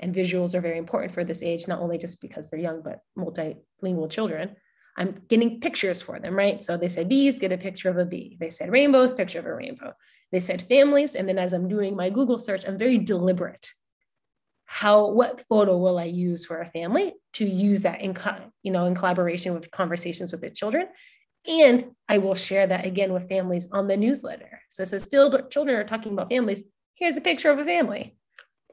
and 0.00 0.14
visuals 0.14 0.54
are 0.54 0.60
very 0.60 0.78
important 0.78 1.12
for 1.12 1.24
this 1.24 1.42
age, 1.42 1.68
not 1.68 1.80
only 1.80 1.98
just 1.98 2.20
because 2.20 2.50
they're 2.50 2.60
young, 2.60 2.82
but 2.82 3.00
multilingual 3.16 4.10
children. 4.10 4.56
I'm 4.96 5.14
getting 5.28 5.60
pictures 5.60 6.02
for 6.02 6.18
them, 6.20 6.34
right? 6.34 6.62
So 6.62 6.76
they 6.76 6.88
said 6.88 7.08
bees, 7.08 7.38
get 7.38 7.52
a 7.52 7.58
picture 7.58 7.90
of 7.90 7.98
a 7.98 8.04
bee. 8.04 8.36
They 8.38 8.50
said 8.50 8.70
rainbows, 8.70 9.14
picture 9.14 9.38
of 9.38 9.46
a 9.46 9.54
rainbow. 9.54 9.92
They 10.32 10.40
said 10.40 10.62
families. 10.62 11.14
And 11.14 11.28
then 11.28 11.38
as 11.38 11.52
I'm 11.52 11.68
doing 11.68 11.96
my 11.96 12.10
Google 12.10 12.38
search, 12.38 12.66
I'm 12.66 12.78
very 12.78 12.98
deliberate 12.98 13.70
how 14.66 15.08
what 15.10 15.44
photo 15.48 15.76
will 15.76 15.98
i 15.98 16.04
use 16.04 16.44
for 16.44 16.60
a 16.60 16.66
family 16.66 17.14
to 17.34 17.44
use 17.44 17.82
that 17.82 18.00
in 18.00 18.16
you 18.62 18.72
know 18.72 18.86
in 18.86 18.94
collaboration 18.94 19.54
with 19.54 19.70
conversations 19.70 20.32
with 20.32 20.40
the 20.40 20.50
children? 20.50 20.86
And 21.46 21.84
i 22.08 22.18
will 22.18 22.34
share 22.34 22.66
that 22.66 22.86
again 22.86 23.12
with 23.12 23.28
families 23.28 23.68
on 23.72 23.86
the 23.86 23.96
newsletter. 23.96 24.60
So 24.70 24.82
it 24.82 24.86
says 24.86 25.08
children 25.08 25.76
are 25.76 25.84
talking 25.84 26.12
about 26.12 26.30
families. 26.30 26.62
Here's 26.94 27.16
a 27.16 27.20
picture 27.20 27.50
of 27.50 27.58
a 27.58 27.64
family. 27.64 28.16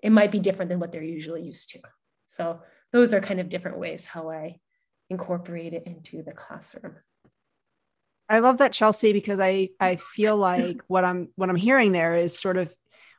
It 0.02 0.12
might 0.12 0.32
be 0.32 0.40
different 0.40 0.70
than 0.70 0.80
what 0.80 0.92
they're 0.92 1.04
usually 1.04 1.44
used 1.44 1.70
to. 1.72 1.80
So 2.28 2.62
those 2.92 3.14
are 3.14 3.22
kind 3.22 3.40
of 3.40 3.50
different 3.50 3.78
ways 3.78 4.06
how 4.06 4.30
i 4.30 4.60
incorporate 5.10 5.74
it 5.74 5.84
into 5.86 6.24
the 6.24 6.32
classroom. 6.32 6.96
I 8.30 8.40
love 8.40 8.60
that 8.60 8.72
chelsea 8.72 9.12
because 9.12 9.42
i 9.42 9.70
i 9.80 9.98
feel 9.98 10.38
like 10.38 10.82
what 10.88 11.04
i'm 11.04 11.28
what 11.36 11.50
i'm 11.50 11.58
hearing 11.58 11.92
there 11.92 12.16
is 12.16 12.40
sort 12.40 12.56
of 12.56 12.74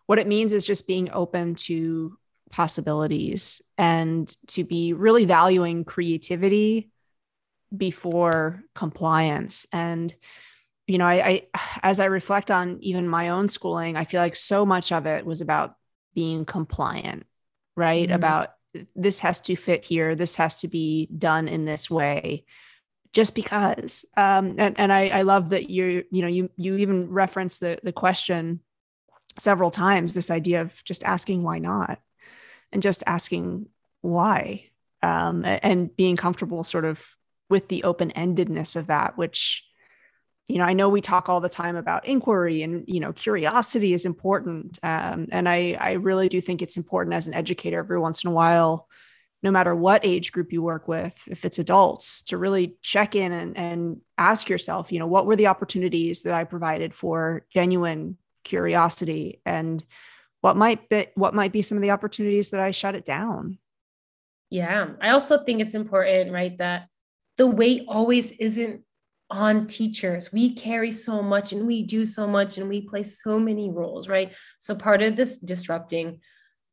what 0.06 0.18
it 0.18 0.26
means 0.26 0.54
is 0.54 0.66
just 0.66 0.86
being 0.86 1.10
open 1.12 1.54
to 1.54 2.16
possibilities 2.52 3.60
and 3.76 4.36
to 4.46 4.62
be 4.62 4.92
really 4.92 5.24
valuing 5.24 5.84
creativity 5.84 6.90
before 7.76 8.62
compliance. 8.74 9.66
And 9.72 10.14
you 10.86 10.98
know, 10.98 11.06
I, 11.06 11.14
I, 11.14 11.46
as 11.82 12.00
I 12.00 12.04
reflect 12.06 12.50
on 12.50 12.78
even 12.80 13.08
my 13.08 13.30
own 13.30 13.48
schooling, 13.48 13.96
I 13.96 14.04
feel 14.04 14.20
like 14.20 14.36
so 14.36 14.66
much 14.66 14.92
of 14.92 15.06
it 15.06 15.24
was 15.24 15.40
about 15.40 15.74
being 16.14 16.44
compliant, 16.44 17.24
right? 17.76 18.06
Mm-hmm. 18.06 18.14
About 18.14 18.54
this 18.94 19.20
has 19.20 19.40
to 19.42 19.56
fit 19.56 19.84
here, 19.84 20.14
this 20.14 20.36
has 20.36 20.56
to 20.58 20.68
be 20.68 21.08
done 21.16 21.48
in 21.48 21.64
this 21.64 21.90
way, 21.90 22.44
just 23.12 23.34
because. 23.34 24.04
Um, 24.16 24.56
and 24.58 24.78
and 24.78 24.92
I, 24.92 25.08
I 25.08 25.22
love 25.22 25.50
that 25.50 25.70
you're 25.70 26.02
you 26.10 26.22
know, 26.22 26.28
you 26.28 26.50
you 26.56 26.76
even 26.76 27.10
reference 27.10 27.58
the 27.58 27.78
the 27.82 27.92
question 27.92 28.60
several 29.38 29.70
times. 29.70 30.12
This 30.12 30.30
idea 30.30 30.60
of 30.62 30.84
just 30.84 31.04
asking 31.04 31.42
why 31.42 31.58
not, 31.58 32.00
and 32.72 32.82
just 32.82 33.02
asking 33.06 33.66
why, 34.00 34.64
um, 35.02 35.44
and 35.44 35.94
being 35.96 36.16
comfortable, 36.16 36.64
sort 36.64 36.84
of 36.84 37.16
with 37.48 37.68
the 37.68 37.84
open 37.84 38.12
endedness 38.16 38.76
of 38.76 38.86
that, 38.86 39.16
which 39.18 39.64
you 40.48 40.58
know, 40.58 40.64
I 40.64 40.74
know 40.74 40.90
we 40.90 41.00
talk 41.00 41.30
all 41.30 41.40
the 41.40 41.48
time 41.48 41.76
about 41.76 42.04
inquiry 42.06 42.62
and, 42.62 42.84
you 42.86 43.00
know, 43.00 43.12
curiosity 43.12 43.94
is 43.94 44.04
important. 44.04 44.78
Um, 44.82 45.28
and 45.32 45.48
I, 45.48 45.78
I 45.80 45.92
really 45.92 46.28
do 46.28 46.42
think 46.42 46.60
it's 46.60 46.76
important 46.76 47.14
as 47.14 47.26
an 47.26 47.32
educator 47.32 47.78
every 47.78 47.98
once 47.98 48.22
in 48.22 48.28
a 48.28 48.34
while, 48.34 48.86
no 49.42 49.50
matter 49.50 49.74
what 49.74 50.04
age 50.04 50.30
group 50.30 50.52
you 50.52 50.60
work 50.60 50.88
with, 50.88 51.16
if 51.26 51.46
it's 51.46 51.58
adults, 51.58 52.22
to 52.24 52.36
really 52.36 52.76
check 52.82 53.14
in 53.14 53.32
and, 53.32 53.56
and 53.56 54.00
ask 54.18 54.50
yourself, 54.50 54.92
you 54.92 54.98
know, 54.98 55.06
what 55.06 55.24
were 55.24 55.36
the 55.36 55.46
opportunities 55.46 56.24
that 56.24 56.34
I 56.34 56.44
provided 56.44 56.94
for 56.94 57.46
genuine 57.50 58.18
curiosity 58.44 59.40
and 59.46 59.82
what 60.42 60.56
might 60.56 60.88
be 60.90 61.06
what 61.14 61.34
might 61.34 61.52
be 61.52 61.62
some 61.62 61.78
of 61.78 61.82
the 61.82 61.92
opportunities 61.92 62.50
that 62.50 62.60
I 62.60 62.72
shut 62.72 62.94
it 62.94 63.06
down. 63.06 63.58
Yeah. 64.50 64.88
I 65.00 65.10
also 65.10 65.42
think 65.42 65.62
it's 65.62 65.74
important, 65.74 66.30
right, 66.30 66.58
that 66.58 66.88
the 67.38 67.46
weight 67.46 67.84
always 67.88 68.32
isn't 68.32 68.82
on 69.30 69.66
teachers. 69.66 70.30
We 70.30 70.54
carry 70.54 70.92
so 70.92 71.22
much 71.22 71.54
and 71.54 71.66
we 71.66 71.84
do 71.84 72.04
so 72.04 72.26
much 72.26 72.58
and 72.58 72.68
we 72.68 72.82
play 72.82 73.02
so 73.02 73.38
many 73.38 73.70
roles, 73.70 74.08
right? 74.08 74.32
So 74.58 74.74
part 74.74 75.00
of 75.00 75.16
this 75.16 75.38
disrupting, 75.38 76.20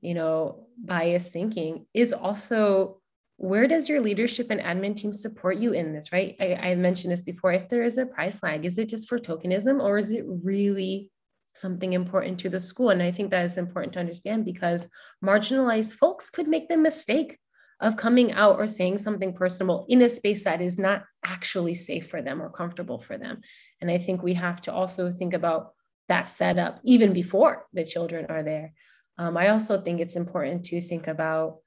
you 0.01 0.13
know, 0.13 0.67
bias 0.77 1.29
thinking 1.29 1.85
is 1.93 2.11
also 2.11 2.99
where 3.37 3.67
does 3.67 3.87
your 3.87 4.01
leadership 4.01 4.51
and 4.51 4.59
admin 4.59 4.97
team 4.97 5.13
support 5.13 5.55
you 5.55 5.71
in 5.71 5.93
this, 5.93 6.11
right? 6.11 6.35
I, 6.41 6.55
I 6.55 6.75
mentioned 6.75 7.13
this 7.13 7.21
before. 7.21 7.53
If 7.53 7.69
there 7.69 7.83
is 7.83 7.97
a 7.97 8.05
pride 8.05 8.37
flag, 8.37 8.65
is 8.65 8.77
it 8.77 8.89
just 8.89 9.07
for 9.07 9.17
tokenism 9.17 9.81
or 9.81 9.97
is 9.97 10.11
it 10.11 10.25
really 10.27 11.09
something 11.53 11.93
important 11.93 12.39
to 12.39 12.49
the 12.49 12.59
school? 12.59 12.89
And 12.89 13.01
I 13.01 13.11
think 13.11 13.31
that 13.31 13.45
is 13.45 13.57
important 13.57 13.93
to 13.93 13.99
understand 13.99 14.45
because 14.45 14.87
marginalized 15.23 15.95
folks 15.95 16.29
could 16.29 16.47
make 16.47 16.69
the 16.69 16.77
mistake 16.77 17.37
of 17.81 17.95
coming 17.95 18.31
out 18.33 18.57
or 18.59 18.67
saying 18.67 18.97
something 18.97 19.33
personal 19.33 19.85
in 19.87 20.01
a 20.01 20.09
space 20.09 20.43
that 20.43 20.61
is 20.61 20.77
not 20.77 21.03
actually 21.23 21.73
safe 21.73 22.09
for 22.09 22.21
them 22.21 22.41
or 22.41 22.49
comfortable 22.49 22.99
for 22.99 23.17
them. 23.17 23.39
And 23.79 23.89
I 23.89 23.97
think 23.97 24.21
we 24.21 24.33
have 24.33 24.61
to 24.61 24.73
also 24.73 25.11
think 25.11 25.33
about 25.33 25.73
that 26.09 26.27
setup 26.27 26.79
even 26.83 27.13
before 27.13 27.67
the 27.71 27.85
children 27.85 28.25
are 28.29 28.43
there. 28.43 28.73
Um, 29.17 29.37
I 29.37 29.49
also 29.49 29.79
think 29.81 29.99
it's 29.99 30.15
important 30.15 30.65
to 30.65 30.81
think 30.81 31.07
about, 31.07 31.57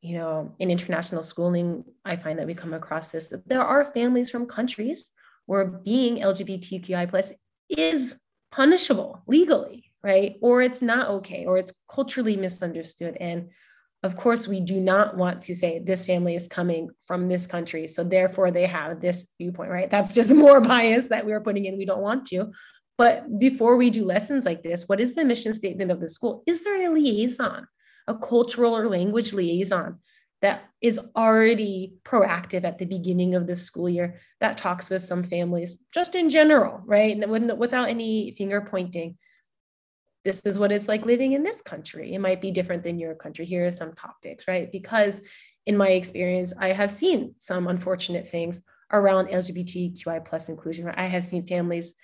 you 0.00 0.16
know, 0.16 0.54
in 0.58 0.70
international 0.70 1.22
schooling, 1.22 1.84
I 2.04 2.16
find 2.16 2.38
that 2.38 2.46
we 2.46 2.54
come 2.54 2.74
across 2.74 3.12
this 3.12 3.28
that 3.28 3.48
there 3.48 3.62
are 3.62 3.92
families 3.92 4.30
from 4.30 4.46
countries 4.46 5.10
where 5.46 5.64
being 5.64 6.18
LGBTQI 6.18 7.10
plus 7.10 7.32
is 7.68 8.16
punishable 8.52 9.22
legally, 9.26 9.90
right? 10.04 10.36
Or 10.40 10.62
it's 10.62 10.82
not 10.82 11.08
okay, 11.08 11.46
or 11.46 11.58
it's 11.58 11.72
culturally 11.90 12.36
misunderstood. 12.36 13.16
And 13.18 13.50
of 14.04 14.16
course, 14.16 14.46
we 14.46 14.60
do 14.60 14.78
not 14.80 15.16
want 15.16 15.42
to 15.42 15.54
say 15.54 15.78
this 15.78 16.06
family 16.06 16.34
is 16.34 16.48
coming 16.48 16.90
from 17.06 17.28
this 17.28 17.46
country. 17.46 17.88
So 17.88 18.04
therefore, 18.04 18.50
they 18.50 18.66
have 18.66 19.00
this 19.00 19.26
viewpoint, 19.38 19.70
right? 19.70 19.90
That's 19.90 20.14
just 20.14 20.34
more 20.46 20.60
bias 20.60 21.08
that 21.08 21.26
we're 21.26 21.40
putting 21.40 21.64
in. 21.64 21.78
We 21.78 21.86
don't 21.86 22.02
want 22.02 22.26
to. 22.28 22.52
But 22.98 23.38
before 23.38 23.76
we 23.76 23.90
do 23.90 24.04
lessons 24.04 24.44
like 24.44 24.62
this, 24.62 24.88
what 24.88 25.00
is 25.00 25.14
the 25.14 25.24
mission 25.24 25.54
statement 25.54 25.90
of 25.90 26.00
the 26.00 26.08
school? 26.08 26.42
Is 26.46 26.62
there 26.62 26.86
a 26.86 26.92
liaison, 26.92 27.66
a 28.06 28.14
cultural 28.14 28.76
or 28.76 28.88
language 28.88 29.32
liaison 29.32 29.98
that 30.42 30.64
is 30.80 31.00
already 31.16 31.94
proactive 32.04 32.64
at 32.64 32.78
the 32.78 32.84
beginning 32.84 33.34
of 33.34 33.46
the 33.46 33.56
school 33.56 33.88
year 33.88 34.20
that 34.40 34.58
talks 34.58 34.90
with 34.90 35.02
some 35.02 35.22
families 35.22 35.78
just 35.92 36.14
in 36.14 36.28
general, 36.28 36.82
right? 36.84 37.16
And 37.16 37.58
without 37.58 37.88
any 37.88 38.32
finger 38.32 38.60
pointing 38.60 39.16
this 40.24 40.40
is 40.46 40.58
what 40.58 40.72
it's 40.72 40.88
like 40.88 41.04
living 41.04 41.32
in 41.32 41.42
this 41.42 41.60
country. 41.60 42.14
It 42.14 42.20
might 42.20 42.40
be 42.40 42.52
different 42.52 42.84
than 42.84 42.98
your 42.98 43.14
country. 43.14 43.44
Here 43.44 43.66
are 43.66 43.72
some 43.72 43.92
topics, 43.92 44.46
right? 44.46 44.70
Because 44.70 45.20
in 45.66 45.76
my 45.76 45.88
experience, 45.88 46.52
I 46.58 46.72
have 46.72 46.90
seen 46.90 47.34
some 47.38 47.66
unfortunate 47.66 48.26
things 48.26 48.62
around 48.92 49.28
LGBTQI 49.28 50.24
plus 50.24 50.48
inclusion. 50.48 50.88
I 50.88 51.06
have 51.06 51.24
seen 51.24 51.46
families 51.46 51.94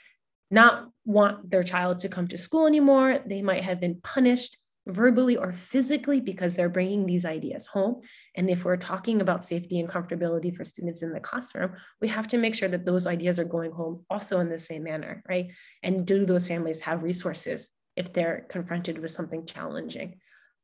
not 0.50 0.88
want 1.04 1.50
their 1.50 1.62
child 1.62 2.00
to 2.00 2.08
come 2.08 2.26
to 2.28 2.38
school 2.38 2.66
anymore. 2.66 3.18
They 3.24 3.42
might 3.42 3.64
have 3.64 3.80
been 3.80 4.00
punished 4.02 4.57
verbally 4.88 5.36
or 5.36 5.52
physically 5.52 6.20
because 6.20 6.56
they're 6.56 6.68
bringing 6.68 7.06
these 7.06 7.24
ideas 7.24 7.66
home. 7.66 8.00
And 8.34 8.48
if 8.48 8.64
we're 8.64 8.76
talking 8.76 9.20
about 9.20 9.44
safety 9.44 9.78
and 9.78 9.88
comfortability 9.88 10.54
for 10.54 10.64
students 10.64 11.02
in 11.02 11.12
the 11.12 11.20
classroom, 11.20 11.74
we 12.00 12.08
have 12.08 12.26
to 12.28 12.38
make 12.38 12.54
sure 12.54 12.68
that 12.68 12.86
those 12.86 13.06
ideas 13.06 13.38
are 13.38 13.44
going 13.44 13.70
home 13.70 14.04
also 14.08 14.40
in 14.40 14.48
the 14.48 14.58
same 14.58 14.84
manner, 14.84 15.22
right? 15.28 15.48
And 15.82 16.06
do 16.06 16.24
those 16.24 16.48
families 16.48 16.80
have 16.80 17.02
resources 17.02 17.68
if 17.96 18.12
they're 18.12 18.46
confronted 18.48 18.98
with 18.98 19.10
something 19.10 19.44
challenging. 19.44 20.16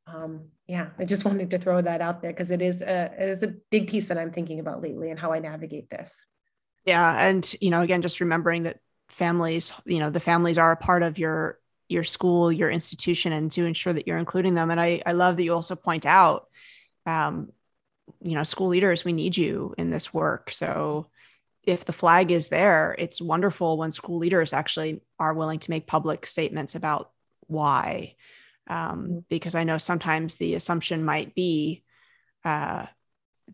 Um, 0.07 0.49
yeah, 0.67 0.89
I 0.97 1.05
just 1.05 1.25
wanted 1.25 1.51
to 1.51 1.59
throw 1.59 1.81
that 1.81 2.01
out 2.01 2.21
there 2.21 2.31
because 2.31 2.51
it 2.51 2.61
is 2.61 2.81
a 2.81 3.11
it 3.17 3.29
is 3.29 3.43
a 3.43 3.55
big 3.71 3.87
piece 3.87 4.07
that 4.07 4.17
I'm 4.17 4.31
thinking 4.31 4.59
about 4.59 4.81
lately 4.81 5.09
and 5.09 5.19
how 5.19 5.33
I 5.33 5.39
navigate 5.39 5.89
this. 5.89 6.23
Yeah, 6.85 7.27
and 7.27 7.55
you 7.59 7.71
know, 7.71 7.81
again, 7.81 8.03
just 8.03 8.19
remembering 8.19 8.63
that 8.63 8.77
families, 9.09 9.71
you 9.85 9.99
know, 9.99 10.09
the 10.09 10.19
families 10.19 10.57
are 10.57 10.71
a 10.71 10.77
part 10.77 11.01
of 11.01 11.17
your 11.17 11.59
your 11.87 12.03
school, 12.03 12.51
your 12.51 12.69
institution, 12.69 13.31
and 13.31 13.51
to 13.51 13.65
ensure 13.65 13.93
that 13.93 14.07
you're 14.07 14.17
including 14.17 14.53
them. 14.55 14.71
And 14.71 14.79
I 14.79 15.01
I 15.05 15.13
love 15.13 15.37
that 15.37 15.43
you 15.43 15.53
also 15.53 15.75
point 15.75 16.05
out, 16.05 16.47
um, 17.05 17.51
you 18.21 18.35
know, 18.35 18.43
school 18.43 18.67
leaders, 18.67 19.05
we 19.05 19.13
need 19.13 19.37
you 19.37 19.73
in 19.77 19.89
this 19.89 20.13
work. 20.13 20.51
So 20.51 21.07
if 21.63 21.85
the 21.85 21.93
flag 21.93 22.31
is 22.31 22.49
there, 22.49 22.95
it's 22.97 23.21
wonderful 23.21 23.77
when 23.77 23.91
school 23.91 24.19
leaders 24.19 24.53
actually 24.53 25.01
are 25.19 25.33
willing 25.33 25.59
to 25.59 25.71
make 25.71 25.87
public 25.87 26.25
statements 26.25 26.75
about 26.75 27.11
why 27.47 28.15
um, 28.67 28.77
mm-hmm. 28.77 29.19
because 29.29 29.55
i 29.55 29.63
know 29.63 29.77
sometimes 29.77 30.35
the 30.35 30.55
assumption 30.55 31.03
might 31.03 31.35
be 31.35 31.83
uh, 32.43 32.85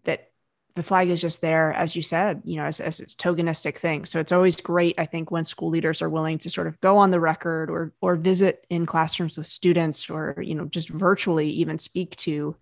that 0.04 0.31
the 0.76 0.84
flag 0.84 1.10
is 1.10 1.22
just 1.22 1.42
there 1.42 1.74
as 1.74 1.96
you 1.96 2.02
said 2.02 2.42
you 2.46 2.56
know 2.56 2.66
as, 2.66 2.80
as 2.80 3.00
it's 3.00 3.16
tokenistic 3.16 3.78
thing. 3.78 4.06
So 4.06 4.20
it's 4.20 4.32
always 4.32 4.60
great 4.60 4.96
i 4.98 5.06
think 5.06 5.32
when 5.32 5.44
school 5.44 5.70
leaders 5.70 6.02
are 6.02 6.10
willing 6.10 6.38
to 6.40 6.50
sort 6.50 6.68
of 6.68 6.80
go 6.82 6.98
on 6.98 7.12
the 7.12 7.20
record 7.20 7.70
or 7.70 7.94
or 8.02 8.16
visit 8.16 8.66
in 8.70 8.86
classrooms 8.86 9.38
with 9.38 9.48
students 9.48 10.10
or 10.10 10.36
you 10.42 10.56
know 10.56 10.66
just 10.66 10.90
virtually 10.90 11.50
even 11.50 11.78
speak 11.78 12.16
to 12.18 12.56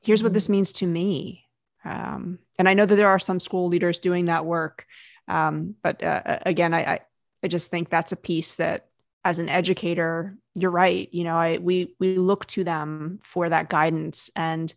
here's 0.00 0.22
what 0.22 0.28
mm-hmm. 0.28 0.34
this 0.34 0.48
means 0.48 0.72
to 0.72 0.86
me. 0.86 1.44
Um, 1.84 2.38
and 2.58 2.68
i 2.68 2.74
know 2.74 2.84
that 2.84 2.96
there 2.96 3.08
are 3.08 3.18
some 3.18 3.40
school 3.40 3.68
leaders 3.68 4.00
doing 4.00 4.26
that 4.26 4.44
work 4.44 4.86
um, 5.28 5.74
but 5.82 6.02
uh, 6.02 6.38
again 6.44 6.74
I, 6.74 6.80
I 6.80 7.00
i 7.44 7.48
just 7.48 7.70
think 7.70 7.88
that's 7.88 8.12
a 8.12 8.16
piece 8.16 8.56
that 8.56 8.86
as 9.24 9.38
an 9.38 9.48
educator 9.48 10.36
you're 10.54 10.70
right 10.70 11.08
you 11.12 11.24
know 11.24 11.36
i 11.36 11.58
we 11.58 11.94
we 11.98 12.18
look 12.18 12.46
to 12.46 12.64
them 12.64 13.20
for 13.22 13.48
that 13.48 13.70
guidance 13.70 14.30
and 14.34 14.72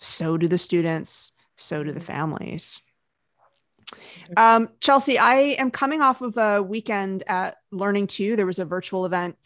so 0.00 0.36
do 0.36 0.48
the 0.48 0.58
students 0.58 1.32
so 1.56 1.82
do 1.82 1.92
the 1.92 2.00
families 2.00 2.80
um, 4.36 4.68
chelsea 4.80 5.18
i 5.18 5.36
am 5.58 5.70
coming 5.70 6.00
off 6.00 6.22
of 6.22 6.36
a 6.36 6.62
weekend 6.62 7.22
at 7.26 7.56
Learning2 7.72 8.36
there 8.36 8.46
was 8.46 8.58
a 8.58 8.64
virtual 8.64 9.06
event 9.06 9.36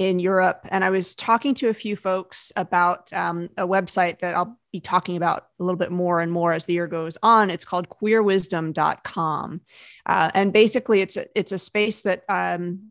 in 0.00 0.18
Europe. 0.18 0.66
And 0.70 0.82
I 0.82 0.88
was 0.88 1.14
talking 1.14 1.54
to 1.56 1.68
a 1.68 1.74
few 1.74 1.94
folks 1.94 2.54
about 2.56 3.12
um, 3.12 3.50
a 3.58 3.68
website 3.68 4.20
that 4.20 4.34
I'll 4.34 4.58
be 4.72 4.80
talking 4.80 5.18
about 5.18 5.48
a 5.60 5.62
little 5.62 5.76
bit 5.78 5.92
more 5.92 6.20
and 6.20 6.32
more 6.32 6.54
as 6.54 6.64
the 6.64 6.72
year 6.72 6.86
goes 6.86 7.18
on. 7.22 7.50
It's 7.50 7.66
called 7.66 7.90
queerwisdom.com. 7.90 9.60
Uh, 10.06 10.30
and 10.32 10.54
basically, 10.54 11.02
it's 11.02 11.18
a, 11.18 11.26
it's 11.38 11.52
a 11.52 11.58
space 11.58 12.00
that 12.02 12.24
um, 12.30 12.90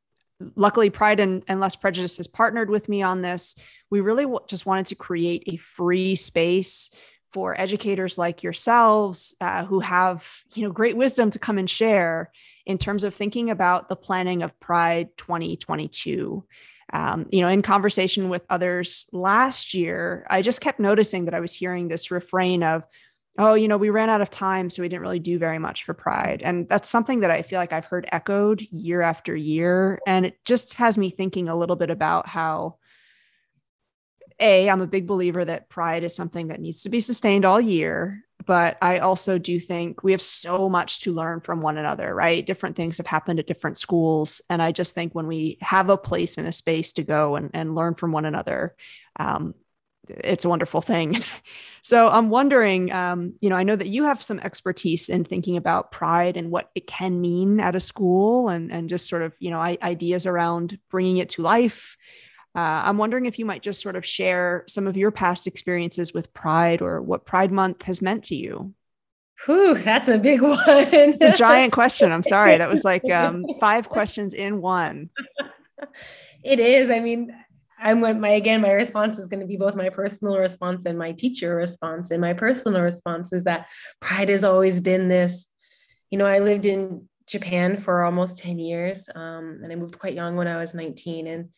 luckily 0.56 0.92
pride 0.92 1.20
and, 1.20 1.44
and 1.48 1.60
less 1.60 1.76
prejudice 1.76 2.18
has 2.18 2.28
partnered 2.28 2.70
with 2.70 2.88
me 2.88 3.02
on 3.02 3.22
this 3.22 3.56
we 3.90 4.02
really 4.02 4.24
w- 4.24 4.40
just 4.48 4.66
wanted 4.66 4.86
to 4.88 4.96
create 4.96 5.44
a 5.48 5.58
free 5.58 6.16
space 6.16 6.92
for 7.32 7.60
educators 7.60 8.18
like 8.18 8.44
yourselves 8.44 9.36
uh, 9.42 9.66
who 9.66 9.80
have 9.80 10.28
you 10.54 10.64
know 10.64 10.72
great 10.72 10.98
wisdom 10.98 11.30
to 11.30 11.40
come 11.40 11.58
and 11.58 11.70
share 11.70 12.32
in 12.66 12.78
terms 12.78 13.04
of 13.04 13.14
thinking 13.14 13.50
about 13.50 13.90
the 13.90 13.96
planning 13.96 14.44
of 14.44 14.60
pride 14.60 15.10
2022 15.18 16.44
um, 16.94 17.28
you 17.32 17.42
know 17.42 17.50
in 17.50 17.62
conversation 17.62 18.30
with 18.30 18.46
others 18.50 19.10
last 19.12 19.74
year 19.74 20.26
i 20.30 20.42
just 20.42 20.62
kept 20.62 20.80
noticing 20.80 21.26
that 21.26 21.34
i 21.34 21.40
was 21.40 21.56
hearing 21.56 21.88
this 21.88 22.12
refrain 22.12 22.64
of 22.64 22.84
oh, 23.40 23.54
you 23.54 23.70
know, 23.70 23.78
we 23.78 23.90
ran 23.90 24.10
out 24.10 24.22
of 24.22 24.30
time, 24.30 24.70
so 24.70 24.82
we 24.82 24.90
didn't 24.90 25.02
really 25.02 25.20
do 25.20 25.40
very 25.40 25.60
much 25.60 25.86
for 25.86 25.94
Pride. 25.94 26.42
And 26.44 26.68
that's 26.68 26.90
something 26.90 27.22
that 27.22 27.32
I 27.32 27.42
feel 27.42 27.58
like 27.58 27.72
I've 27.72 27.86
heard 27.86 28.08
echoed 28.12 28.62
year 28.70 29.02
after 29.02 29.34
year. 29.34 30.00
And 30.06 30.26
it 30.26 30.36
just 30.44 30.74
has 30.74 30.98
me 30.98 31.10
thinking 31.10 31.48
a 31.48 31.56
little 31.56 31.78
bit 31.78 31.90
about 31.90 32.28
how. 32.28 32.76
A, 34.40 34.70
I'm 34.70 34.82
a 34.82 34.88
big 34.88 35.08
believer 35.08 35.44
that 35.44 35.70
pride 35.70 36.04
is 36.04 36.16
something 36.16 36.48
that 36.48 36.62
needs 36.62 36.84
to 36.84 36.90
be 36.90 37.00
sustained 37.00 37.46
all 37.46 37.60
year, 37.60 38.24
but 38.46 38.78
I 38.82 39.00
also 39.00 39.38
do 39.38 39.60
think 39.60 40.04
we 40.04 40.12
have 40.12 40.22
so 40.22 40.70
much 40.70 41.02
to 41.02 41.14
learn 41.14 41.42
from 41.42 41.62
one 41.62 41.78
another, 41.78 42.14
right? 42.14 42.46
Different 42.46 42.76
things 42.76 42.98
have 42.98 43.08
happened 43.08 43.40
at 43.40 43.48
different 43.48 43.78
schools. 43.78 44.42
And 44.50 44.62
I 44.62 44.72
just 44.72 44.96
think 44.96 45.14
when 45.14 45.28
we 45.28 45.58
have 45.62 45.90
a 45.90 45.98
place 45.98 46.38
and 46.38 46.48
a 46.48 46.52
space 46.52 46.94
to 46.94 47.04
go 47.04 47.36
and, 47.36 47.52
and 47.54 47.76
learn 47.76 47.96
from 47.96 48.12
one 48.12 48.26
another, 48.26 48.76
um, 49.18 49.56
it's 50.08 50.46
a 50.46 50.50
wonderful 50.50 50.82
thing. 50.82 51.22
so 51.82 52.10
I'm 52.10 52.30
wondering, 52.30 52.92
um, 52.92 53.34
you 53.40 53.50
know, 53.50 53.56
I 53.56 53.64
know 53.64 53.76
that 53.76 53.90
you 53.90 54.06
have 54.06 54.24
some 54.24 54.40
expertise 54.40 55.10
in 55.10 55.24
thinking 55.24 55.58
about 55.58 55.92
pride 55.92 56.38
and 56.38 56.50
what 56.50 56.72
it 56.76 56.88
can 56.88 57.22
mean 57.22 57.60
at 57.60 57.76
a 57.76 57.80
school 57.80 58.50
and, 58.50 58.72
and 58.72 58.90
just 58.90 59.08
sort 59.08 59.22
of, 59.22 59.36
you 59.40 59.52
know, 59.52 59.60
ideas 59.60 60.26
around 60.26 60.80
bringing 60.90 61.18
it 61.18 61.30
to 61.30 61.42
life. 61.42 61.98
Uh, 62.60 62.82
I'm 62.84 62.98
wondering 62.98 63.26
if 63.26 63.40
you 63.40 63.46
might 63.46 63.62
just 63.62 63.82
sort 63.82 63.96
of 63.96 64.06
share 64.06 64.66
some 64.68 64.86
of 64.86 64.98
your 64.98 65.12
past 65.12 65.48
experiences 65.48 66.14
with 66.14 66.34
Pride 66.34 66.82
or 66.82 67.02
what 67.02 67.26
Pride 67.26 67.54
Month 67.54 67.84
has 67.84 68.02
meant 68.02 68.26
to 68.26 68.36
you. 68.36 68.74
Whew, 69.46 69.76
that's 69.76 70.10
a 70.10 70.18
big 70.18 70.42
one. 70.54 70.60
it's 70.68 71.22
a 71.22 71.32
giant 71.32 71.72
question. 71.72 72.12
I'm 72.12 72.24
sorry. 72.24 72.58
That 72.58 72.68
was 72.68 72.84
like 72.84 73.10
um, 73.10 73.46
five 73.62 73.88
questions 73.88 74.34
in 74.34 74.60
one. 74.60 75.10
It 76.44 76.60
is. 76.60 76.90
I 76.90 77.00
mean, 77.00 77.34
I'm 77.80 78.02
my 78.02 78.32
again, 78.32 78.60
my 78.60 78.74
response 78.74 79.18
is 79.20 79.28
going 79.28 79.40
to 79.40 79.48
be 79.48 79.56
both 79.56 79.78
my 79.78 79.88
personal 79.88 80.38
response 80.38 80.84
and 80.84 81.00
my 81.00 81.14
teacher 81.14 81.56
response. 81.56 82.12
And 82.12 82.20
my 82.20 82.34
personal 82.34 82.82
response 82.82 83.32
is 83.32 83.46
that 83.46 83.70
pride 84.02 84.28
has 84.28 84.44
always 84.44 84.82
been 84.82 85.08
this, 85.08 85.46
you 86.10 86.18
know, 86.18 86.26
I 86.26 86.40
lived 86.40 86.66
in 86.66 87.08
Japan 87.26 87.78
for 87.78 88.04
almost 88.04 88.40
10 88.40 88.60
years. 88.60 89.08
Um, 89.16 89.62
and 89.64 89.72
I 89.72 89.76
moved 89.76 89.98
quite 89.98 90.14
young 90.14 90.36
when 90.36 90.48
I 90.50 90.58
was 90.58 90.74
19. 90.74 91.28
And 91.28 91.50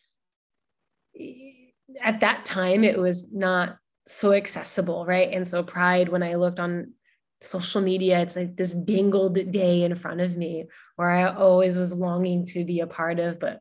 at 2.00 2.20
that 2.20 2.44
time 2.44 2.84
it 2.84 2.98
was 2.98 3.30
not 3.32 3.76
so 4.06 4.32
accessible 4.32 5.06
right? 5.06 5.32
And 5.32 5.46
so 5.46 5.62
pride 5.62 6.08
when 6.08 6.22
i 6.22 6.34
looked 6.34 6.60
on 6.60 6.92
social 7.40 7.80
media 7.80 8.20
it's 8.20 8.36
like 8.36 8.56
this 8.56 8.72
dangled 8.72 9.50
day 9.50 9.82
in 9.82 9.94
front 9.96 10.20
of 10.20 10.36
me 10.36 10.66
where 10.94 11.10
i 11.10 11.24
always 11.34 11.76
was 11.76 11.92
longing 11.92 12.46
to 12.46 12.64
be 12.64 12.78
a 12.78 12.86
part 12.86 13.18
of 13.18 13.40
but 13.40 13.60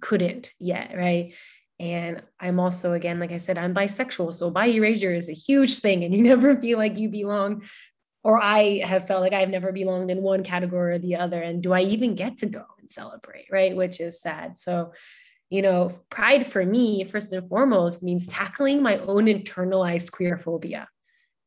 couldn't 0.00 0.52
yet 0.58 0.92
right? 0.96 1.34
And 1.78 2.22
i'm 2.38 2.60
also 2.60 2.92
again 2.92 3.18
like 3.18 3.32
i 3.32 3.38
said 3.38 3.58
i'm 3.58 3.74
bisexual 3.74 4.32
so 4.32 4.50
bi 4.50 4.66
erasure 4.66 5.14
is 5.14 5.28
a 5.28 5.34
huge 5.34 5.78
thing 5.78 6.04
and 6.04 6.14
you 6.14 6.22
never 6.32 6.56
feel 6.56 6.78
like 6.78 6.98
you 6.98 7.08
belong 7.08 7.62
or 8.22 8.40
i 8.40 8.78
have 8.84 9.06
felt 9.06 9.22
like 9.22 9.32
i've 9.32 9.48
never 9.48 9.72
belonged 9.72 10.10
in 10.10 10.22
one 10.22 10.44
category 10.44 10.94
or 10.94 10.98
the 10.98 11.16
other 11.16 11.40
and 11.40 11.62
do 11.62 11.72
i 11.72 11.80
even 11.80 12.14
get 12.14 12.36
to 12.38 12.46
go 12.46 12.64
and 12.78 12.90
celebrate 12.90 13.46
right? 13.50 13.74
Which 13.74 14.00
is 14.00 14.20
sad. 14.20 14.56
So 14.56 14.92
you 15.50 15.62
know, 15.62 15.90
pride 16.10 16.46
for 16.46 16.64
me, 16.64 17.04
first 17.04 17.32
and 17.32 17.48
foremost, 17.48 18.02
means 18.02 18.26
tackling 18.28 18.82
my 18.82 18.98
own 18.98 19.26
internalized 19.26 20.12
queer 20.12 20.38
phobia 20.38 20.88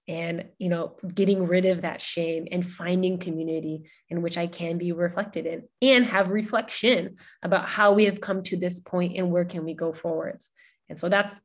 and, 0.09 0.45
you 0.59 0.67
know, 0.67 0.97
getting 1.15 1.47
rid 1.47 1.65
of 1.65 1.81
that 1.81 2.01
shame 2.01 2.45
and 2.51 2.69
finding 2.69 3.17
community 3.17 3.89
in 4.09 4.21
which 4.21 4.37
I 4.37 4.47
can 4.47 4.77
be 4.77 4.91
reflected 4.91 5.45
in 5.45 5.63
and 5.81 6.05
have 6.05 6.27
reflection 6.27 7.15
about 7.41 7.69
how 7.69 7.93
we 7.93 8.05
have 8.05 8.19
come 8.19 8.43
to 8.43 8.57
this 8.57 8.81
point 8.81 9.17
and 9.17 9.31
where 9.31 9.45
can 9.45 9.63
we 9.63 9.73
go 9.73 9.93
forwards. 9.93 10.49
And 10.89 10.99
so 10.99 11.07
that's 11.07 11.39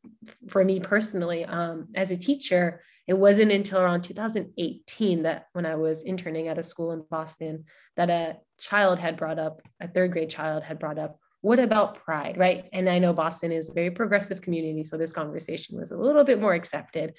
for 0.49 0.65
me 0.65 0.81
personally, 0.81 1.45
um, 1.45 1.89
as 1.95 2.11
a 2.11 2.17
teacher, 2.17 2.83
it 3.07 3.15
wasn't 3.15 3.53
until 3.53 3.81
around 3.81 4.03
2018 4.03 5.23
that 5.23 5.47
when 5.53 5.65
I 5.65 5.77
was 5.77 6.03
interning 6.03 6.49
at 6.49 6.59
a 6.59 6.65
school 6.65 6.91
in 6.91 7.05
Boston 7.09 7.65
that 7.97 8.11
a 8.11 8.37
child 8.59 8.99
had 8.99 9.17
brought 9.17 9.39
up, 9.39 9.63
a 9.81 9.87
third 9.87 10.13
grade 10.13 10.29
child 10.29 10.65
had 10.65 10.81
brought 10.81 10.99
up, 10.99 11.21
what 11.41 11.59
about 11.59 12.05
pride 12.05 12.37
right? 12.37 12.69
And 12.73 12.89
i 12.89 12.99
know 12.99 13.13
boston 13.13 13.53
is 13.53 13.71
a 13.71 13.73
very 13.73 13.91
progressive 13.91 14.41
community 14.41 14.83
so 14.83 14.97
this 14.97 15.13
conversation 15.13 15.79
was 15.79 15.91
a 15.91 15.97
little 15.97 16.25
bit 16.25 16.41
more 16.41 16.55
accepted 16.55 17.15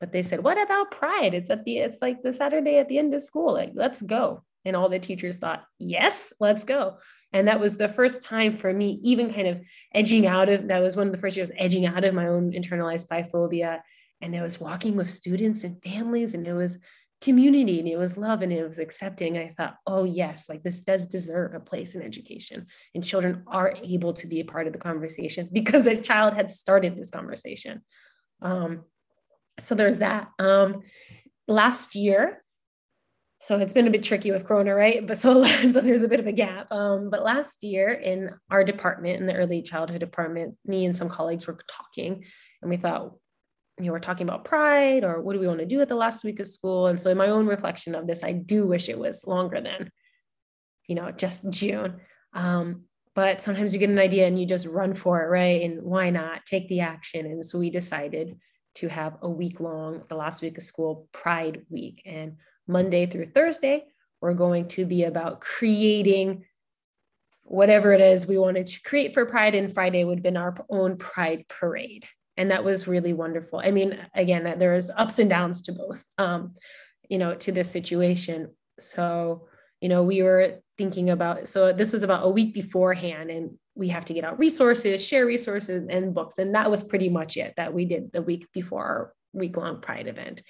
but 0.00 0.12
they 0.12 0.22
said 0.22 0.42
what 0.42 0.60
about 0.60 0.90
pride? 0.90 1.34
It's 1.34 1.50
at 1.50 1.64
the 1.64 1.78
it's 1.78 2.02
like 2.02 2.22
the 2.22 2.32
saturday 2.32 2.78
at 2.78 2.88
the 2.88 2.98
end 2.98 3.14
of 3.14 3.22
school 3.22 3.52
like 3.54 3.72
let's 3.74 4.02
go. 4.02 4.42
And 4.66 4.76
all 4.76 4.88
the 4.88 4.98
teachers 4.98 5.38
thought 5.38 5.64
yes 5.78 6.32
let's 6.40 6.64
go. 6.64 6.98
And 7.32 7.48
that 7.48 7.60
was 7.60 7.76
the 7.76 7.88
first 7.88 8.22
time 8.22 8.56
for 8.56 8.72
me 8.72 9.00
even 9.02 9.32
kind 9.32 9.46
of 9.46 9.62
edging 9.94 10.26
out 10.26 10.48
of 10.48 10.68
that 10.68 10.82
was 10.82 10.96
one 10.96 11.06
of 11.06 11.12
the 11.12 11.18
first 11.18 11.36
years 11.36 11.50
edging 11.56 11.86
out 11.86 12.04
of 12.04 12.14
my 12.14 12.26
own 12.26 12.52
internalized 12.52 13.08
biphobia. 13.08 13.80
And 14.20 14.34
i 14.36 14.42
was 14.42 14.60
walking 14.60 14.96
with 14.96 15.10
students 15.10 15.64
and 15.64 15.82
families 15.82 16.34
and 16.34 16.46
it 16.46 16.54
was 16.54 16.78
community 17.24 17.78
and 17.78 17.88
it 17.88 17.96
was 17.96 18.18
love 18.18 18.42
and 18.42 18.52
it 18.52 18.62
was 18.62 18.78
accepting. 18.78 19.38
I 19.38 19.54
thought, 19.56 19.76
oh, 19.86 20.04
yes, 20.04 20.48
like 20.48 20.62
this 20.62 20.80
does 20.80 21.06
deserve 21.06 21.54
a 21.54 21.60
place 21.60 21.94
in 21.94 22.02
education. 22.02 22.66
And 22.94 23.02
children 23.02 23.44
are 23.46 23.74
able 23.82 24.12
to 24.14 24.26
be 24.26 24.40
a 24.40 24.44
part 24.44 24.66
of 24.66 24.74
the 24.74 24.78
conversation 24.78 25.48
because 25.52 25.86
a 25.86 25.96
child 25.96 26.34
had 26.34 26.50
started 26.50 26.96
this 26.96 27.10
conversation. 27.10 27.82
Um, 28.42 28.84
so 29.58 29.74
there's 29.74 29.98
that. 30.00 30.28
Um, 30.38 30.82
last 31.48 31.94
year, 31.94 32.42
so 33.40 33.58
it's 33.58 33.72
been 33.72 33.86
a 33.86 33.90
bit 33.90 34.02
tricky 34.02 34.30
with 34.30 34.46
Corona, 34.46 34.74
right? 34.74 35.06
But 35.06 35.16
so, 35.16 35.44
so 35.70 35.80
there's 35.80 36.02
a 36.02 36.08
bit 36.08 36.20
of 36.20 36.26
a 36.26 36.32
gap. 36.32 36.70
Um, 36.70 37.08
but 37.08 37.24
last 37.24 37.64
year 37.64 37.90
in 37.90 38.30
our 38.50 38.64
department, 38.64 39.20
in 39.20 39.26
the 39.26 39.34
early 39.34 39.62
childhood 39.62 40.00
department, 40.00 40.56
me 40.66 40.84
and 40.84 40.94
some 40.94 41.08
colleagues 41.08 41.46
were 41.46 41.58
talking, 41.68 42.24
and 42.60 42.70
we 42.70 42.76
thought, 42.76 43.14
you 43.78 43.86
know, 43.86 43.92
we're 43.92 43.98
talking 43.98 44.26
about 44.26 44.44
pride 44.44 45.02
or 45.02 45.20
what 45.20 45.32
do 45.32 45.40
we 45.40 45.48
want 45.48 45.60
to 45.60 45.66
do 45.66 45.80
at 45.80 45.88
the 45.88 45.96
last 45.96 46.22
week 46.22 46.38
of 46.38 46.46
school. 46.46 46.86
And 46.86 47.00
so 47.00 47.10
in 47.10 47.18
my 47.18 47.28
own 47.28 47.46
reflection 47.46 47.94
of 47.94 48.06
this, 48.06 48.22
I 48.22 48.32
do 48.32 48.66
wish 48.66 48.88
it 48.88 48.98
was 48.98 49.26
longer 49.26 49.60
than, 49.60 49.90
you 50.86 50.94
know, 50.94 51.10
just 51.10 51.50
June. 51.50 52.00
Um, 52.34 52.84
but 53.14 53.42
sometimes 53.42 53.72
you 53.72 53.80
get 53.80 53.90
an 53.90 53.98
idea 53.98 54.26
and 54.26 54.38
you 54.38 54.46
just 54.46 54.66
run 54.66 54.94
for 54.94 55.22
it, 55.22 55.28
right? 55.28 55.62
And 55.62 55.82
why 55.82 56.10
not 56.10 56.46
take 56.46 56.68
the 56.68 56.80
action? 56.80 57.26
And 57.26 57.44
so 57.44 57.58
we 57.58 57.70
decided 57.70 58.38
to 58.76 58.88
have 58.88 59.16
a 59.22 59.30
week 59.30 59.60
long, 59.60 60.02
the 60.08 60.16
last 60.16 60.42
week 60.42 60.58
of 60.58 60.64
school, 60.64 61.08
Pride 61.12 61.64
Week. 61.68 62.02
And 62.04 62.36
Monday 62.66 63.06
through 63.06 63.26
Thursday, 63.26 63.84
we're 64.20 64.34
going 64.34 64.68
to 64.68 64.84
be 64.84 65.04
about 65.04 65.40
creating 65.40 66.44
whatever 67.42 67.92
it 67.92 68.00
is 68.00 68.26
we 68.26 68.38
wanted 68.38 68.66
to 68.66 68.82
create 68.82 69.14
for 69.14 69.26
Pride. 69.26 69.54
And 69.54 69.72
Friday 69.72 70.02
would 70.04 70.18
have 70.18 70.22
been 70.22 70.36
our 70.36 70.54
own 70.68 70.96
Pride 70.96 71.44
Parade 71.48 72.06
and 72.36 72.50
that 72.50 72.64
was 72.64 72.88
really 72.88 73.12
wonderful. 73.12 73.60
I 73.64 73.70
mean 73.70 73.98
again 74.14 74.58
there's 74.58 74.90
ups 74.90 75.18
and 75.18 75.30
downs 75.30 75.62
to 75.62 75.72
both 75.72 76.04
um, 76.18 76.54
you 77.08 77.18
know 77.18 77.34
to 77.34 77.52
this 77.52 77.70
situation. 77.70 78.50
So 78.78 79.48
you 79.80 79.88
know 79.88 80.02
we 80.02 80.22
were 80.22 80.60
thinking 80.76 81.10
about 81.10 81.48
so 81.48 81.72
this 81.72 81.92
was 81.92 82.02
about 82.02 82.24
a 82.24 82.30
week 82.30 82.54
beforehand 82.54 83.30
and 83.30 83.56
we 83.76 83.88
have 83.88 84.04
to 84.04 84.14
get 84.14 84.24
out 84.24 84.38
resources 84.38 85.04
share 85.04 85.26
resources 85.26 85.86
and 85.88 86.14
books. 86.14 86.38
And 86.38 86.54
that 86.54 86.70
was 86.70 86.82
pretty 86.82 87.08
much 87.08 87.36
it 87.36 87.54
that 87.56 87.74
we 87.74 87.84
did 87.84 88.12
the 88.12 88.22
week 88.22 88.46
before 88.52 88.84
our 88.84 89.12
week 89.32 89.56
long 89.56 89.80
pride 89.80 90.08
event. 90.08 90.42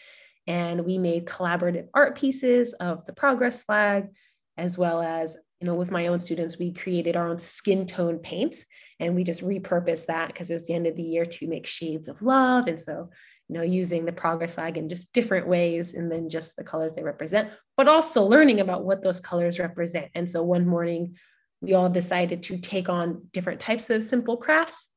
And 0.47 0.85
we 0.85 0.99
made 0.99 1.24
collaborative 1.24 1.89
art 1.95 2.16
pieces 2.18 2.74
of 2.74 3.05
the 3.07 3.14
progress 3.14 3.62
flag 3.62 4.09
as 4.57 4.78
well 4.78 5.03
as 5.03 5.37
you 5.61 5.66
know 5.66 5.74
with 5.74 5.91
my 5.91 6.09
own 6.09 6.18
students 6.18 6.59
we 6.59 6.72
created 6.72 7.16
our 7.16 7.28
own 7.28 7.39
skin 7.39 7.87
tone 7.87 8.18
paints 8.18 8.64
and 9.01 9.14
we 9.14 9.24
just 9.24 9.45
repurpose 9.45 10.07
that 10.07 10.28
because 10.28 10.51
it's 10.51 10.66
the 10.66 10.74
end 10.74 10.86
of 10.86 10.97
the 10.97 11.03
year 11.03 11.24
to 11.24 11.47
make 11.47 11.66
shades 11.66 12.09
of 12.09 12.22
love 12.22 12.66
and 12.66 12.80
so 12.80 13.11
you 13.49 13.55
know 13.55 13.62
using 13.62 14.05
the 14.05 14.12
progress 14.12 14.55
flag 14.55 14.78
in 14.78 14.88
just 14.88 15.12
different 15.12 15.47
ways 15.47 15.95
and 15.95 16.11
then 16.11 16.28
just 16.28 16.57
the 16.57 16.64
colors 16.64 16.95
they 16.95 17.03
represent 17.03 17.51
but 17.76 17.88
also 17.88 18.24
learning 18.24 18.61
about 18.61 18.84
what 18.84 19.03
those 19.03 19.20
colors 19.20 19.59
represent 19.59 20.11
and 20.14 20.28
so 20.28 20.42
one 20.42 20.66
morning 20.66 21.16
we 21.61 21.74
all 21.74 21.88
decided 21.88 22.42
to 22.42 22.59
take 22.59 22.88
on 22.88 23.22
different 23.32 23.61
types 23.61 23.90
of 23.90 24.03
simple 24.03 24.36
crafts 24.36 24.88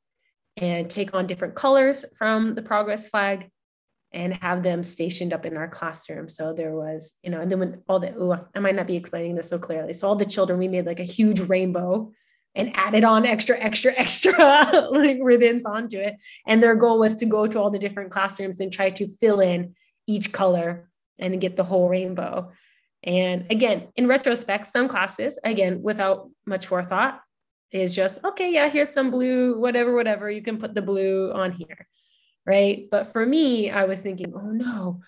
and 0.57 0.89
take 0.89 1.13
on 1.13 1.27
different 1.27 1.55
colors 1.55 2.03
from 2.17 2.55
the 2.55 2.61
progress 2.61 3.09
flag 3.09 3.49
and 4.11 4.33
have 4.37 4.63
them 4.63 4.83
stationed 4.83 5.33
up 5.33 5.45
in 5.45 5.57
our 5.57 5.67
classroom. 5.67 6.27
So 6.27 6.53
there 6.53 6.73
was, 6.73 7.13
you 7.23 7.29
know, 7.29 7.41
and 7.41 7.51
then 7.51 7.59
when 7.59 7.81
all 7.87 7.99
the, 7.99 8.13
ooh, 8.15 8.35
I 8.55 8.59
might 8.59 8.75
not 8.75 8.87
be 8.87 8.95
explaining 8.95 9.35
this 9.35 9.49
so 9.49 9.59
clearly. 9.59 9.93
So 9.93 10.07
all 10.07 10.15
the 10.15 10.25
children, 10.25 10.59
we 10.59 10.67
made 10.67 10.85
like 10.85 10.99
a 10.99 11.03
huge 11.03 11.41
rainbow 11.41 12.11
and 12.57 12.71
added 12.75 13.03
on 13.03 13.25
extra, 13.25 13.57
extra, 13.57 13.93
extra 13.97 14.89
like 14.91 15.19
ribbons 15.21 15.63
onto 15.63 15.97
it. 15.97 16.15
And 16.45 16.61
their 16.61 16.75
goal 16.75 16.99
was 16.99 17.15
to 17.15 17.25
go 17.25 17.47
to 17.47 17.59
all 17.59 17.69
the 17.69 17.79
different 17.79 18.11
classrooms 18.11 18.59
and 18.59 18.73
try 18.73 18.89
to 18.89 19.07
fill 19.07 19.39
in 19.39 19.75
each 20.07 20.33
color 20.33 20.89
and 21.19 21.39
get 21.39 21.55
the 21.55 21.63
whole 21.63 21.87
rainbow. 21.87 22.51
And 23.03 23.45
again, 23.49 23.87
in 23.95 24.07
retrospect, 24.07 24.67
some 24.67 24.87
classes, 24.87 25.39
again, 25.43 25.81
without 25.81 26.29
much 26.45 26.67
forethought, 26.67 27.21
is 27.71 27.95
just, 27.95 28.19
okay, 28.23 28.51
yeah, 28.51 28.69
here's 28.69 28.89
some 28.89 29.11
blue, 29.11 29.59
whatever, 29.59 29.93
whatever. 29.93 30.29
You 30.29 30.41
can 30.41 30.57
put 30.57 30.73
the 30.73 30.81
blue 30.81 31.31
on 31.31 31.51
here. 31.51 31.87
Right. 32.45 32.87
But 32.89 33.11
for 33.11 33.25
me, 33.25 33.69
I 33.69 33.83
was 33.85 34.01
thinking, 34.01 34.33
oh 34.33 34.51
no, 34.51 35.01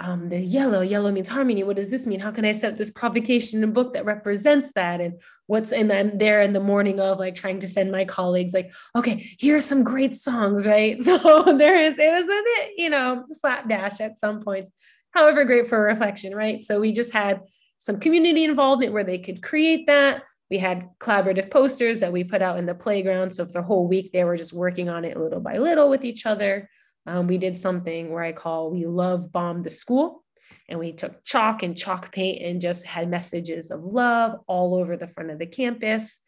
um, 0.00 0.30
the 0.30 0.40
yellow, 0.40 0.80
yellow 0.80 1.12
means 1.12 1.28
harmony. 1.28 1.62
What 1.62 1.76
does 1.76 1.90
this 1.90 2.06
mean? 2.06 2.20
How 2.20 2.30
can 2.30 2.46
I 2.46 2.52
set 2.52 2.78
this 2.78 2.90
provocation 2.90 3.62
in 3.62 3.68
a 3.68 3.72
book 3.72 3.92
that 3.92 4.06
represents 4.06 4.72
that? 4.72 5.00
And 5.00 5.20
what's 5.46 5.72
and 5.72 5.92
I'm 5.92 6.16
there 6.16 6.40
in 6.40 6.54
the 6.54 6.60
morning 6.60 6.98
of 7.00 7.18
like 7.18 7.34
trying 7.34 7.60
to 7.60 7.68
send 7.68 7.92
my 7.92 8.06
colleagues 8.06 8.54
like, 8.54 8.72
okay, 8.96 9.16
here 9.38 9.56
are 9.56 9.60
some 9.60 9.84
great 9.84 10.14
songs, 10.14 10.66
right? 10.74 10.98
So 10.98 11.52
there 11.56 11.76
is 11.76 11.98
it 11.98 12.10
was 12.10 12.24
a 12.24 12.42
bit, 12.44 12.72
you 12.78 12.88
know, 12.88 13.24
slapdash 13.30 14.00
at 14.00 14.18
some 14.18 14.40
points. 14.40 14.70
However, 15.10 15.44
great 15.44 15.66
for 15.66 15.82
reflection, 15.82 16.34
right? 16.34 16.64
So 16.64 16.80
we 16.80 16.92
just 16.92 17.12
had 17.12 17.42
some 17.78 18.00
community 18.00 18.44
involvement 18.44 18.92
where 18.92 19.04
they 19.04 19.18
could 19.18 19.42
create 19.42 19.86
that. 19.86 20.22
We 20.50 20.58
had 20.58 20.88
collaborative 20.98 21.50
posters 21.50 22.00
that 22.00 22.12
we 22.12 22.24
put 22.24 22.42
out 22.42 22.58
in 22.58 22.66
the 22.66 22.74
playground. 22.74 23.30
So 23.30 23.44
for 23.44 23.52
the 23.52 23.62
whole 23.62 23.86
week, 23.86 24.12
they 24.12 24.24
were 24.24 24.36
just 24.36 24.52
working 24.52 24.88
on 24.88 25.04
it 25.04 25.16
little 25.16 25.40
by 25.40 25.58
little 25.58 25.90
with 25.90 26.04
each 26.04 26.26
other. 26.26 26.68
Um, 27.10 27.26
we 27.26 27.38
did 27.38 27.58
something 27.58 28.12
where 28.12 28.22
I 28.22 28.30
call 28.30 28.70
We 28.70 28.86
Love 28.86 29.32
Bomb 29.32 29.62
the 29.62 29.70
School. 29.70 30.22
and 30.68 30.78
we 30.78 30.92
took 30.92 31.24
chalk 31.24 31.64
and 31.64 31.76
chalk 31.76 32.12
paint 32.12 32.40
and 32.40 32.60
just 32.60 32.86
had 32.86 33.10
messages 33.10 33.72
of 33.72 33.82
love 33.82 34.38
all 34.46 34.76
over 34.76 34.96
the 34.96 35.08
front 35.08 35.32
of 35.32 35.40
the 35.40 35.46
campus. 35.46 36.20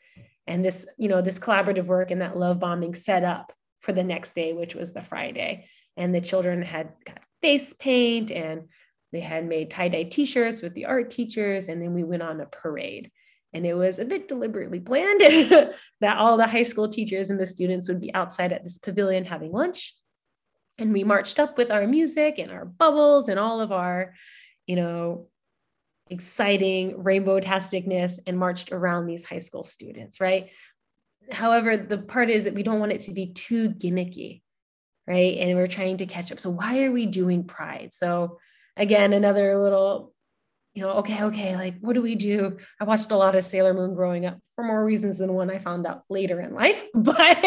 And 0.48 0.64
this 0.64 0.84
you 0.98 1.08
know 1.08 1.22
this 1.22 1.38
collaborative 1.38 1.86
work 1.86 2.10
and 2.10 2.20
that 2.20 2.36
love 2.36 2.58
bombing 2.58 2.96
set 2.96 3.22
up 3.22 3.52
for 3.78 3.92
the 3.92 4.02
next 4.02 4.34
day 4.34 4.52
which 4.54 4.74
was 4.74 4.92
the 4.92 5.02
friday. 5.02 5.66
And 5.96 6.12
the 6.12 6.20
children 6.20 6.62
had 6.62 6.88
got 7.06 7.20
face 7.42 7.72
paint 7.74 8.32
and 8.32 8.62
they 9.12 9.20
had 9.20 9.46
made 9.46 9.70
tie-dye 9.70 10.04
t-shirts 10.04 10.62
with 10.62 10.74
the 10.74 10.86
art 10.86 11.10
teachers. 11.10 11.68
And 11.68 11.80
then 11.80 11.94
we 11.94 12.02
went 12.02 12.22
on 12.22 12.40
a 12.40 12.46
parade. 12.46 13.12
And 13.52 13.64
it 13.64 13.74
was 13.74 14.00
a 14.00 14.04
bit 14.04 14.26
deliberately 14.26 14.80
planned 14.80 15.20
that 16.00 16.18
all 16.18 16.36
the 16.36 16.46
high 16.48 16.64
school 16.64 16.88
teachers 16.88 17.30
and 17.30 17.38
the 17.38 17.46
students 17.46 17.86
would 17.86 18.00
be 18.00 18.12
outside 18.14 18.52
at 18.52 18.64
this 18.64 18.78
pavilion 18.78 19.24
having 19.24 19.52
lunch 19.52 19.94
and 20.78 20.92
we 20.92 21.00
mm-hmm. 21.00 21.08
marched 21.08 21.38
up 21.38 21.58
with 21.58 21.70
our 21.70 21.86
music 21.86 22.38
and 22.38 22.50
our 22.50 22.64
bubbles 22.64 23.28
and 23.28 23.38
all 23.38 23.60
of 23.60 23.72
our 23.72 24.14
you 24.66 24.76
know 24.76 25.28
exciting 26.10 27.02
rainbow 27.02 27.40
tasticness 27.40 28.18
and 28.26 28.38
marched 28.38 28.72
around 28.72 29.06
these 29.06 29.24
high 29.24 29.38
school 29.38 29.64
students 29.64 30.20
right? 30.20 30.50
However 31.30 31.76
the 31.76 31.98
part 31.98 32.30
is 32.30 32.44
that 32.44 32.54
we 32.54 32.62
don't 32.62 32.80
want 32.80 32.92
it 32.92 33.00
to 33.02 33.12
be 33.12 33.32
too 33.32 33.70
gimmicky 33.70 34.42
right? 35.06 35.38
And 35.38 35.56
we're 35.56 35.66
trying 35.66 35.96
to 35.96 36.06
catch 36.06 36.30
up. 36.30 36.38
So 36.38 36.50
why 36.50 36.84
are 36.84 36.92
we 36.92 37.06
doing 37.06 37.44
pride? 37.44 37.92
So 37.92 38.38
again 38.76 39.12
another 39.12 39.60
little 39.60 40.14
you 40.74 40.82
know 40.82 40.92
okay 40.92 41.22
okay 41.24 41.56
like 41.56 41.74
what 41.80 41.94
do 41.94 42.02
we 42.02 42.14
do? 42.14 42.56
I 42.80 42.84
watched 42.84 43.10
a 43.10 43.16
lot 43.16 43.34
of 43.34 43.44
sailor 43.44 43.74
moon 43.74 43.94
growing 43.94 44.26
up 44.26 44.38
for 44.54 44.64
more 44.64 44.84
reasons 44.84 45.18
than 45.18 45.32
one 45.32 45.50
i 45.50 45.58
found 45.58 45.86
out 45.86 46.02
later 46.08 46.40
in 46.40 46.54
life 46.54 46.82
but 46.94 47.44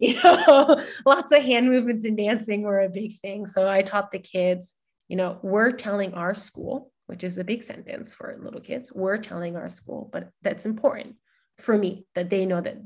you 0.00 0.20
know 0.22 0.84
lots 1.04 1.32
of 1.32 1.42
hand 1.42 1.68
movements 1.68 2.04
and 2.04 2.16
dancing 2.16 2.62
were 2.62 2.80
a 2.80 2.88
big 2.88 3.18
thing 3.20 3.46
so 3.46 3.68
i 3.68 3.82
taught 3.82 4.10
the 4.10 4.18
kids 4.18 4.74
you 5.08 5.16
know 5.16 5.38
we're 5.42 5.70
telling 5.70 6.14
our 6.14 6.34
school 6.34 6.92
which 7.06 7.24
is 7.24 7.38
a 7.38 7.44
big 7.44 7.62
sentence 7.62 8.14
for 8.14 8.38
little 8.40 8.60
kids 8.60 8.92
we're 8.92 9.18
telling 9.18 9.56
our 9.56 9.68
school 9.68 10.08
but 10.12 10.30
that's 10.42 10.66
important 10.66 11.16
for 11.58 11.76
me 11.76 12.06
that 12.14 12.30
they 12.30 12.46
know 12.46 12.60
that 12.60 12.76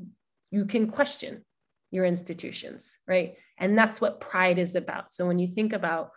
you 0.50 0.64
can 0.64 0.90
question 0.90 1.44
your 1.90 2.04
institutions 2.04 2.98
right? 3.06 3.34
And 3.58 3.76
that's 3.76 4.00
what 4.00 4.20
pride 4.20 4.58
is 4.58 4.74
about. 4.74 5.12
So 5.12 5.26
when 5.26 5.38
you 5.38 5.46
think 5.46 5.72
about 5.72 6.10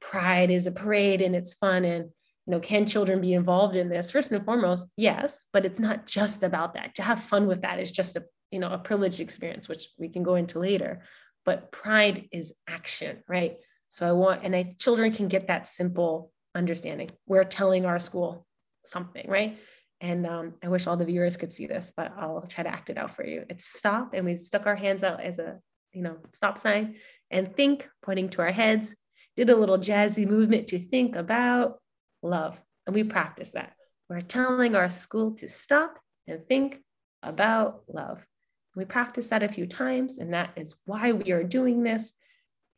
pride 0.00 0.50
is 0.50 0.66
a 0.66 0.72
parade 0.72 1.20
and 1.20 1.36
it's 1.36 1.54
fun 1.54 1.84
and 1.84 2.10
know 2.50 2.60
can 2.60 2.86
children 2.86 3.20
be 3.20 3.34
involved 3.34 3.76
in 3.76 3.88
this? 3.88 4.10
First 4.10 4.32
and 4.32 4.44
foremost 4.44 4.92
yes 4.96 5.44
but 5.52 5.64
it's 5.64 5.78
not 5.78 6.06
just 6.06 6.42
about 6.42 6.74
that. 6.74 6.94
To 6.96 7.02
have 7.02 7.22
fun 7.22 7.46
with 7.46 7.62
that 7.62 7.80
is 7.80 7.92
just 7.92 8.16
a 8.16 8.24
you 8.50 8.58
know 8.58 8.70
a 8.70 8.78
privileged 8.78 9.20
experience 9.20 9.68
which 9.68 9.88
we 9.98 10.08
can 10.08 10.22
go 10.22 10.34
into 10.34 10.58
later. 10.58 11.02
But 11.44 11.72
pride 11.72 12.28
is 12.32 12.52
action 12.68 13.22
right? 13.28 13.56
So 13.88 14.08
i 14.08 14.12
want 14.12 14.44
and 14.44 14.54
I, 14.54 14.74
children 14.78 15.12
can 15.12 15.28
get 15.28 15.48
that 15.48 15.66
simple 15.66 16.32
understanding. 16.54 17.10
We're 17.26 17.44
telling 17.44 17.86
our 17.86 17.98
school 17.98 18.46
something 18.84 19.28
right? 19.28 19.58
And 20.00 20.26
um, 20.26 20.54
i 20.62 20.68
wish 20.68 20.86
all 20.86 20.96
the 20.96 21.04
viewers 21.04 21.36
could 21.36 21.52
see 21.52 21.66
this 21.66 21.92
but 21.96 22.12
i'll 22.16 22.46
try 22.48 22.64
to 22.64 22.70
act 22.70 22.90
it 22.90 22.98
out 22.98 23.14
for 23.14 23.24
you. 23.24 23.44
It's 23.48 23.66
stop 23.66 24.14
and 24.14 24.24
we 24.24 24.36
stuck 24.36 24.66
our 24.66 24.76
hands 24.76 25.02
out 25.02 25.20
as 25.20 25.38
a 25.38 25.58
you 25.92 26.02
know 26.02 26.18
stop 26.32 26.58
sign 26.58 26.96
and 27.30 27.54
think 27.54 27.88
pointing 28.02 28.28
to 28.30 28.42
our 28.42 28.52
heads 28.52 28.94
did 29.36 29.50
a 29.50 29.56
little 29.56 29.78
jazzy 29.78 30.26
movement 30.26 30.68
to 30.68 30.78
think 30.78 31.16
about 31.16 31.80
love. 32.22 32.60
And 32.86 32.94
we 32.94 33.04
practice 33.04 33.52
that. 33.52 33.72
We're 34.08 34.20
telling 34.20 34.74
our 34.74 34.90
school 34.90 35.32
to 35.36 35.48
stop 35.48 35.98
and 36.26 36.46
think 36.46 36.78
about 37.22 37.82
love. 37.88 38.24
We 38.76 38.84
practice 38.84 39.28
that 39.28 39.42
a 39.42 39.48
few 39.48 39.66
times, 39.66 40.18
and 40.18 40.32
that 40.32 40.52
is 40.56 40.74
why 40.84 41.12
we 41.12 41.32
are 41.32 41.44
doing 41.44 41.82
this. 41.82 42.12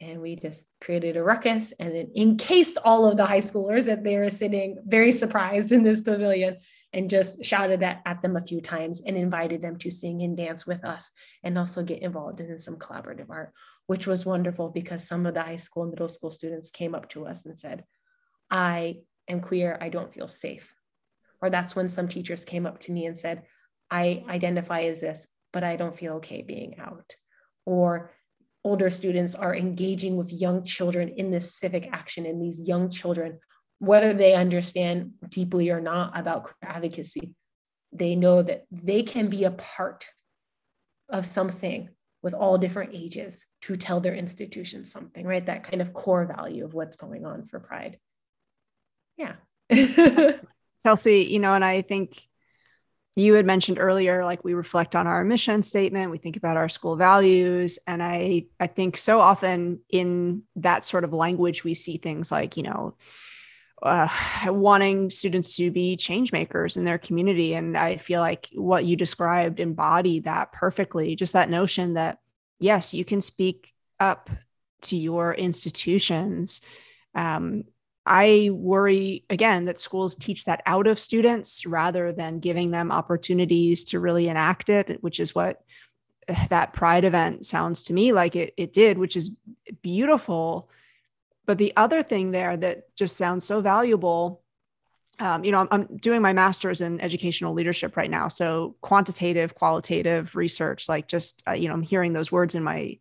And 0.00 0.20
we 0.20 0.36
just 0.36 0.64
created 0.80 1.16
a 1.16 1.22
ruckus 1.22 1.72
and 1.78 1.92
it 1.92 2.10
encased 2.16 2.76
all 2.84 3.06
of 3.06 3.16
the 3.16 3.24
high 3.24 3.38
schoolers 3.38 3.86
that 3.86 4.02
they 4.02 4.18
were 4.18 4.28
sitting 4.28 4.78
very 4.84 5.12
surprised 5.12 5.70
in 5.70 5.84
this 5.84 6.00
pavilion 6.00 6.56
and 6.92 7.08
just 7.08 7.44
shouted 7.44 7.84
at, 7.84 8.02
at 8.04 8.20
them 8.20 8.36
a 8.36 8.40
few 8.40 8.60
times 8.60 9.00
and 9.06 9.16
invited 9.16 9.62
them 9.62 9.76
to 9.76 9.92
sing 9.92 10.22
and 10.22 10.36
dance 10.36 10.66
with 10.66 10.84
us 10.84 11.12
and 11.44 11.56
also 11.56 11.84
get 11.84 12.02
involved 12.02 12.40
in 12.40 12.58
some 12.58 12.78
collaborative 12.78 13.30
art 13.30 13.52
which 13.86 14.06
was 14.06 14.26
wonderful 14.26 14.70
because 14.70 15.06
some 15.06 15.26
of 15.26 15.34
the 15.34 15.42
high 15.42 15.56
school 15.56 15.82
and 15.82 15.92
middle 15.92 16.08
school 16.08 16.30
students 16.30 16.70
came 16.70 16.94
up 16.94 17.08
to 17.10 17.26
us 17.26 17.44
and 17.44 17.58
said, 17.58 17.84
I 18.50 19.00
am 19.28 19.40
queer, 19.40 19.78
I 19.80 19.88
don't 19.88 20.12
feel 20.12 20.28
safe. 20.28 20.74
Or 21.40 21.50
that's 21.50 21.74
when 21.74 21.88
some 21.88 22.08
teachers 22.08 22.44
came 22.44 22.66
up 22.66 22.80
to 22.80 22.92
me 22.92 23.06
and 23.06 23.18
said, 23.18 23.42
I 23.90 24.24
identify 24.28 24.82
as 24.82 25.00
this, 25.00 25.26
but 25.52 25.64
I 25.64 25.76
don't 25.76 25.96
feel 25.96 26.14
okay 26.14 26.42
being 26.42 26.78
out. 26.78 27.14
Or 27.66 28.12
older 28.64 28.90
students 28.90 29.34
are 29.34 29.54
engaging 29.54 30.16
with 30.16 30.32
young 30.32 30.62
children 30.62 31.08
in 31.08 31.30
this 31.30 31.54
civic 31.54 31.88
action, 31.92 32.26
and 32.26 32.40
these 32.40 32.60
young 32.60 32.90
children, 32.90 33.38
whether 33.78 34.14
they 34.14 34.34
understand 34.34 35.12
deeply 35.28 35.70
or 35.70 35.80
not 35.80 36.18
about 36.18 36.52
advocacy, 36.62 37.34
they 37.92 38.14
know 38.14 38.42
that 38.42 38.64
they 38.70 39.02
can 39.02 39.28
be 39.28 39.44
a 39.44 39.50
part 39.50 40.06
of 41.08 41.26
something 41.26 41.88
with 42.22 42.34
all 42.34 42.56
different 42.56 42.94
ages 42.94 43.46
to 43.62 43.76
tell 43.76 44.00
their 44.00 44.14
institution 44.14 44.84
something, 44.84 45.26
right? 45.26 45.44
That 45.44 45.64
kind 45.64 45.82
of 45.82 45.92
core 45.92 46.24
value 46.24 46.64
of 46.64 46.72
what's 46.72 46.96
going 46.96 47.26
on 47.26 47.44
for 47.44 47.58
Pride. 47.58 47.98
Yeah. 49.16 49.34
Chelsea, 50.84 51.26
you 51.30 51.38
know, 51.38 51.54
and 51.54 51.64
I 51.64 51.82
think 51.82 52.20
you 53.14 53.34
had 53.34 53.44
mentioned 53.44 53.78
earlier 53.78 54.24
like 54.24 54.42
we 54.42 54.54
reflect 54.54 54.96
on 54.96 55.06
our 55.06 55.22
mission 55.22 55.60
statement 55.60 56.10
we 56.10 56.16
think 56.16 56.38
about 56.38 56.56
our 56.56 56.70
school 56.70 56.96
values 56.96 57.78
and 57.86 58.02
i 58.02 58.42
i 58.58 58.66
think 58.66 58.96
so 58.96 59.20
often 59.20 59.80
in 59.90 60.42
that 60.56 60.82
sort 60.82 61.04
of 61.04 61.12
language 61.12 61.62
we 61.62 61.74
see 61.74 61.98
things 61.98 62.32
like 62.32 62.56
you 62.56 62.62
know 62.62 62.96
uh, 63.82 64.08
wanting 64.46 65.10
students 65.10 65.56
to 65.56 65.70
be 65.70 65.96
change 65.96 66.32
makers 66.32 66.76
in 66.76 66.84
their 66.84 66.98
community. 66.98 67.54
And 67.54 67.76
I 67.76 67.96
feel 67.96 68.20
like 68.20 68.48
what 68.54 68.84
you 68.84 68.96
described 68.96 69.60
embodied 69.60 70.24
that 70.24 70.52
perfectly. 70.52 71.16
Just 71.16 71.32
that 71.32 71.50
notion 71.50 71.94
that, 71.94 72.18
yes, 72.60 72.94
you 72.94 73.04
can 73.04 73.20
speak 73.20 73.72
up 74.00 74.30
to 74.82 74.96
your 74.96 75.34
institutions. 75.34 76.62
Um, 77.14 77.64
I 78.04 78.50
worry 78.52 79.24
again 79.30 79.66
that 79.66 79.78
schools 79.78 80.16
teach 80.16 80.44
that 80.46 80.62
out 80.66 80.86
of 80.86 80.98
students 80.98 81.64
rather 81.64 82.12
than 82.12 82.40
giving 82.40 82.70
them 82.70 82.90
opportunities 82.90 83.84
to 83.84 84.00
really 84.00 84.28
enact 84.28 84.70
it, 84.70 85.02
which 85.02 85.20
is 85.20 85.34
what 85.34 85.62
that 86.48 86.72
pride 86.72 87.04
event 87.04 87.46
sounds 87.46 87.84
to 87.84 87.92
me 87.92 88.12
like 88.12 88.36
it, 88.36 88.54
it 88.56 88.72
did, 88.72 88.98
which 88.98 89.16
is 89.16 89.30
beautiful 89.82 90.68
but 91.46 91.58
the 91.58 91.72
other 91.76 92.02
thing 92.02 92.30
there 92.30 92.56
that 92.56 92.94
just 92.96 93.16
sounds 93.16 93.44
so 93.44 93.60
valuable, 93.60 94.42
um, 95.18 95.44
you 95.44 95.52
know, 95.52 95.60
I'm, 95.60 95.68
I'm, 95.70 95.96
doing 95.96 96.22
my 96.22 96.32
master's 96.32 96.80
in 96.80 97.00
educational 97.00 97.52
leadership 97.52 97.96
right 97.96 98.10
now. 98.10 98.28
So 98.28 98.76
quantitative, 98.80 99.54
qualitative 99.54 100.36
research, 100.36 100.88
like 100.88 101.08
just, 101.08 101.42
uh, 101.46 101.52
you 101.52 101.68
know, 101.68 101.74
I'm 101.74 101.82
hearing 101.82 102.12
those 102.12 102.32
words 102.32 102.54
in 102.54 102.62
my, 102.62 102.98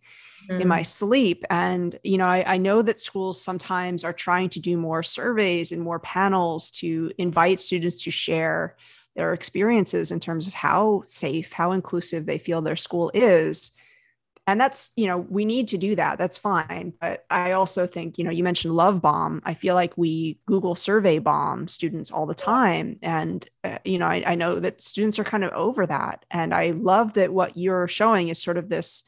mm. 0.47 0.59
in 0.59 0.67
my 0.67 0.81
sleep. 0.81 1.45
And, 1.49 1.95
you 2.03 2.17
know, 2.17 2.27
I, 2.27 2.43
I 2.53 2.57
know 2.57 2.81
that 2.81 2.99
schools 2.99 3.41
sometimes 3.41 4.03
are 4.03 4.13
trying 4.13 4.49
to 4.49 4.59
do 4.59 4.77
more 4.77 5.03
surveys 5.03 5.71
and 5.71 5.81
more 5.81 5.99
panels 5.99 6.71
to 6.71 7.11
invite 7.17 7.59
students 7.59 8.03
to 8.03 8.11
share 8.11 8.75
their 9.15 9.33
experiences 9.33 10.11
in 10.11 10.19
terms 10.19 10.47
of 10.47 10.53
how 10.53 11.03
safe, 11.05 11.51
how 11.51 11.73
inclusive 11.73 12.25
they 12.25 12.37
feel 12.37 12.61
their 12.61 12.75
school 12.75 13.11
is 13.13 13.71
and 14.47 14.59
that's 14.59 14.91
you 14.95 15.07
know 15.07 15.17
we 15.17 15.45
need 15.45 15.67
to 15.67 15.77
do 15.77 15.95
that 15.95 16.17
that's 16.17 16.37
fine 16.37 16.93
but 16.99 17.25
i 17.29 17.51
also 17.51 17.85
think 17.85 18.17
you 18.17 18.23
know 18.23 18.31
you 18.31 18.43
mentioned 18.43 18.73
love 18.73 19.01
bomb 19.01 19.41
i 19.45 19.53
feel 19.53 19.75
like 19.75 19.97
we 19.97 20.39
google 20.45 20.75
survey 20.75 21.19
bomb 21.19 21.67
students 21.67 22.11
all 22.11 22.25
the 22.25 22.35
time 22.35 22.97
and 23.01 23.47
uh, 23.63 23.77
you 23.85 23.97
know 23.97 24.07
I, 24.07 24.23
I 24.25 24.35
know 24.35 24.59
that 24.59 24.81
students 24.81 25.19
are 25.19 25.23
kind 25.23 25.43
of 25.43 25.51
over 25.51 25.85
that 25.85 26.25
and 26.31 26.53
i 26.53 26.71
love 26.71 27.13
that 27.13 27.33
what 27.33 27.55
you're 27.55 27.87
showing 27.87 28.29
is 28.29 28.41
sort 28.41 28.57
of 28.57 28.69
this 28.69 29.05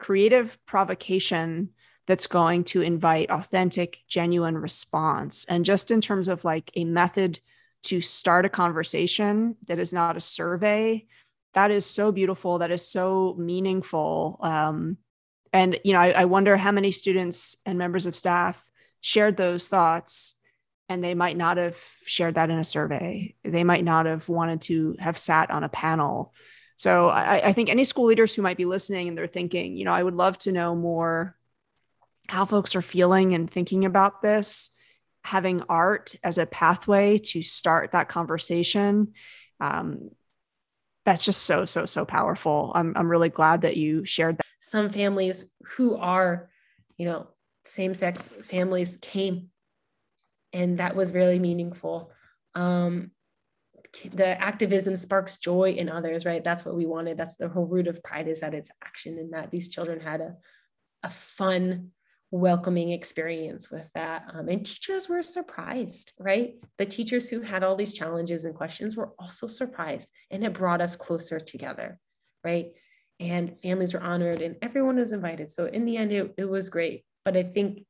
creative 0.00 0.58
provocation 0.66 1.70
that's 2.06 2.26
going 2.26 2.64
to 2.64 2.82
invite 2.82 3.30
authentic 3.30 4.00
genuine 4.08 4.58
response. 4.58 5.46
And 5.48 5.64
just 5.64 5.92
in 5.92 6.00
terms 6.00 6.26
of 6.26 6.44
like 6.44 6.72
a 6.74 6.84
method 6.84 7.38
to 7.84 8.00
start 8.00 8.44
a 8.44 8.48
conversation 8.48 9.56
that 9.68 9.78
is 9.78 9.92
not 9.92 10.16
a 10.16 10.20
survey 10.20 11.06
that 11.54 11.70
is 11.70 11.86
so 11.86 12.12
beautiful 12.12 12.58
that 12.58 12.70
is 12.70 12.86
so 12.86 13.34
meaningful. 13.38 14.38
Um, 14.40 14.98
and 15.52 15.78
you 15.84 15.92
know 15.92 16.00
I, 16.00 16.10
I, 16.10 16.24
wonder 16.26 16.56
how 16.56 16.70
many 16.70 16.92
students 16.92 17.56
and 17.66 17.76
members 17.76 18.06
of 18.06 18.14
staff 18.14 18.62
shared 19.00 19.36
those 19.36 19.66
thoughts 19.66 20.36
and 20.88 21.02
they 21.02 21.14
might 21.14 21.36
not 21.36 21.56
have 21.56 21.76
shared 22.04 22.36
that 22.36 22.50
in 22.50 22.58
a 22.58 22.64
survey. 22.64 23.34
They 23.44 23.64
might 23.64 23.84
not 23.84 24.06
have 24.06 24.28
wanted 24.28 24.60
to 24.62 24.96
have 24.98 25.18
sat 25.18 25.50
on 25.50 25.64
a 25.64 25.68
panel 25.68 26.32
so 26.80 27.10
I, 27.10 27.48
I 27.48 27.52
think 27.52 27.68
any 27.68 27.84
school 27.84 28.06
leaders 28.06 28.34
who 28.34 28.40
might 28.40 28.56
be 28.56 28.64
listening 28.64 29.08
and 29.08 29.16
they're 29.16 29.26
thinking 29.26 29.76
you 29.76 29.84
know 29.84 29.92
i 29.92 30.02
would 30.02 30.14
love 30.14 30.38
to 30.38 30.52
know 30.52 30.74
more 30.74 31.36
how 32.28 32.44
folks 32.44 32.74
are 32.74 32.82
feeling 32.82 33.34
and 33.34 33.50
thinking 33.50 33.84
about 33.84 34.22
this 34.22 34.70
having 35.22 35.62
art 35.68 36.14
as 36.24 36.38
a 36.38 36.46
pathway 36.46 37.18
to 37.18 37.42
start 37.42 37.92
that 37.92 38.08
conversation 38.08 39.12
um, 39.60 40.10
that's 41.04 41.24
just 41.24 41.42
so 41.42 41.64
so 41.64 41.86
so 41.86 42.04
powerful 42.04 42.72
i'm 42.74 42.92
i'm 42.96 43.10
really 43.10 43.28
glad 43.28 43.62
that 43.62 43.76
you 43.76 44.04
shared 44.04 44.38
that 44.38 44.46
some 44.60 44.88
families 44.88 45.44
who 45.64 45.96
are 45.96 46.50
you 46.96 47.06
know 47.06 47.26
same 47.64 47.94
sex 47.94 48.28
families 48.28 48.96
came 49.02 49.50
and 50.52 50.78
that 50.78 50.96
was 50.96 51.12
really 51.12 51.38
meaningful. 51.38 52.10
Um, 52.54 53.10
the 54.12 54.40
activism 54.40 54.96
sparks 54.96 55.36
joy 55.36 55.72
in 55.72 55.88
others, 55.88 56.24
right? 56.24 56.44
That's 56.44 56.64
what 56.64 56.76
we 56.76 56.86
wanted. 56.86 57.16
That's 57.16 57.36
the 57.36 57.48
whole 57.48 57.66
root 57.66 57.88
of 57.88 58.02
pride 58.02 58.28
is 58.28 58.40
that 58.40 58.54
it's 58.54 58.70
action 58.84 59.18
and 59.18 59.32
that 59.32 59.50
these 59.50 59.68
children 59.68 60.00
had 60.00 60.20
a, 60.20 60.36
a 61.02 61.10
fun, 61.10 61.90
welcoming 62.30 62.92
experience 62.92 63.70
with 63.70 63.90
that. 63.94 64.24
Um, 64.32 64.48
and 64.48 64.64
teachers 64.64 65.08
were 65.08 65.22
surprised, 65.22 66.12
right? 66.18 66.54
The 66.78 66.86
teachers 66.86 67.28
who 67.28 67.40
had 67.40 67.64
all 67.64 67.74
these 67.74 67.94
challenges 67.94 68.44
and 68.44 68.54
questions 68.54 68.96
were 68.96 69.12
also 69.18 69.48
surprised, 69.48 70.08
and 70.30 70.44
it 70.44 70.54
brought 70.54 70.80
us 70.80 70.94
closer 70.94 71.40
together, 71.40 71.98
right? 72.44 72.72
And 73.18 73.58
families 73.60 73.92
were 73.92 74.00
honored 74.00 74.40
and 74.40 74.56
everyone 74.62 74.96
was 74.96 75.12
invited. 75.12 75.50
So 75.50 75.66
in 75.66 75.84
the 75.84 75.96
end, 75.96 76.12
it, 76.12 76.34
it 76.38 76.48
was 76.48 76.68
great. 76.68 77.04
But 77.24 77.36
I 77.36 77.42
think 77.42 77.84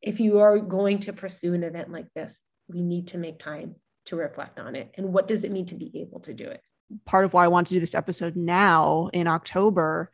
if 0.00 0.18
you 0.18 0.40
are 0.40 0.58
going 0.58 0.98
to 1.00 1.12
pursue 1.12 1.54
an 1.54 1.62
event 1.62 1.92
like 1.92 2.08
this, 2.14 2.40
we 2.68 2.82
need 2.82 3.08
to 3.08 3.18
make 3.18 3.38
time 3.38 3.76
to 4.06 4.16
reflect 4.16 4.58
on 4.58 4.74
it. 4.76 4.92
And 4.96 5.12
what 5.12 5.28
does 5.28 5.44
it 5.44 5.52
mean 5.52 5.66
to 5.66 5.74
be 5.74 5.90
able 6.00 6.20
to 6.20 6.34
do 6.34 6.44
it? 6.44 6.62
Part 7.04 7.24
of 7.24 7.32
why 7.32 7.44
I 7.44 7.48
want 7.48 7.68
to 7.68 7.74
do 7.74 7.80
this 7.80 7.94
episode 7.94 8.36
now 8.36 9.10
in 9.12 9.26
October 9.26 10.10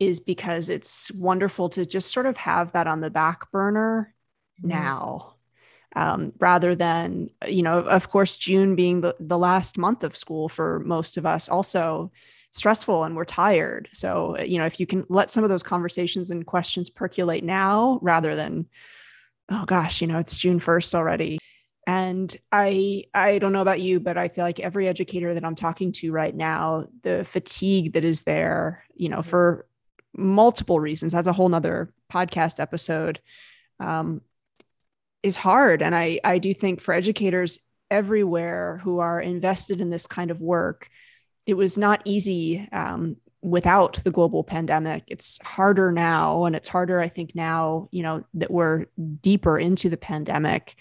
is 0.00 0.20
because 0.20 0.70
it's 0.70 1.10
wonderful 1.12 1.68
to 1.70 1.84
just 1.84 2.12
sort 2.12 2.26
of 2.26 2.36
have 2.36 2.72
that 2.72 2.86
on 2.86 3.00
the 3.00 3.10
back 3.10 3.50
burner 3.50 4.14
mm-hmm. 4.60 4.68
now. 4.68 5.34
Um, 5.96 6.32
rather 6.38 6.74
than, 6.74 7.30
you 7.46 7.62
know, 7.62 7.78
of 7.78 8.10
course, 8.10 8.36
June 8.36 8.76
being 8.76 9.00
the, 9.00 9.16
the 9.18 9.38
last 9.38 9.78
month 9.78 10.04
of 10.04 10.16
school 10.16 10.48
for 10.48 10.80
most 10.80 11.16
of 11.16 11.24
us, 11.24 11.48
also 11.48 12.12
stressful 12.50 13.04
and 13.04 13.16
we're 13.16 13.24
tired. 13.24 13.88
So, 13.92 14.38
you 14.38 14.58
know, 14.58 14.66
if 14.66 14.80
you 14.80 14.86
can 14.86 15.04
let 15.08 15.30
some 15.30 15.44
of 15.44 15.50
those 15.50 15.62
conversations 15.62 16.30
and 16.30 16.46
questions 16.46 16.90
percolate 16.90 17.42
now 17.42 17.98
rather 18.02 18.36
than, 18.36 18.66
oh 19.50 19.64
gosh, 19.64 20.00
you 20.00 20.06
know, 20.06 20.18
it's 20.18 20.36
June 20.36 20.60
1st 20.60 20.94
already. 20.94 21.38
And 21.88 22.36
I 22.52 23.04
I 23.14 23.38
don't 23.38 23.54
know 23.54 23.62
about 23.62 23.80
you, 23.80 23.98
but 23.98 24.18
I 24.18 24.28
feel 24.28 24.44
like 24.44 24.60
every 24.60 24.86
educator 24.86 25.32
that 25.32 25.42
I'm 25.42 25.54
talking 25.54 25.90
to 25.92 26.12
right 26.12 26.36
now, 26.36 26.84
the 27.02 27.24
fatigue 27.24 27.94
that 27.94 28.04
is 28.04 28.24
there, 28.24 28.84
you 28.94 29.08
know, 29.08 29.22
for 29.22 29.66
multiple 30.14 30.78
reasons. 30.78 31.14
That's 31.14 31.28
a 31.28 31.32
whole 31.32 31.48
nother 31.48 31.90
podcast 32.12 32.60
episode. 32.60 33.20
Um, 33.80 34.20
is 35.22 35.34
hard. 35.34 35.80
And 35.80 35.96
I 35.96 36.20
I 36.22 36.36
do 36.36 36.52
think 36.52 36.82
for 36.82 36.92
educators 36.92 37.58
everywhere 37.90 38.82
who 38.84 38.98
are 38.98 39.18
invested 39.18 39.80
in 39.80 39.88
this 39.88 40.06
kind 40.06 40.30
of 40.30 40.42
work, 40.42 40.90
it 41.46 41.54
was 41.54 41.78
not 41.78 42.02
easy 42.04 42.68
um, 42.70 43.16
without 43.40 43.94
the 44.04 44.10
global 44.10 44.44
pandemic. 44.44 45.04
It's 45.06 45.40
harder 45.42 45.90
now, 45.90 46.44
and 46.44 46.54
it's 46.54 46.68
harder, 46.68 47.00
I 47.00 47.08
think, 47.08 47.34
now, 47.34 47.88
you 47.92 48.02
know, 48.02 48.24
that 48.34 48.50
we're 48.50 48.84
deeper 49.22 49.58
into 49.58 49.88
the 49.88 49.96
pandemic. 49.96 50.76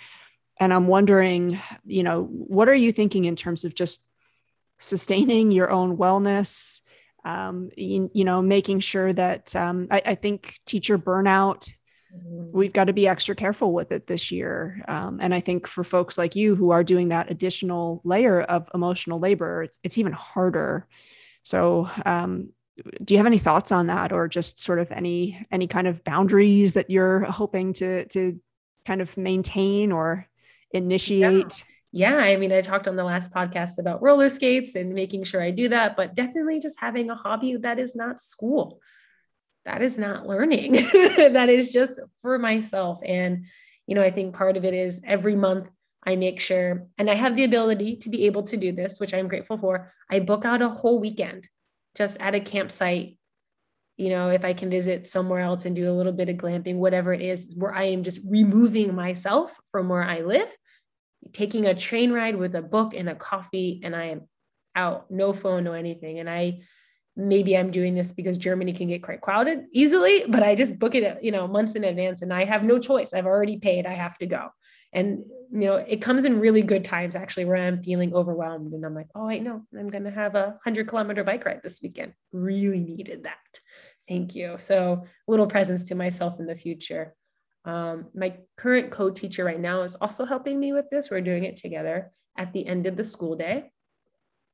And 0.60 0.74
I'm 0.74 0.88
wondering, 0.88 1.60
you 1.86 2.04
know, 2.04 2.24
what 2.24 2.70
are 2.70 2.76
you 2.76 2.92
thinking 2.92 3.26
in 3.26 3.36
terms 3.36 3.66
of 3.66 3.76
just 3.76 4.10
sustaining 4.80 5.52
your 5.52 5.70
own 5.70 5.98
wellness? 5.98 6.82
Um, 7.24 7.70
you, 7.76 8.10
you, 8.14 8.24
know, 8.24 8.42
making 8.42 8.80
sure 8.80 9.12
that 9.12 9.56
um, 9.56 9.88
I, 9.92 10.02
I, 10.06 10.16
think 10.16 10.60
teacher 10.66 10.98
burnout, 10.98 11.70
mm-hmm. 12.16 12.58
we've 12.58 12.72
got 12.72 12.86
to 12.86 12.94
be 12.94 13.06
extra 13.06 13.36
careful 13.36 13.74
with 13.74 13.92
it 13.92 14.08
this 14.08 14.32
year. 14.32 14.82
Um, 14.88 15.20
and 15.22 15.36
I 15.36 15.42
think 15.42 15.68
for 15.68 15.84
folks 15.84 16.18
like 16.18 16.38
you 16.38 16.56
who 16.56 16.70
are 16.72 16.86
doing 16.86 17.10
that 17.10 17.30
additional 17.30 18.02
layer 18.06 18.42
of 18.42 18.70
emotional 18.74 19.20
labor, 19.20 19.64
it's, 19.64 19.78
it's 19.84 19.98
even 19.98 20.14
harder. 20.14 20.88
So, 21.44 21.90
um, 22.06 22.50
do 23.04 23.14
you 23.14 23.18
have 23.18 23.28
any 23.28 23.40
thoughts 23.40 23.72
on 23.72 23.88
that, 23.88 24.12
or 24.12 24.28
just 24.28 24.60
sort 24.60 24.80
of 24.80 24.92
any 24.92 25.46
any 25.52 25.68
kind 25.68 25.88
of 25.88 26.04
boundaries 26.04 26.74
that 26.74 26.90
you're 26.90 27.22
hoping 27.22 27.74
to 27.74 28.06
to 28.10 28.40
kind 28.86 29.02
of 29.02 29.18
maintain 29.18 29.92
or 29.92 30.28
initiate? 30.72 31.66
Yeah. 31.92 32.12
yeah. 32.12 32.18
I 32.18 32.36
mean, 32.38 32.52
I 32.52 32.62
talked 32.62 32.88
on 32.88 32.96
the 32.96 33.04
last 33.04 33.32
podcast 33.32 33.80
about 33.80 34.02
roller 34.02 34.30
skates 34.30 34.76
and 34.76 34.94
making 34.94 35.24
sure 35.24 35.42
I 35.42 35.52
do 35.52 35.70
that, 35.70 35.96
but 35.96 36.16
definitely 36.16 36.60
just 36.60 36.80
having 36.80 37.10
a 37.10 37.16
hobby 37.16 37.56
that 37.58 37.80
is 37.80 37.96
not 37.96 38.22
school. 38.22 38.80
That 39.66 39.82
is 39.82 39.98
not 39.98 40.26
learning. 40.26 40.74
that 40.94 41.50
is 41.50 41.74
just 41.74 42.00
for 42.22 42.40
myself. 42.40 43.00
And, 43.06 43.46
you 43.86 43.96
know, 43.96 44.02
I 44.02 44.12
think 44.12 44.34
part 44.34 44.56
of 44.56 44.64
it 44.64 44.74
is 44.74 45.02
every 45.06 45.36
month 45.36 45.70
I 46.06 46.16
make 46.16 46.40
sure, 46.40 46.88
and 46.98 47.10
I 47.10 47.16
have 47.16 47.36
the 47.36 47.44
ability 47.44 47.98
to 47.98 48.10
be 48.10 48.28
able 48.28 48.44
to 48.44 48.56
do 48.56 48.72
this, 48.72 48.98
which 48.98 49.14
I'm 49.14 49.28
grateful 49.28 49.58
for. 49.58 49.92
I 50.10 50.22
book 50.22 50.46
out 50.46 50.62
a 50.62 50.70
whole 50.70 51.00
weekend 51.00 51.50
just 51.96 52.18
at 52.22 52.34
a 52.34 52.40
campsite 52.40 53.17
you 53.98 54.10
know, 54.10 54.30
if 54.30 54.46
I 54.46 54.54
can 54.54 54.70
visit 54.70 55.08
somewhere 55.08 55.40
else 55.40 55.66
and 55.66 55.76
do 55.76 55.92
a 55.92 55.94
little 55.94 56.14
bit 56.14 56.30
of 56.30 56.38
glamping, 56.38 56.78
whatever 56.78 57.14
it 57.14 57.22
is, 57.22 57.54
where 57.56 57.74
I 57.74 57.86
am 57.86 58.04
just 58.04 58.20
removing 58.26 58.96
myself 58.96 59.56
from 59.72 59.90
where 59.90 60.04
I 60.04 60.22
live, 60.22 60.56
taking 61.34 61.66
a 61.66 61.76
train 61.76 62.14
ride 62.14 62.36
with 62.36 62.56
a 62.56 62.62
book 62.62 62.94
and 62.94 63.10
a 63.10 63.16
coffee, 63.16 63.82
and 63.84 63.96
I 63.96 64.06
am 64.06 64.22
out, 64.76 65.10
no 65.10 65.34
phone, 65.34 65.64
no 65.64 65.74
anything. 65.74 66.20
And 66.20 66.30
I 66.30 66.62
maybe 67.18 67.58
I'm 67.58 67.72
doing 67.72 67.96
this 67.96 68.12
because 68.12 68.38
Germany 68.38 68.74
can 68.74 68.88
get 68.88 69.02
quite 69.02 69.22
crowded 69.22 69.66
easily, 69.74 70.26
but 70.28 70.44
I 70.44 70.54
just 70.54 70.78
book 70.78 70.94
it, 70.94 71.24
you 71.24 71.32
know, 71.32 71.48
months 71.48 71.74
in 71.74 71.84
advance 71.84 72.22
and 72.22 72.32
I 72.32 72.46
have 72.46 72.64
no 72.64 72.78
choice. 72.78 73.12
I've 73.12 73.26
already 73.26 73.58
paid, 73.58 73.88
I 73.88 73.94
have 73.94 74.18
to 74.20 74.28
go. 74.28 74.50
And, 74.94 75.26
you 75.52 75.66
know, 75.66 75.76
it 75.76 76.02
comes 76.02 76.26
in 76.26 76.40
really 76.40 76.62
good 76.62 76.84
times 76.84 77.16
actually 77.16 77.46
where 77.46 77.58
I'm 77.58 77.84
feeling 77.84 78.14
overwhelmed 78.14 78.74
and 78.74 78.86
I'm 78.86 78.96
like, 78.96 79.08
oh, 79.16 79.30
I 79.30 79.40
know 79.40 79.64
I'm 79.78 79.90
going 79.90 80.06
to 80.06 80.12
have 80.12 80.36
a 80.36 80.58
hundred 80.64 80.88
kilometer 80.88 81.24
bike 81.24 81.46
ride 81.46 81.62
this 81.64 81.82
weekend. 81.82 82.14
Really 82.32 82.80
needed 82.80 83.24
that. 83.24 83.38
Thank 84.08 84.36
you. 84.36 84.56
So, 84.58 85.04
little 85.28 85.48
presents 85.48 85.86
to 85.86 85.96
myself 85.96 86.40
in 86.40 86.46
the 86.46 86.56
future. 86.56 87.14
Um, 87.66 88.08
my 88.16 88.38
current 88.56 88.92
co 88.92 89.10
teacher 89.10 89.44
right 89.44 89.60
now 89.60 89.82
is 89.82 89.96
also 89.96 90.26
helping 90.26 90.60
me 90.60 90.72
with 90.72 90.90
this. 90.90 91.12
We're 91.12 91.22
doing 91.22 91.44
it 91.44 91.58
together 91.58 92.12
at 92.38 92.54
the 92.54 92.66
end 92.66 92.88
of 92.88 92.96
the 92.96 93.04
school 93.04 93.36
day. 93.36 93.72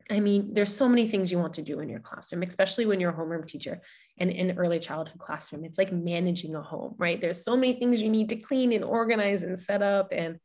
I 0.09 0.19
mean, 0.19 0.53
there's 0.53 0.75
so 0.75 0.89
many 0.89 1.07
things 1.07 1.31
you 1.31 1.39
want 1.39 1.53
to 1.53 1.61
do 1.61 1.79
in 1.79 1.87
your 1.87 1.99
classroom, 1.99 2.43
especially 2.43 2.85
when 2.85 2.99
you're 2.99 3.11
a 3.11 3.15
homeroom 3.15 3.47
teacher 3.47 3.81
and 4.17 4.29
in 4.29 4.57
early 4.57 4.79
childhood 4.79 5.19
classroom. 5.19 5.63
It's 5.63 5.77
like 5.77 5.91
managing 5.91 6.55
a 6.55 6.61
home, 6.61 6.95
right? 6.97 7.19
There's 7.19 7.43
so 7.43 7.55
many 7.55 7.73
things 7.73 8.01
you 8.01 8.09
need 8.09 8.29
to 8.29 8.35
clean 8.35 8.73
and 8.73 8.83
organize 8.83 9.43
and 9.43 9.57
set 9.57 9.81
up. 9.81 10.09
And, 10.11 10.39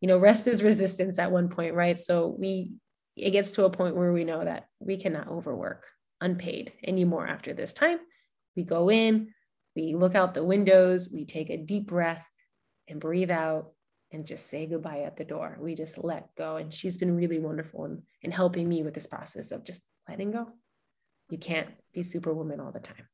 you 0.00 0.06
know, 0.06 0.18
rest 0.18 0.46
is 0.46 0.62
resistance 0.62 1.18
at 1.18 1.32
one 1.32 1.48
point, 1.48 1.74
right? 1.74 1.98
So 1.98 2.34
we, 2.38 2.72
it 3.16 3.32
gets 3.32 3.52
to 3.52 3.64
a 3.64 3.70
point 3.70 3.96
where 3.96 4.12
we 4.12 4.24
know 4.24 4.44
that 4.44 4.66
we 4.78 4.96
cannot 4.96 5.28
overwork 5.28 5.86
unpaid 6.20 6.72
anymore 6.84 7.26
after 7.26 7.52
this 7.52 7.72
time. 7.72 7.98
We 8.54 8.62
go 8.62 8.90
in, 8.90 9.32
we 9.74 9.94
look 9.94 10.14
out 10.14 10.34
the 10.34 10.44
windows, 10.44 11.10
we 11.12 11.24
take 11.24 11.50
a 11.50 11.56
deep 11.56 11.86
breath 11.86 12.24
and 12.86 13.00
breathe 13.00 13.30
out 13.30 13.72
and 14.10 14.26
just 14.26 14.46
say 14.46 14.66
goodbye 14.66 15.00
at 15.00 15.16
the 15.16 15.24
door. 15.24 15.58
We 15.60 15.74
just 15.74 16.02
let 16.02 16.34
go. 16.36 16.56
And 16.56 16.72
she's 16.72 16.96
been 16.96 17.16
really 17.16 17.38
wonderful 17.38 17.84
in, 17.84 18.02
in 18.22 18.30
helping 18.30 18.68
me 18.68 18.82
with 18.82 18.94
this 18.94 19.06
process 19.06 19.50
of 19.52 19.64
just 19.64 19.82
letting 20.08 20.30
go. 20.30 20.48
You 21.28 21.38
can't 21.38 21.68
be 21.92 22.02
superwoman 22.02 22.60
all 22.60 22.72
the 22.72 22.80
time. 22.80 23.08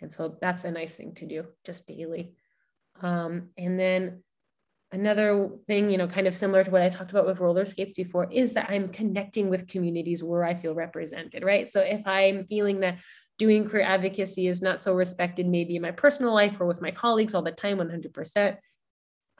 And 0.00 0.12
so 0.12 0.36
that's 0.40 0.64
a 0.64 0.70
nice 0.70 0.96
thing 0.96 1.14
to 1.16 1.26
do 1.26 1.44
just 1.64 1.86
daily. 1.86 2.32
Um, 3.00 3.50
and 3.56 3.78
then 3.78 4.22
another 4.92 5.50
thing, 5.66 5.90
you 5.90 5.98
know, 5.98 6.08
kind 6.08 6.26
of 6.26 6.34
similar 6.34 6.64
to 6.64 6.70
what 6.70 6.82
I 6.82 6.88
talked 6.88 7.12
about 7.12 7.26
with 7.26 7.38
roller 7.38 7.64
skates 7.64 7.94
before, 7.94 8.28
is 8.32 8.54
that 8.54 8.70
I'm 8.70 8.88
connecting 8.88 9.50
with 9.50 9.68
communities 9.68 10.24
where 10.24 10.42
I 10.42 10.54
feel 10.54 10.74
represented, 10.74 11.44
right? 11.44 11.68
So 11.68 11.80
if 11.80 12.04
I'm 12.06 12.46
feeling 12.46 12.80
that 12.80 12.98
doing 13.38 13.68
queer 13.68 13.82
advocacy 13.82 14.48
is 14.48 14.60
not 14.60 14.82
so 14.82 14.94
respected 14.94 15.46
maybe 15.46 15.76
in 15.76 15.82
my 15.82 15.92
personal 15.92 16.34
life 16.34 16.60
or 16.60 16.66
with 16.66 16.82
my 16.82 16.90
colleagues 16.90 17.34
all 17.34 17.42
the 17.42 17.52
time 17.52 17.78
100% 17.78 18.56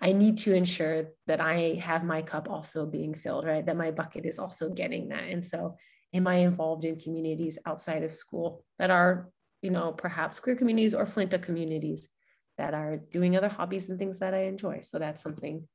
i 0.01 0.13
need 0.13 0.39
to 0.39 0.55
ensure 0.55 1.07
that 1.27 1.41
i 1.41 1.75
have 1.81 2.05
my 2.05 2.23
cup 2.23 2.49
also 2.49 2.87
being 2.87 3.15
filled 3.15 3.45
right? 3.45 3.67
That 3.67 3.77
my 3.77 3.91
bucket 3.91 4.27
is 4.27 4.39
also 4.39 4.71
getting 4.71 5.09
that. 5.09 5.25
And 5.25 5.45
so 5.45 5.77
am 6.15 6.27
i 6.27 6.37
involved 6.37 6.85
in 6.85 6.99
communities 6.99 7.59
outside 7.67 8.03
of 8.03 8.13
school 8.13 8.65
that 8.79 8.91
are 8.91 9.31
you 9.63 9.71
know 9.71 9.93
perhaps 9.93 10.41
queer 10.41 10.57
communities 10.57 10.95
or 10.95 11.05
flinta 11.05 11.41
communities 11.41 12.09
that 12.59 12.75
are 12.75 12.97
doing 12.97 13.37
other 13.37 13.49
hobbies 13.49 13.89
and 13.89 13.99
things 13.99 14.19
that 14.19 14.35
i 14.35 14.45
enjoy? 14.45 14.81
So 14.81 14.99
that's 14.99 15.23
something 15.23 15.67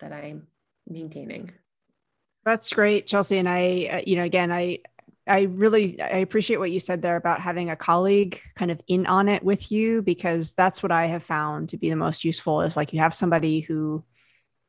that 0.00 0.12
i'm 0.12 0.48
maintaining. 0.88 1.52
That's 2.44 2.72
great 2.72 3.06
chelsea. 3.06 3.38
And 3.38 3.48
i 3.48 3.88
uh, 3.92 4.02
you 4.06 4.16
know 4.16 4.24
again 4.24 4.50
i 4.52 4.78
I 5.26 5.42
really 5.42 6.00
I 6.00 6.18
appreciate 6.18 6.58
what 6.58 6.70
you 6.70 6.80
said 6.80 7.00
there 7.00 7.16
about 7.16 7.40
having 7.40 7.70
a 7.70 7.76
colleague 7.76 8.42
kind 8.54 8.70
of 8.70 8.80
in 8.86 9.06
on 9.06 9.28
it 9.28 9.42
with 9.42 9.72
you 9.72 10.02
because 10.02 10.54
that's 10.54 10.82
what 10.82 10.92
I 10.92 11.06
have 11.06 11.24
found 11.24 11.70
to 11.70 11.78
be 11.78 11.88
the 11.88 11.96
most 11.96 12.24
useful 12.24 12.60
is 12.60 12.76
like 12.76 12.92
you 12.92 13.00
have 13.00 13.14
somebody 13.14 13.60
who 13.60 14.04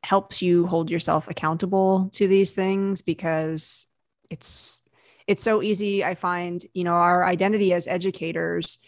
helps 0.02 0.40
you 0.40 0.66
hold 0.66 0.90
yourself 0.90 1.28
accountable 1.28 2.10
to 2.14 2.26
these 2.26 2.54
things 2.54 3.02
because 3.02 3.86
it's 4.30 4.80
it's 5.26 5.42
so 5.42 5.62
easy 5.62 6.04
I 6.04 6.14
find 6.14 6.64
you 6.72 6.84
know 6.84 6.94
our 6.94 7.24
identity 7.24 7.74
as 7.74 7.86
educators 7.86 8.78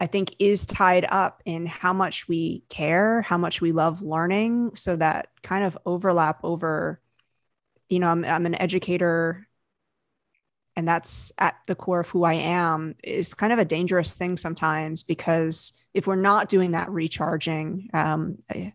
I 0.00 0.06
think 0.06 0.34
is 0.38 0.66
tied 0.66 1.06
up 1.08 1.42
in 1.44 1.66
how 1.66 1.92
much 1.92 2.26
we 2.26 2.64
care, 2.68 3.22
how 3.22 3.38
much 3.38 3.60
we 3.60 3.70
love 3.70 4.02
learning 4.02 4.72
so 4.74 4.96
that 4.96 5.28
kind 5.42 5.64
of 5.64 5.76
overlap 5.84 6.40
over 6.42 7.00
you 7.90 7.98
know 7.98 8.08
I'm, 8.08 8.24
I'm 8.24 8.46
an 8.46 8.54
educator 8.54 9.46
and 10.76 10.88
that's 10.88 11.32
at 11.38 11.56
the 11.66 11.74
core 11.74 12.00
of 12.00 12.08
who 12.08 12.24
I 12.24 12.34
am 12.34 12.94
is 13.04 13.34
kind 13.34 13.52
of 13.52 13.58
a 13.58 13.64
dangerous 13.64 14.12
thing 14.12 14.36
sometimes 14.36 15.02
because 15.02 15.72
if 15.94 16.06
we're 16.06 16.16
not 16.16 16.48
doing 16.48 16.72
that 16.72 16.90
recharging, 16.90 17.90
um, 17.92 18.38
it, 18.48 18.72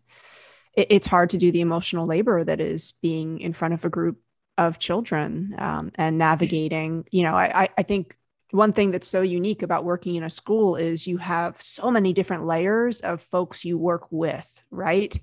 it, 0.74 0.86
it's 0.90 1.06
hard 1.06 1.30
to 1.30 1.38
do 1.38 1.50
the 1.50 1.60
emotional 1.60 2.06
labor 2.06 2.44
that 2.44 2.60
is 2.60 2.92
being 3.02 3.40
in 3.40 3.52
front 3.52 3.74
of 3.74 3.84
a 3.84 3.90
group 3.90 4.18
of 4.56 4.78
children 4.78 5.54
um, 5.58 5.90
and 5.96 6.18
navigating. 6.18 7.04
You 7.10 7.24
know, 7.24 7.34
I, 7.34 7.68
I 7.76 7.82
think 7.82 8.16
one 8.50 8.72
thing 8.72 8.92
that's 8.92 9.08
so 9.08 9.22
unique 9.22 9.62
about 9.62 9.84
working 9.84 10.14
in 10.14 10.22
a 10.22 10.30
school 10.30 10.76
is 10.76 11.06
you 11.06 11.18
have 11.18 11.60
so 11.60 11.90
many 11.90 12.12
different 12.12 12.46
layers 12.46 13.00
of 13.00 13.20
folks 13.20 13.64
you 13.64 13.76
work 13.76 14.06
with, 14.10 14.62
right? 14.70 15.18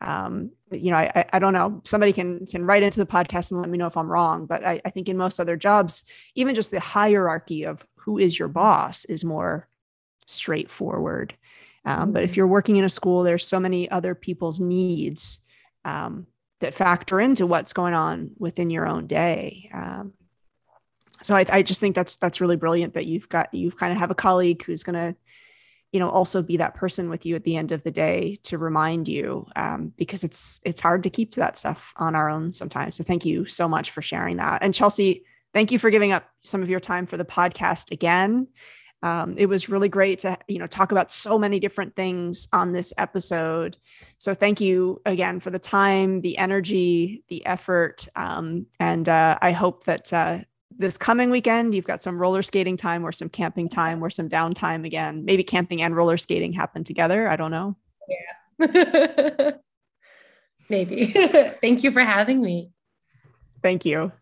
Um, 0.00 0.50
you 0.70 0.90
know, 0.90 0.96
I, 0.96 1.24
I 1.32 1.38
don't 1.38 1.52
know. 1.52 1.80
Somebody 1.84 2.12
can 2.12 2.46
can 2.46 2.64
write 2.64 2.82
into 2.82 3.00
the 3.00 3.06
podcast 3.06 3.50
and 3.50 3.60
let 3.60 3.70
me 3.70 3.78
know 3.78 3.86
if 3.86 3.96
I'm 3.96 4.10
wrong, 4.10 4.46
but 4.46 4.64
I, 4.64 4.80
I 4.84 4.90
think 4.90 5.08
in 5.08 5.16
most 5.16 5.40
other 5.40 5.56
jobs, 5.56 6.04
even 6.34 6.54
just 6.54 6.70
the 6.70 6.80
hierarchy 6.80 7.64
of 7.64 7.86
who 7.96 8.18
is 8.18 8.38
your 8.38 8.48
boss 8.48 9.04
is 9.06 9.24
more 9.24 9.68
straightforward. 10.26 11.34
Um, 11.84 12.12
but 12.12 12.22
if 12.22 12.30
mm-hmm. 12.30 12.38
you're 12.38 12.46
working 12.46 12.76
in 12.76 12.84
a 12.84 12.88
school, 12.88 13.22
there's 13.22 13.46
so 13.46 13.60
many 13.60 13.90
other 13.90 14.14
people's 14.14 14.60
needs 14.60 15.40
um, 15.84 16.26
that 16.60 16.74
factor 16.74 17.20
into 17.20 17.46
what's 17.46 17.72
going 17.72 17.94
on 17.94 18.32
within 18.38 18.70
your 18.70 18.86
own 18.86 19.06
day. 19.06 19.70
Um, 19.72 20.12
so 21.22 21.34
I, 21.34 21.46
I, 21.48 21.62
just 21.62 21.80
think 21.80 21.94
that's 21.94 22.16
that's 22.16 22.40
really 22.40 22.56
brilliant 22.56 22.94
that 22.94 23.06
you've 23.06 23.28
got 23.28 23.52
you 23.52 23.70
kind 23.72 23.92
of 23.92 23.98
have 23.98 24.10
a 24.10 24.14
colleague 24.14 24.62
who's 24.64 24.84
going 24.84 24.94
to 24.94 25.18
you 25.92 26.00
know 26.00 26.10
also 26.10 26.42
be 26.42 26.56
that 26.56 26.74
person 26.74 27.08
with 27.08 27.24
you 27.24 27.34
at 27.34 27.44
the 27.44 27.56
end 27.56 27.72
of 27.72 27.82
the 27.82 27.90
day 27.90 28.36
to 28.42 28.58
remind 28.58 29.08
you 29.08 29.46
um, 29.56 29.92
because 29.96 30.24
it's 30.24 30.60
it's 30.64 30.80
hard 30.80 31.02
to 31.02 31.10
keep 31.10 31.32
to 31.32 31.40
that 31.40 31.58
stuff 31.58 31.92
on 31.96 32.14
our 32.14 32.28
own 32.28 32.52
sometimes. 32.52 32.96
So 32.96 33.04
thank 33.04 33.24
you 33.24 33.46
so 33.46 33.68
much 33.68 33.90
for 33.90 34.02
sharing 34.02 34.36
that. 34.36 34.62
And 34.62 34.74
chelsea 34.74 35.24
thank 35.54 35.72
you 35.72 35.78
for 35.78 35.90
giving 35.90 36.12
up 36.12 36.28
some 36.42 36.62
of 36.62 36.68
your 36.68 36.80
time 36.80 37.06
for 37.06 37.16
the 37.16 37.24
podcast 37.24 37.90
again. 37.90 38.48
Um, 39.02 39.36
it 39.38 39.46
was 39.46 39.68
really 39.68 39.88
great 39.88 40.18
to 40.20 40.36
you 40.48 40.58
know 40.58 40.66
talk 40.66 40.92
about 40.92 41.10
so 41.10 41.38
many 41.38 41.60
different 41.60 41.96
things 41.96 42.48
on 42.52 42.72
this 42.72 42.92
episode. 42.98 43.76
So 44.18 44.34
thank 44.34 44.60
you 44.60 45.00
again 45.06 45.40
for 45.40 45.50
the 45.50 45.58
time 45.58 46.20
the 46.20 46.36
energy 46.36 47.24
the 47.28 47.46
effort 47.46 48.08
um, 48.16 48.66
and 48.80 49.08
uh, 49.08 49.38
i 49.40 49.52
hope 49.52 49.84
that 49.84 50.12
uh, 50.12 50.38
this 50.78 50.96
coming 50.96 51.30
weekend, 51.30 51.74
you've 51.74 51.84
got 51.84 52.02
some 52.02 52.18
roller 52.18 52.42
skating 52.42 52.76
time 52.76 53.04
or 53.04 53.12
some 53.12 53.28
camping 53.28 53.68
time 53.68 54.02
or 54.02 54.10
some 54.10 54.28
downtime 54.28 54.86
again. 54.86 55.24
Maybe 55.24 55.42
camping 55.42 55.82
and 55.82 55.94
roller 55.94 56.16
skating 56.16 56.52
happen 56.52 56.84
together. 56.84 57.28
I 57.28 57.36
don't 57.36 57.50
know. 57.50 57.76
Yeah. 58.08 59.50
Maybe. 60.68 61.06
Thank 61.60 61.82
you 61.82 61.90
for 61.90 62.00
having 62.00 62.40
me. 62.40 62.70
Thank 63.62 63.84
you. 63.84 64.12